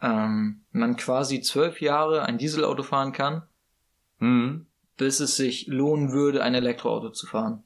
ähm, 0.00 0.60
man 0.72 0.96
quasi 0.96 1.40
zwölf 1.40 1.80
Jahre 1.80 2.22
ein 2.22 2.38
Dieselauto 2.38 2.82
fahren 2.82 3.12
kann, 3.12 3.42
Mhm. 4.20 4.66
bis 4.96 5.20
es 5.20 5.36
sich 5.36 5.66
lohnen 5.68 6.12
würde, 6.12 6.42
ein 6.42 6.54
Elektroauto 6.54 7.10
zu 7.10 7.26
fahren. 7.26 7.62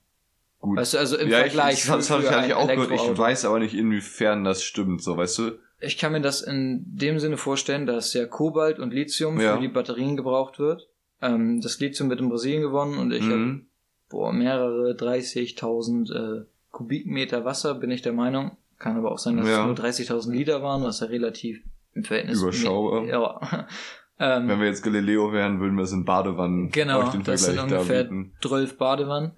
Gut. 0.61 0.79
Weißt 0.79 0.95
du, 0.95 0.99
also 0.99 1.17
im 1.17 1.29
ja, 1.29 1.39
Vergleich 1.41 1.81
ich, 1.81 1.87
das, 1.87 2.09
habe 2.11 2.23
ich 2.23 2.31
eigentlich 2.31 2.55
auch 2.55 2.69
gehört. 2.69 2.91
Ich 2.93 3.19
weiß 3.19 3.45
aber 3.47 3.59
nicht, 3.59 3.75
inwiefern 3.75 4.45
das 4.45 4.63
stimmt, 4.63 5.03
so, 5.03 5.17
weißt 5.17 5.39
du? 5.39 5.59
Ich 5.85 5.99
kann 5.99 6.13
mir 6.13 6.21
das 6.21 6.43
in 6.43 6.85
dem 6.87 7.19
Sinne 7.19 7.37
vorstellen, 7.37 7.87
dass 7.87 8.15
ja 8.15 8.25
Kobalt 8.27 8.79
und 8.79 8.93
Lithium 8.93 9.41
Ja. 9.41 9.57
für 9.57 9.61
die 9.63 9.69
Batterien 9.69 10.17
gebraucht 10.17 10.59
wird. 10.59 10.89
Ähm, 11.21 11.61
das 11.61 11.81
Lithium 11.81 12.09
wird 12.11 12.21
in 12.21 12.29
Brasilien 12.29 12.63
gewonnen 12.63 12.99
und 12.99 13.13
ich 13.13 13.23
habe 13.25 13.37
Mhm. 13.37 13.67
boah, 14.09 14.33
mehrere 14.33 14.95
30.000 14.95 16.11
äh, 16.43 16.45
Kubikmeter 16.71 17.45
Wasser, 17.45 17.75
bin 17.75 17.91
ich 17.91 18.03
der 18.03 18.13
Meinung. 18.13 18.57
Kann 18.79 18.97
aber 18.97 19.13
auch 19.13 19.19
sein, 19.19 19.37
dass 19.37 19.47
Ja. 19.49 19.61
es 19.61 19.67
nur 19.67 19.75
30.000 19.75 20.33
Liter 20.33 20.63
waren, 20.63 20.83
was 20.83 21.01
ja 21.01 21.07
relativ 21.07 21.63
im 21.95 22.05
Verhältnis... 22.05 22.41
Überschaubar. 22.43 23.05
Ja. 23.05 23.67
ähm, 24.19 24.49
Wenn 24.49 24.59
wir 24.61 24.67
jetzt 24.67 24.83
Galileo 24.83 25.33
wären, 25.33 25.61
würden 25.61 25.77
wir 25.77 25.85
es 25.85 25.93
in 25.93 26.05
Badewannen 26.05 26.71
Genau, 26.71 27.11
den 27.11 27.23
das 27.23 27.45
sind 27.45 27.59
ungefähr. 27.59 28.09
12 28.41 28.79
Badewannen. 28.79 29.33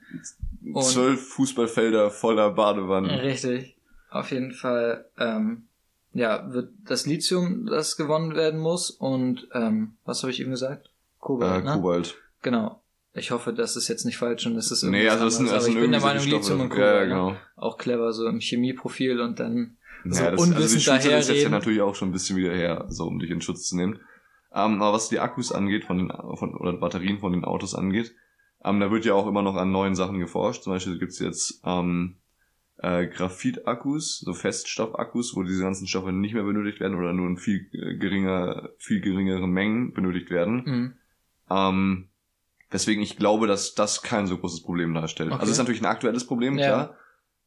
Zwölf 0.80 1.20
Fußballfelder 1.28 2.10
voller 2.10 2.50
Badewannen. 2.50 3.10
Richtig. 3.10 3.76
Auf 4.10 4.30
jeden 4.30 4.52
Fall, 4.52 5.04
ähm, 5.18 5.64
ja, 6.14 6.50
wird 6.52 6.70
das 6.86 7.06
Lithium, 7.06 7.66
das 7.66 7.96
gewonnen 7.96 8.34
werden 8.34 8.58
muss 8.60 8.90
und 8.90 9.46
ähm, 9.52 9.96
was 10.04 10.22
habe 10.22 10.30
ich 10.32 10.40
eben 10.40 10.50
gesagt? 10.50 10.90
Kobalt, 11.20 11.62
Äh, 11.62 11.66
ne? 11.66 11.72
Kobalt. 11.74 12.16
Genau. 12.42 12.80
Ich 13.16 13.30
hoffe, 13.30 13.52
das 13.52 13.76
ist 13.76 13.86
jetzt 13.88 14.04
nicht 14.04 14.16
falsch 14.16 14.44
und 14.46 14.54
das 14.54 14.70
ist 14.72 14.82
Nee, 14.82 15.08
also 15.08 15.24
das 15.26 15.36
sind, 15.36 15.46
das 15.46 15.52
aber 15.52 15.62
sind 15.62 15.74
ich 15.74 15.80
bin 15.80 15.92
der 15.92 16.00
irgendwie 16.00 16.06
Meinung, 16.14 16.24
Lithium 16.24 16.42
Stoffe. 16.42 16.62
und 16.62 16.68
Kobalt. 16.70 16.86
Ja, 16.88 16.94
ja, 16.94 17.00
ne? 17.02 17.08
genau. 17.08 17.36
Auch 17.56 17.78
clever, 17.78 18.12
so 18.12 18.26
im 18.26 18.40
Chemieprofil 18.40 19.20
und 19.20 19.38
dann 19.38 19.76
so 20.04 20.22
ja, 20.22 20.30
das, 20.30 20.40
also 20.40 20.44
die 20.46 20.56
unwissend 20.56 20.82
Schulzeit 20.82 21.04
ist 21.04 21.04
jetzt 21.12 21.14
ja 21.14 21.32
daherreden. 21.34 21.52
natürlich 21.52 21.80
auch 21.82 21.94
schon 21.94 22.08
ein 22.08 22.12
bisschen 22.12 22.36
wieder 22.36 22.52
her, 22.52 22.86
so 22.88 23.04
um 23.06 23.18
dich 23.18 23.30
in 23.30 23.40
Schutz 23.40 23.68
zu 23.68 23.76
nehmen. 23.76 24.00
Ähm, 24.52 24.82
aber 24.82 24.92
was 24.92 25.08
die 25.08 25.18
Akkus 25.20 25.50
angeht, 25.52 25.84
von 25.84 25.96
den 25.98 26.08
von, 26.36 26.54
oder 26.56 26.74
Batterien 26.74 27.18
von 27.20 27.32
den 27.32 27.44
Autos 27.44 27.74
angeht, 27.74 28.14
ähm, 28.64 28.80
da 28.80 28.90
wird 28.90 29.04
ja 29.04 29.14
auch 29.14 29.26
immer 29.26 29.42
noch 29.42 29.54
an 29.56 29.70
neuen 29.72 29.94
Sachen 29.94 30.18
geforscht. 30.18 30.62
Zum 30.64 30.72
Beispiel 30.72 30.98
gibt's 30.98 31.18
jetzt 31.20 31.60
ähm, 31.64 32.16
äh, 32.84 33.06
Graphit-Akkus, 33.06 34.20
so 34.20 34.34
Feststoff-Akkus, 34.34 35.34
wo 35.34 35.42
diese 35.42 35.62
ganzen 35.62 35.86
Stoffe 35.86 36.12
nicht 36.12 36.34
mehr 36.34 36.42
benötigt 36.42 36.80
werden 36.80 36.98
oder 36.98 37.14
nur 37.14 37.26
in 37.26 37.38
viel 37.38 37.66
äh, 37.72 37.96
geringer, 37.96 38.68
viel 38.76 39.00
geringeren 39.00 39.50
Mengen 39.50 39.94
benötigt 39.94 40.30
werden. 40.30 40.62
Mhm. 40.66 40.94
Ähm, 41.50 42.08
deswegen 42.72 43.00
ich 43.00 43.16
glaube, 43.16 43.46
dass 43.46 43.74
das 43.74 44.02
kein 44.02 44.26
so 44.26 44.36
großes 44.36 44.62
Problem 44.62 44.92
darstellt. 44.92 45.30
Okay. 45.30 45.40
Also 45.40 45.50
es 45.50 45.52
ist 45.56 45.58
natürlich 45.58 45.80
ein 45.80 45.86
aktuelles 45.86 46.26
Problem, 46.26 46.58
Ja. 46.58 46.66
klar. 46.66 46.96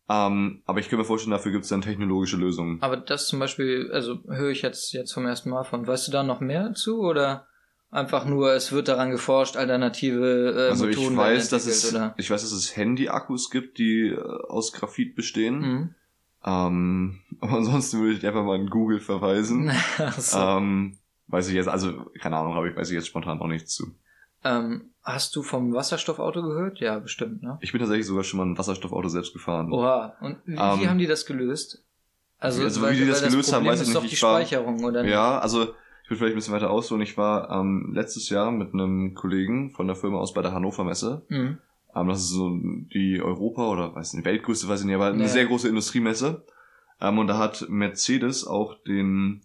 Ähm, 0.09 0.63
aber 0.65 0.79
ich 0.79 0.89
kann 0.89 0.97
mir 0.97 1.05
vorstellen, 1.05 1.31
dafür 1.31 1.51
gibt 1.51 1.65
es 1.65 1.69
dann 1.69 1.81
technologische 1.81 2.37
Lösungen. 2.37 2.81
Aber 2.81 2.97
das 2.97 3.27
zum 3.27 3.39
Beispiel, 3.39 3.91
also 3.91 4.23
höre 4.29 4.51
ich 4.51 4.61
jetzt, 4.61 4.93
jetzt 4.93 5.13
vom 5.13 5.25
ersten 5.25 5.49
Mal 5.49 5.65
von. 5.65 5.85
Weißt 5.85 6.07
du 6.07 6.11
da 6.13 6.23
noch 6.23 6.39
mehr 6.39 6.73
zu 6.73 7.01
oder 7.01 7.45
einfach 7.97 8.25
nur, 8.25 8.53
es 8.53 8.71
wird 8.71 8.87
daran 8.87 9.11
geforscht, 9.11 9.57
alternative 9.57 10.53
äh, 10.55 10.69
also 10.69 10.87
ich 10.87 10.95
Methoden 10.97 11.17
weiß, 11.17 11.37
werden 11.37 11.49
dass 11.51 11.65
es, 11.65 11.93
oder? 11.93 12.13
ich 12.17 12.29
weiß, 12.29 12.41
dass 12.41 12.51
es 12.51 12.75
Handy-Akkus 12.77 13.49
gibt, 13.49 13.77
die 13.77 14.09
äh, 14.09 14.21
aus 14.47 14.71
Graphit 14.71 15.15
bestehen. 15.15 15.59
Mhm. 15.59 15.95
Ähm, 16.45 17.19
aber 17.41 17.53
ansonsten 17.57 17.99
würde 18.01 18.13
ich 18.17 18.25
einfach 18.25 18.43
mal 18.43 18.57
in 18.59 18.69
Google 18.69 18.99
verweisen. 18.99 19.71
So. 20.17 20.37
ähm, 20.37 20.97
weiß 21.27 21.49
ich 21.49 21.55
jetzt, 21.55 21.67
also 21.67 22.05
keine 22.21 22.37
Ahnung, 22.37 22.53
aber 22.55 22.67
ich 22.67 22.75
weiß 22.75 22.89
ich 22.89 22.95
jetzt 22.95 23.07
spontan 23.07 23.39
auch 23.41 23.47
nichts 23.47 23.73
zu. 23.73 23.87
Ähm, 24.43 24.91
hast 25.03 25.35
du 25.35 25.41
vom 25.43 25.73
Wasserstoffauto 25.73 26.41
gehört? 26.43 26.79
Ja, 26.79 26.99
bestimmt, 26.99 27.41
ne? 27.43 27.57
Ich 27.61 27.71
bin 27.71 27.79
tatsächlich 27.79 28.05
sogar 28.05 28.23
schon 28.23 28.37
mal 28.37 28.45
ein 28.45 28.57
Wasserstoffauto 28.57 29.09
selbst 29.09 29.33
gefahren. 29.33 29.71
Oha. 29.73 30.15
Und 30.21 30.37
wie, 30.45 30.53
Ähm, 30.53 30.87
haben 30.89 30.99
die 30.99 31.07
das 31.07 31.25
gelöst? 31.25 31.83
Also, 32.39 32.63
also 32.63 32.87
wie 32.89 32.95
die 32.95 33.07
das 33.07 33.23
gelöst 33.23 33.51
haben, 33.51 33.63
Problem 33.65 33.71
weiß 33.73 33.81
ich 33.81 33.87
ist 33.87 33.87
nicht. 33.87 33.97
doch 33.97 34.03
Ich 34.05 34.11
die 34.11 34.21
war- 34.21 34.35
Speicherung, 34.39 34.83
oder? 34.83 35.01
nicht? 35.01 35.11
Ja, 35.11 35.39
also 35.39 35.73
ich 36.07 36.11
will 36.11 36.17
vielleicht 36.19 36.35
ein 36.35 36.37
bisschen 36.37 36.53
weiter 36.53 36.69
ausholen. 36.69 37.01
Ich 37.03 37.17
war 37.17 37.51
ähm, 37.51 37.91
letztes 37.93 38.29
Jahr 38.29 38.49
mit 38.49 38.73
einem 38.73 39.13
Kollegen 39.13 39.71
von 39.71 39.87
der 39.87 39.95
Firma 39.97 40.19
aus 40.19 40.33
bei 40.33 40.41
der 40.41 40.53
Hannover 40.53 40.85
Messe. 40.85 41.25
Mhm. 41.27 41.57
Ähm, 41.93 42.07
das 42.07 42.19
ist 42.21 42.29
so 42.29 42.49
die 42.93 43.21
Europa 43.21 43.67
oder 43.67 43.93
weiß 43.93 44.13
nicht, 44.13 44.23
Weltgrößte, 44.23 44.69
weiß 44.69 44.79
ich 44.79 44.85
nicht, 44.85 44.95
aber 44.95 45.07
eine 45.07 45.27
sehr 45.27 45.45
große 45.47 45.67
Industriemesse. 45.67 46.45
Ähm, 47.01 47.17
und 47.19 47.27
da 47.27 47.37
hat 47.37 47.65
Mercedes 47.67 48.47
auch 48.47 48.81
den 48.83 49.41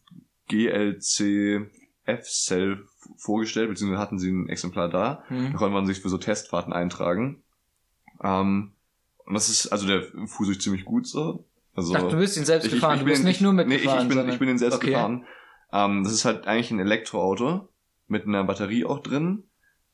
GLC 0.48 1.66
F-Cell 2.05 2.85
vorgestellt, 3.16 3.68
beziehungsweise 3.68 4.01
hatten 4.01 4.18
sie 4.20 4.31
ein 4.31 4.48
Exemplar 4.48 4.88
da. 4.88 5.25
Da 5.29 5.35
Mhm. 5.35 5.55
konnte 5.55 5.75
man 5.75 5.87
sich 5.87 6.01
für 6.01 6.09
so 6.11 6.18
Testfahrten 6.18 6.72
eintragen. 6.72 7.42
Ähm, 8.22 8.70
und 9.27 9.35
das 9.35 9.48
ist, 9.48 9.66
also 9.68 9.87
der 9.88 10.05
fuhr 10.27 10.46
sich 10.46 10.61
ziemlich 10.61 10.85
gut 10.85 11.09
so. 11.09 11.44
Also, 11.75 11.94
Ach, 11.96 12.09
du 12.09 12.18
bist 12.18 12.37
ihn 12.37 12.44
selbst 12.44 12.66
ich, 12.66 12.72
ich, 12.75 12.81
gefahren, 12.81 12.94
ich 12.94 13.01
du 13.01 13.05
bin, 13.07 13.12
bist 13.14 13.25
nicht 13.25 13.40
nur 13.40 13.53
nee, 13.53 13.62
ich, 13.62 13.68
mitgefahren, 13.68 14.03
ich, 14.03 14.09
bin, 14.09 14.16
sondern... 14.16 14.33
ich 14.35 14.38
bin 14.38 14.48
den 14.48 14.59
selbst 14.59 14.77
Okay. 14.77 14.88
gefahren. 14.90 15.25
Ähm, 15.73 16.05
das 16.05 16.13
ist 16.13 16.25
halt 16.25 16.47
eigentlich 16.47 16.71
ein 16.71 16.81
Elektroauto 16.81 17.69
mit 18.07 18.27
einer 18.27 18.45
Batterie 18.45 18.85
auch 18.85 19.01
drin. 19.01 19.45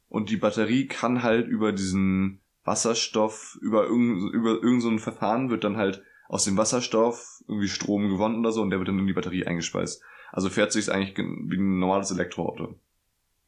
Und 0.09 0.31
die 0.31 0.37
Batterie 0.37 0.87
kann 0.87 1.23
halt 1.23 1.47
über 1.49 1.73
diesen 1.73 2.41
Wasserstoff, 2.65 3.59
über 3.61 3.85
irgendein, 3.85 4.33
über 4.33 4.51
irgend 4.63 4.83
so 4.83 4.89
ein 4.89 4.99
Verfahren 4.99 5.51
wird 5.51 5.65
dann 5.65 5.77
halt 5.77 6.03
aus 6.29 6.45
dem 6.45 6.57
Wasserstoff 6.57 7.43
irgendwie 7.47 7.69
Strom 7.69 8.09
gewonnen 8.09 8.41
oder 8.41 8.53
so 8.53 8.63
und 8.63 8.71
der 8.71 8.79
wird 8.79 8.89
dann 8.89 8.99
in 8.99 9.07
die 9.07 9.13
Batterie 9.13 9.47
eingespeist. 9.47 10.03
Also 10.33 10.51
fährt 10.51 10.73
sich 10.73 10.91
eigentlich 10.93 11.15
gen- 11.15 11.51
wie 11.51 11.57
ein 11.57 11.79
normales 11.79 12.11
Elektroauto. 12.11 12.79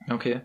Okay. 0.08 0.42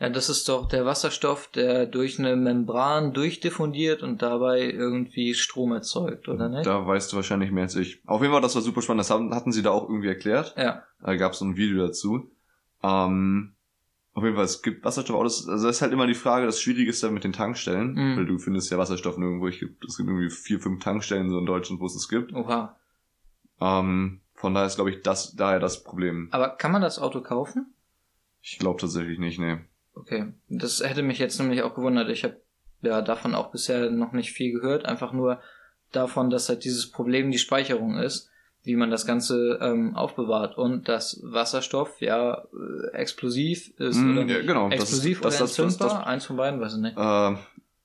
Ja, 0.00 0.08
das 0.08 0.30
ist 0.30 0.48
doch 0.48 0.66
der 0.66 0.86
Wasserstoff, 0.86 1.48
der 1.48 1.84
durch 1.84 2.18
eine 2.18 2.34
Membran 2.34 3.12
durchdiffundiert 3.12 4.02
und 4.02 4.22
dabei 4.22 4.62
irgendwie 4.62 5.34
Strom 5.34 5.72
erzeugt, 5.72 6.26
oder 6.26 6.48
nicht? 6.48 6.64
Da 6.64 6.86
weißt 6.86 7.12
du 7.12 7.16
wahrscheinlich 7.16 7.50
mehr 7.50 7.64
als 7.64 7.76
ich. 7.76 8.00
Auf 8.06 8.22
jeden 8.22 8.32
Fall, 8.32 8.40
das 8.40 8.54
war 8.54 8.62
super 8.62 8.80
spannend. 8.80 9.00
Das 9.00 9.10
haben, 9.10 9.34
hatten 9.34 9.52
sie 9.52 9.62
da 9.62 9.70
auch 9.70 9.86
irgendwie 9.86 10.08
erklärt. 10.08 10.54
Ja. 10.56 10.84
Da 11.02 11.16
gab 11.16 11.32
es 11.32 11.40
so 11.40 11.44
ein 11.44 11.58
Video 11.58 11.86
dazu. 11.86 12.30
Ähm, 12.82 13.52
auf 14.14 14.24
jeden 14.24 14.36
Fall, 14.36 14.46
es 14.46 14.62
gibt 14.62 14.86
Wasserstoffautos. 14.86 15.46
Also 15.46 15.66
das 15.66 15.76
ist 15.76 15.82
halt 15.82 15.92
immer 15.92 16.06
die 16.06 16.14
Frage, 16.14 16.46
das 16.46 16.62
Schwierige 16.62 16.88
ist 16.88 17.02
dann 17.02 17.12
mit 17.12 17.24
den 17.24 17.34
Tankstellen. 17.34 17.92
Mhm. 17.92 18.16
Weil 18.16 18.26
du 18.26 18.38
findest 18.38 18.70
ja 18.70 18.78
Wasserstoff 18.78 19.18
nirgendwo. 19.18 19.48
Ich, 19.48 19.60
es 19.60 19.98
gibt 19.98 20.08
irgendwie 20.08 20.30
vier, 20.30 20.60
fünf 20.60 20.82
Tankstellen 20.82 21.28
so 21.28 21.38
in 21.38 21.44
Deutschland, 21.44 21.78
wo 21.78 21.84
es 21.84 21.94
es 21.94 22.08
gibt. 22.08 22.32
Oha. 22.32 22.74
Ähm, 23.60 24.22
von 24.32 24.54
daher 24.54 24.66
ist, 24.66 24.76
glaube 24.76 24.92
ich, 24.92 25.02
das 25.02 25.36
daher 25.36 25.60
das 25.60 25.84
Problem. 25.84 26.28
Aber 26.30 26.56
kann 26.56 26.72
man 26.72 26.80
das 26.80 26.98
Auto 26.98 27.20
kaufen? 27.20 27.74
Ich 28.40 28.58
glaube 28.58 28.80
tatsächlich 28.80 29.18
nicht, 29.18 29.38
nee. 29.38 29.58
Okay. 29.94 30.32
Das 30.48 30.80
hätte 30.80 31.02
mich 31.02 31.18
jetzt 31.18 31.38
nämlich 31.38 31.62
auch 31.62 31.74
gewundert. 31.74 32.08
Ich 32.10 32.24
habe 32.24 32.40
ja 32.82 33.02
davon 33.02 33.34
auch 33.34 33.50
bisher 33.50 33.90
noch 33.90 34.12
nicht 34.12 34.32
viel 34.32 34.52
gehört. 34.52 34.86
Einfach 34.86 35.12
nur 35.12 35.40
davon, 35.92 36.30
dass 36.30 36.48
halt 36.48 36.64
dieses 36.64 36.90
Problem 36.90 37.30
die 37.30 37.38
Speicherung 37.38 37.98
ist, 37.98 38.30
wie 38.62 38.76
man 38.76 38.90
das 38.90 39.06
Ganze 39.06 39.58
ähm, 39.60 39.96
aufbewahrt 39.96 40.56
und 40.58 40.88
dass 40.88 41.20
Wasserstoff 41.24 42.00
ja 42.00 42.44
äh, 42.92 42.92
explosiv 42.94 43.72
ist 43.78 43.96
Mm, 43.96 44.12
oder 44.18 44.24
ja, 44.26 44.40
genau. 44.42 44.68
Das- 44.68 44.80
Explosiv 44.80 45.20
das- 45.22 45.34
oder 45.36 45.40
das- 45.44 45.56
das- 45.56 45.64
entzündbar? 45.64 45.98
das- 45.98 46.06
Eins 46.06 46.26
von 46.26 46.36
beiden, 46.36 46.60
weiß 46.60 46.74
ich 46.74 46.80
nicht. 46.80 46.96
Äh, 46.96 47.00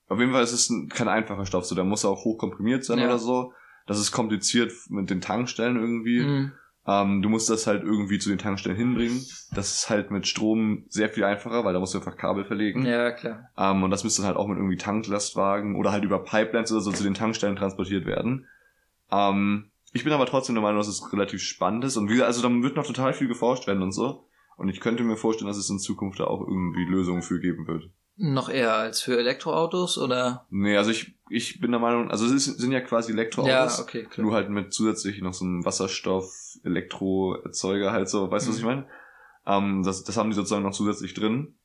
auf 0.08 0.20
jeden 0.20 0.32
Fall 0.32 0.44
ist 0.44 0.52
es 0.52 0.70
ein, 0.70 0.90
kein 0.90 1.08
einfacher 1.08 1.46
Stoff, 1.46 1.66
so 1.66 1.76
der 1.76 1.84
muss 1.86 2.06
auch 2.06 2.24
hochkomprimiert 2.26 2.84
sein 2.86 3.00
Ja. 3.00 3.06
oder 3.06 3.18
so. 3.20 3.54
Das 3.88 4.00
ist 4.00 4.12
kompliziert 4.12 4.72
mit 4.90 5.10
den 5.10 5.22
Tankstellen 5.22 5.78
irgendwie. 5.78 6.22
Mm, 6.22 6.52
Ähm, 6.88 7.22
du 7.22 7.30
musst 7.30 7.50
das 7.50 7.66
halt 7.66 7.84
irgendwie 7.84 8.20
zu 8.20 8.30
den 8.30 8.38
Tankstellen 8.38 8.78
hinbringen. 8.78 9.26
Das 9.54 9.76
ist 9.76 9.90
halt 9.90 10.12
mit 10.12 10.28
Strom 10.28 10.86
sehr 10.88 11.10
viel 11.10 11.24
einfacher, 11.24 11.66
weil 11.66 11.74
da 11.74 11.80
musst 11.80 11.94
du 11.94 11.98
einfach 11.98 12.16
Kabel 12.16 12.46
verlegen. 12.46 12.86
ja, 12.86 13.12
klar. 13.12 13.50
Ähm, 13.58 13.84
und 13.84 13.90
das 13.90 14.04
müsste 14.04 14.22
dann 14.22 14.28
halt 14.28 14.38
auch 14.38 14.48
mit 14.48 14.58
irgendwie 14.58 14.78
Tanklastwagen 14.78 15.76
oder 15.76 15.92
halt 15.92 16.04
über 16.04 16.24
Pipelines 16.24 16.72
oder 16.72 16.82
so 16.82 16.92
zu 16.92 17.04
den 17.04 17.16
Tankstellen 17.16 17.56
transportiert 17.56 18.06
werden. 18.06 18.46
Ähm, 19.12 19.72
ich 19.94 20.04
bin 20.04 20.14
aber 20.14 20.26
trotzdem 20.26 20.56
der 20.56 20.62
Meinung, 20.62 20.78
dass 20.78 20.88
es 20.88 21.12
relativ 21.12 21.42
spannend 21.42 21.86
ist. 21.86 21.98
Und 21.98 22.08
wie 22.10 22.14
gesagt, 22.14 22.28
also 22.28 22.42
da 22.42 22.54
wird 22.62 22.76
noch 22.76 22.86
total 22.86 23.14
viel 23.14 23.28
geforscht 23.28 23.66
werden 23.66 23.82
und 23.82 23.92
so. 23.92 24.28
Und 24.58 24.70
ich 24.70 24.80
könnte 24.80 25.04
mir 25.04 25.18
vorstellen, 25.18 25.48
dass 25.48 25.58
es 25.58 25.70
in 25.70 25.80
Zukunft 25.80 26.20
da 26.20 26.26
auch 26.26 26.42
irgendwie 26.42 26.86
Lösungen 26.86 27.22
für 27.22 27.40
geben 27.40 27.66
wird. 27.68 27.90
Noch 28.18 28.50
eher 28.50 28.74
als 28.76 29.02
für 29.02 29.18
Elektroautos 29.20 29.98
oder? 29.98 30.46
Nee, 30.50 30.78
also 30.78 30.90
ich, 30.92 31.16
ich 31.30 31.60
bin 31.60 31.72
der 31.72 31.82
Meinung, 31.82 32.10
also 32.12 32.26
es 32.26 32.32
ist, 32.32 32.60
sind 32.60 32.72
ja 32.72 32.80
quasi 32.82 33.12
Elektroautos. 33.12 33.78
Ja, 33.78 33.84
okay, 33.84 34.04
klar. 34.06 34.26
Nur 34.26 34.34
halt 34.36 34.50
mit 34.50 34.74
zusätzlich 34.74 35.22
noch 35.22 35.34
so 35.34 35.44
einem 35.44 35.66
Wasserstoff, 35.66 36.58
Elektroerzeuger 36.64 37.92
halt 37.92 38.08
so, 38.10 38.32
weißt 38.32 38.48
du, 38.48 38.52
was 38.52 38.56
Mhm. 38.58 38.60
ich 38.62 38.66
meine? 38.66 38.88
Ähm, 39.46 39.84
das, 39.84 40.04
das 40.04 40.18
haben 40.18 40.30
die 40.30 40.36
sozusagen 40.36 40.64
noch 40.64 40.72
zusätzlich 40.72 41.14
drin. 41.14 41.56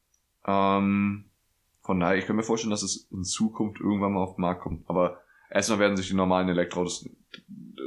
Ähm, 0.46 1.26
von 1.82 2.00
daher, 2.00 2.18
ich 2.18 2.26
kann 2.26 2.36
mir 2.36 2.42
vorstellen, 2.42 2.70
dass 2.72 2.82
es 2.82 3.06
in 3.10 3.24
Zukunft 3.24 3.80
irgendwann 3.80 4.12
mal 4.12 4.22
auf 4.22 4.34
den 4.34 4.42
Markt 4.42 4.62
kommt. 4.62 4.88
Aber 4.88 5.20
erstmal 5.50 5.78
werden 5.78 5.96
sich 5.96 6.08
die 6.08 6.14
normalen 6.14 6.48
Elektroautos 6.48 7.08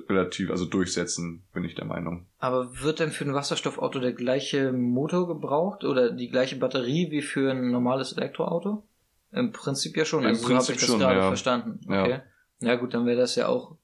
relativ, 0.09 0.49
also 0.49 0.65
durchsetzen, 0.65 1.43
bin 1.53 1.63
ich 1.63 1.75
der 1.75 1.85
Meinung. 1.85 2.27
Aber 2.39 2.81
wird 2.81 2.99
denn 2.99 3.11
für 3.11 3.25
ein 3.25 3.33
Wasserstoffauto 3.33 3.99
der 3.99 4.13
gleiche 4.13 4.71
Motor 4.71 5.27
gebraucht 5.27 5.83
oder 5.83 6.11
die 6.11 6.29
gleiche 6.29 6.55
Batterie 6.57 7.11
wie 7.11 7.21
für 7.21 7.51
ein 7.51 7.71
normales 7.71 8.13
Elektroauto? 8.13 8.83
Im 9.31 9.51
Prinzip 9.51 9.97
ja 9.97 10.05
schon. 10.05 10.23
Im 10.23 10.29
Also 10.29 10.47
so 10.47 10.53
habe 10.55 10.63
ich 10.71 10.79
das 10.79 10.85
schon, 10.85 10.99
gerade 10.99 11.19
ja. 11.19 11.27
verstanden. 11.27 11.79
Ja. 11.91 12.03
Okay. 12.03 12.19
Ja. 12.61 12.75
gut, 12.75 12.93
dann 12.93 13.05
wäre 13.05 13.17
das 13.19 13.35
ja 13.35 13.47
auch 13.47 13.77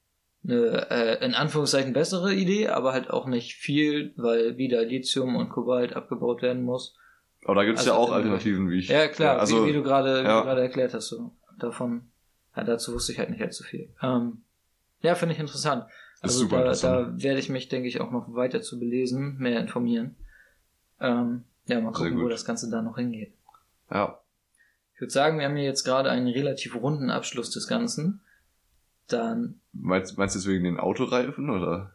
eine 0.43 0.89
äh, 0.89 1.25
in 1.25 1.33
Anführungszeichen 1.33 1.91
bessere 1.93 2.33
Idee, 2.33 2.69
aber 2.69 2.93
halt 2.93 3.09
auch 3.09 3.25
nicht 3.27 3.55
viel, 3.55 4.13
weil 4.15 4.57
wieder 4.57 4.85
Lithium 4.85 5.35
und 5.35 5.49
Kobalt 5.49 5.95
abgebaut 5.95 6.41
werden 6.41 6.63
muss. 6.63 6.95
Aber 7.45 7.55
da 7.55 7.65
gibt's 7.65 7.81
Also 7.81 7.91
ja 7.91 7.97
auch 7.97 8.09
im- 8.09 8.13
Alternativen, 8.15 8.69
wie 8.69 8.79
ich. 8.79 8.89
Ja 8.89 9.07
klar, 9.07 9.39
also, 9.39 9.63
wie, 9.63 9.69
wie 9.69 9.73
du 9.73 9.83
gerade 9.83 10.23
ja. 10.23 10.43
erklärt 10.43 10.93
hast. 10.93 11.07
So. 11.07 11.31
Davon, 11.57 12.11
ja, 12.55 12.63
dazu 12.63 12.93
wusste 12.93 13.11
ich 13.11 13.19
halt 13.19 13.31
nicht 13.31 13.41
allzu 13.41 13.63
viel. 13.63 13.89
Ähm, 14.01 14.43
ja, 15.01 15.15
finde 15.15 15.33
ich 15.35 15.39
interessant. 15.39 15.85
Ist 16.15 16.23
Also 16.23 16.39
super 16.39 16.57
da, 16.57 16.61
interessant. 16.63 17.19
da 17.19 17.23
werde 17.23 17.39
ich 17.39 17.49
mich, 17.49 17.69
denke 17.69 17.87
ich, 17.87 18.01
auch 18.01 18.11
noch 18.11 18.33
weiter 18.33 18.61
zu 18.61 18.79
belesen, 18.79 19.37
mehr 19.37 19.59
informieren. 19.59 20.15
Ähm, 20.99 21.43
ja, 21.67 21.79
mal 21.79 21.91
gucken, 21.93 22.19
wo 22.21 22.27
das 22.27 22.45
Ganze 22.45 22.69
da 22.69 22.81
noch 22.81 22.97
hingeht. 22.97 23.33
ja. 23.89 24.19
Ich 24.95 25.01
würde 25.01 25.13
sagen, 25.13 25.39
wir 25.39 25.45
haben 25.45 25.55
hier 25.55 25.63
jetzt 25.63 25.85
gerade 25.85 26.11
einen 26.11 26.27
relativ 26.27 26.75
runden 26.75 27.09
Abschluss 27.09 27.51
des 27.51 27.67
Ganzen. 27.69 28.19
Dann, 29.07 29.61
Meinst, 29.71 30.17
meinst 30.17 30.35
du 30.35 30.39
jetzt 30.39 30.47
wegen 30.49 30.65
den 30.65 30.77
Autoreifen 30.77 31.49
oder? 31.49 31.93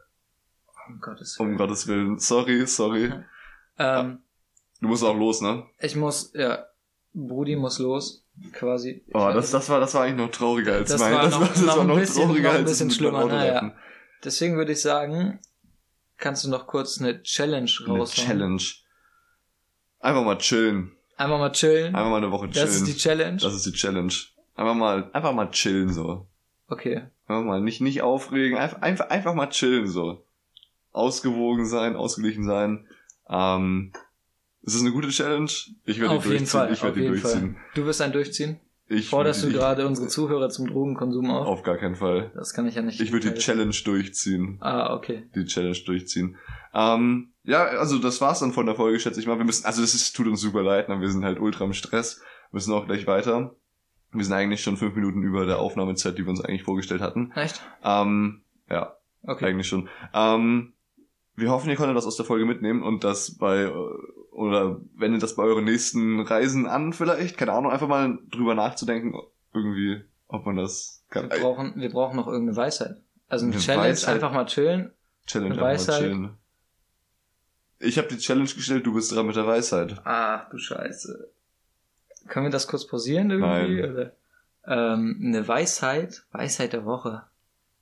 um 0.88 1.00
Gottes 1.02 1.38
Um 1.38 1.48
Willen. 1.48 1.58
Gottes 1.58 1.86
Willen. 1.86 2.18
Sorry, 2.18 2.66
sorry. 2.66 3.12
Ähm, 3.78 4.20
Du 4.80 4.88
musst 4.88 5.04
auch 5.04 5.14
los, 5.16 5.42
ne? 5.42 5.64
ich 5.80 5.96
muss, 5.96 6.32
ja, 6.34 6.64
Brudi 7.12 7.56
muss 7.56 7.78
los, 7.78 8.23
quasi. 8.52 9.02
Oh, 9.12 9.30
das, 9.32 9.50
das 9.50 9.68
war, 9.68 9.80
das 9.80 9.94
war 9.94 10.02
eigentlich 10.04 10.16
noch 10.26 10.30
trauriger 10.30 10.74
als 10.74 10.90
Das 10.90 11.00
mein. 11.00 11.14
war 11.14 11.22
das 11.22 11.32
noch- 11.32 11.40
war, 11.40 11.48
das 11.48 11.60
noch 11.62 11.74
war 11.76 11.80
ein 11.82 11.86
noch 11.88 11.96
bisschen- 11.98 12.24
trauriger 12.24 12.42
noch 12.42 12.50
ein 12.50 12.60
als 12.62 12.70
bisschen 12.70 12.86
mit 12.88 12.96
schlimmer, 12.96 13.24
naja. 13.26 13.72
Deswegen 14.24 14.56
würde 14.56 14.72
ich 14.72 14.80
sagen, 14.80 15.38
kannst 16.16 16.44
du 16.44 16.50
noch 16.50 16.66
kurz 16.66 17.00
eine 17.00 17.22
Challenge 17.22 17.70
Eine 17.86 17.98
raushauen. 17.98 18.26
Challenge. 18.28 18.62
Einfach 20.00 20.24
mal 20.24 20.38
chillen. 20.38 20.92
Einfach 21.16 21.38
mal 21.38 21.52
chillen. 21.52 21.94
Einfach 21.94 22.10
mal 22.10 22.16
eine 22.18 22.30
Woche 22.30 22.50
chillen. 22.50 22.66
das 22.66 22.76
ist 22.76 22.86
die 22.86 22.96
Challenge. 22.96 23.36
Das 23.38 23.54
ist 23.54 23.66
die 23.66 23.72
Challenge. 23.72 24.12
Einfach 24.56 24.74
mal, 24.74 25.10
einfach 25.12 25.32
mal 25.32 25.50
chillen 25.50 25.92
so. 25.92 26.26
okay. 26.68 27.02
Einfach 27.26 27.44
mal 27.44 27.60
nicht, 27.62 27.80
nicht 27.80 28.02
aufregen. 28.02 28.58
Einfach, 28.58 28.82
einfach, 28.82 29.08
einfach 29.08 29.34
mal 29.34 29.48
chillen 29.48 29.86
so. 29.86 30.24
Ausgewogen 30.92 31.64
sein, 31.66 31.96
ausgeglichen 31.96 32.44
sein. 32.44 32.86
Ähm, 33.30 33.92
ist 34.64 34.74
es 34.74 34.80
eine 34.80 34.92
gute 34.92 35.08
Challenge? 35.08 35.50
Ich 35.84 36.00
werde 36.00 36.18
die 36.18 36.28
durchziehen. 36.28 36.46
Fall. 36.46 36.72
Ich 36.72 36.78
Auf 36.78 36.84
werde 36.84 36.96
die 36.96 37.02
jeden 37.06 37.20
durchziehen. 37.20 37.54
Fall. 37.54 37.62
Du 37.74 37.84
wirst 37.86 38.00
ein 38.02 38.12
Durchziehen. 38.12 38.60
Ich 38.86 39.08
Forderst 39.08 39.42
du 39.42 39.50
gerade 39.50 39.86
unsere 39.86 40.08
Zuhörer 40.08 40.50
zum 40.50 40.66
Drogenkonsum 40.66 41.30
auf? 41.30 41.46
Auf 41.46 41.62
gar 41.62 41.78
keinen 41.78 41.96
Fall. 41.96 42.30
Das 42.34 42.52
kann 42.52 42.66
ich 42.66 42.74
ja 42.74 42.82
nicht. 42.82 43.00
Ich 43.00 43.12
würde 43.12 43.32
die. 43.32 43.40
Challenge 43.40 43.74
durchziehen. 43.84 44.58
Ah, 44.60 44.94
okay. 44.94 45.24
die 45.34 45.46
Challenge 45.46 45.78
durchziehen. 45.86 46.36
Ähm, 46.74 47.32
ja, 47.44 47.64
also 47.64 47.98
das 47.98 48.20
war's 48.20 48.40
dann 48.40 48.52
von 48.52 48.66
der 48.66 48.74
Folge, 48.74 49.00
schätze 49.00 49.20
ich 49.20 49.26
mal. 49.26 49.38
Wir 49.38 49.44
müssen, 49.46 49.64
also 49.64 49.80
das 49.80 49.94
ist, 49.94 50.14
tut 50.14 50.26
uns 50.26 50.40
super 50.40 50.62
leid, 50.62 50.88
ne? 50.90 51.00
wir 51.00 51.08
sind 51.10 51.24
halt 51.24 51.40
ultra 51.40 51.64
im 51.64 51.72
Stress, 51.72 52.20
müssen 52.52 52.72
auch 52.74 52.86
gleich 52.86 53.06
weiter. 53.06 53.54
Wir 54.12 54.24
sind 54.24 54.34
eigentlich 54.34 54.62
schon 54.62 54.76
fünf 54.76 54.94
Minuten 54.94 55.22
über 55.22 55.46
der 55.46 55.58
Aufnahmezeit, 55.58 56.18
die 56.18 56.22
wir 56.24 56.30
uns 56.30 56.40
eigentlich 56.42 56.62
vorgestellt 56.62 57.00
hatten. 57.00 57.32
Echt? 57.34 57.60
Ähm, 57.82 58.42
ja, 58.70 58.96
Okay. 59.22 59.46
eigentlich 59.46 59.66
schon. 59.66 59.88
Ähm, 60.12 60.74
wir 61.36 61.50
hoffen, 61.50 61.70
ihr 61.70 61.76
konntet 61.76 61.96
das 61.96 62.06
aus 62.06 62.16
der 62.16 62.24
Folge 62.26 62.44
mitnehmen 62.46 62.82
und 62.82 63.04
das 63.04 63.36
bei, 63.36 63.62
äh, 63.62 63.72
oder 64.30 64.80
wendet 64.96 65.22
das 65.22 65.36
bei 65.36 65.42
euren 65.44 65.64
nächsten 65.64 66.20
Reisen 66.20 66.66
an 66.66 66.92
vielleicht, 66.92 67.36
keine 67.38 67.52
Ahnung, 67.52 67.70
einfach 67.72 67.88
mal 67.88 68.18
drüber 68.30 68.54
nachzudenken, 68.54 69.14
irgendwie, 69.52 70.02
ob 70.28 70.46
man 70.46 70.56
das 70.56 71.04
Wir 71.10 71.28
kann. 71.28 71.40
brauchen, 71.40 71.72
wir 71.76 71.90
brauchen 71.90 72.16
noch 72.16 72.26
irgendeine 72.26 72.56
Weisheit. 72.56 72.96
Also 73.28 73.46
eine 73.46 73.54
Eine 73.54 73.62
Challenge, 73.62 73.88
Weisheit? 73.90 74.14
einfach 74.14 74.32
mal 74.32 74.46
chillen. 74.46 74.90
Challenge 75.26 75.54
eine 75.54 75.62
einfach 75.66 75.86
mal 75.86 75.94
Weisheit. 75.94 76.00
chillen. 76.00 76.30
Ich 77.80 77.98
habe 77.98 78.08
die 78.08 78.18
Challenge 78.18 78.48
gestellt, 78.48 78.86
du 78.86 78.94
bist 78.94 79.12
dran 79.12 79.26
mit 79.26 79.36
der 79.36 79.46
Weisheit. 79.46 80.00
Ach 80.04 80.48
du 80.50 80.58
Scheiße. 80.58 81.28
Können 82.28 82.46
wir 82.46 82.50
das 82.50 82.66
kurz 82.66 82.86
pausieren 82.86 83.30
irgendwie? 83.30 83.80
Nein. 83.82 83.92
Oder? 83.92 84.12
Ähm, 84.66 85.20
eine 85.22 85.46
Weisheit, 85.46 86.24
Weisheit 86.32 86.72
der 86.72 86.84
Woche. 86.86 87.24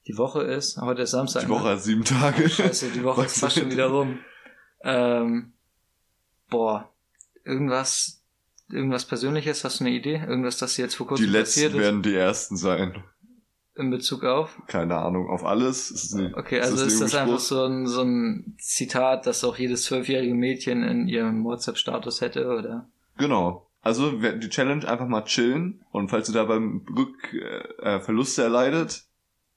Die 0.06 0.18
Woche 0.18 0.42
ist, 0.42 0.78
heute 0.78 1.02
ist 1.02 1.12
Samstag. 1.12 1.42
Die 1.44 1.48
Woche 1.48 1.70
hat 1.70 1.82
sieben 1.82 2.04
Tage. 2.04 2.42
Ne? 2.42 2.48
Scheiße, 2.48 2.90
die 2.90 3.04
Woche 3.04 3.24
ist 3.26 3.38
fast 3.38 3.58
schon 3.58 3.70
wieder 3.70 3.86
rum. 3.86 4.18
Ähm, 4.82 5.52
boah, 6.50 6.90
irgendwas, 7.44 8.22
irgendwas 8.68 9.04
Persönliches, 9.04 9.62
hast 9.64 9.80
du 9.80 9.84
eine 9.84 9.94
Idee? 9.94 10.16
Irgendwas, 10.26 10.58
das 10.58 10.76
jetzt 10.76 10.96
vor 10.96 11.06
kurzem 11.06 11.26
Die 11.26 11.30
letzten 11.32 11.60
passiert 11.60 11.72
ist? 11.74 11.78
werden 11.80 12.02
die 12.02 12.14
ersten 12.14 12.56
sein. 12.56 13.04
In 13.74 13.90
Bezug 13.90 14.24
auf? 14.24 14.60
Keine 14.66 14.96
Ahnung, 14.96 15.30
auf 15.30 15.44
alles. 15.44 15.90
Ist 15.90 16.14
nicht, 16.14 16.36
Okay, 16.36 16.60
also 16.60 16.84
ist 16.84 17.00
das 17.00 17.14
einfach 17.14 17.38
so 17.38 17.64
ein, 17.64 17.86
so 17.86 18.02
ein 18.02 18.54
Zitat, 18.58 19.26
das 19.26 19.44
auch 19.44 19.56
jedes 19.56 19.84
zwölfjährige 19.84 20.34
Mädchen 20.34 20.82
in 20.82 21.08
ihrem 21.08 21.42
WhatsApp-Status 21.44 22.20
hätte, 22.20 22.48
oder? 22.48 22.90
Genau. 23.16 23.66
Also 23.80 24.12
die 24.12 24.48
Challenge 24.48 24.86
einfach 24.86 25.08
mal 25.08 25.24
chillen 25.24 25.84
und 25.90 26.10
falls 26.10 26.28
ihr 26.28 26.34
da 26.34 26.44
beim 26.44 26.84
Rück 26.94 27.32
äh, 27.32 27.98
Verluste 28.00 28.42
erleidet, 28.42 29.04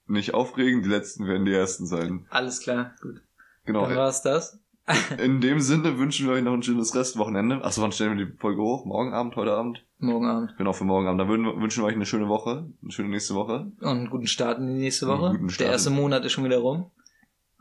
nicht 0.07 0.33
aufregen, 0.33 0.83
die 0.83 0.89
letzten 0.89 1.27
werden 1.27 1.45
die 1.45 1.53
ersten 1.53 1.85
sein. 1.85 2.25
Alles 2.29 2.59
klar, 2.61 2.93
gut. 3.01 3.21
Genau. 3.65 3.87
Dann 3.87 3.95
war's 3.97 4.21
das. 4.21 4.59
In 5.17 5.41
dem 5.41 5.59
Sinne 5.61 5.97
wünschen 5.97 6.27
wir 6.27 6.33
euch 6.33 6.43
noch 6.43 6.53
ein 6.53 6.61
schönes 6.61 6.93
Restwochenende. 6.93 7.63
Achso, 7.63 7.81
wann 7.81 7.91
stellen 7.91 8.17
wir 8.17 8.25
die 8.25 8.31
Folge 8.37 8.61
hoch? 8.61 8.85
Morgen 8.85 9.13
Abend, 9.13 9.35
heute 9.35 9.53
Abend? 9.53 9.83
Morgen 9.97 10.27
Abend. 10.27 10.55
Genau, 10.59 10.73
für 10.73 10.83
morgen 10.83 11.07
Abend. 11.07 11.19
Dann 11.21 11.27
wünschen 11.27 11.81
wir 11.81 11.87
euch 11.87 11.95
eine 11.95 12.05
schöne 12.05 12.27
Woche, 12.27 12.69
eine 12.83 12.91
schöne 12.91 13.09
nächste 13.09 13.33
Woche. 13.33 13.71
Und 13.79 13.87
einen 13.87 14.09
guten 14.11 14.27
Start 14.27 14.59
in 14.59 14.67
die 14.67 14.73
nächste 14.73 15.07
Einen 15.09 15.19
Woche. 15.21 15.31
guten 15.31 15.49
Start 15.49 15.65
Der 15.65 15.71
erste 15.71 15.89
Monat 15.89 16.23
ist 16.23 16.33
schon 16.33 16.43
wieder 16.43 16.59
rum. 16.59 16.91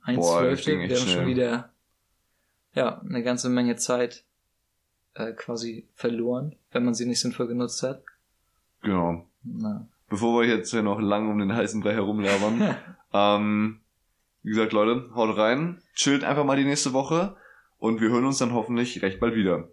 Eins 0.02 0.18
Boah, 0.18 0.40
Zwölfte. 0.40 0.70
ging 0.72 0.80
echt 0.82 0.90
Wir 0.90 0.96
haben 0.98 1.04
schon 1.06 1.12
schnell. 1.14 1.26
wieder, 1.28 1.72
ja, 2.74 3.00
eine 3.00 3.22
ganze 3.22 3.48
Menge 3.48 3.76
Zeit, 3.76 4.24
äh, 5.14 5.32
quasi 5.32 5.88
verloren, 5.94 6.56
wenn 6.72 6.84
man 6.84 6.92
sie 6.92 7.06
nicht 7.06 7.20
sinnvoll 7.20 7.46
genutzt 7.46 7.82
hat. 7.82 8.02
Genau. 8.82 9.24
Na, 9.44 9.86
bevor 10.08 10.40
wir 10.40 10.48
jetzt 10.48 10.70
hier 10.70 10.82
noch 10.82 11.00
lang 11.00 11.30
um 11.30 11.38
den 11.38 11.54
heißen 11.54 11.80
Brei 11.80 11.94
herumlabern, 11.94 12.76
ähm, 13.12 13.80
wie 14.42 14.50
gesagt, 14.50 14.72
Leute, 14.72 15.10
haut 15.14 15.36
rein, 15.36 15.80
chillt 15.94 16.24
einfach 16.24 16.44
mal 16.44 16.56
die 16.56 16.64
nächste 16.64 16.92
Woche 16.92 17.36
und 17.78 18.00
wir 18.00 18.10
hören 18.10 18.26
uns 18.26 18.38
dann 18.38 18.52
hoffentlich 18.52 19.02
recht 19.02 19.20
bald 19.20 19.34
wieder. 19.34 19.68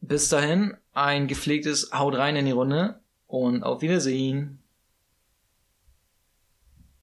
Bis 0.00 0.28
dahin, 0.28 0.76
ein 0.92 1.26
gepflegtes 1.26 1.90
Haut 1.92 2.14
rein 2.14 2.36
in 2.36 2.44
die 2.44 2.52
Runde 2.52 3.00
und 3.26 3.62
auf 3.62 3.80
Wiedersehen. 3.80 4.63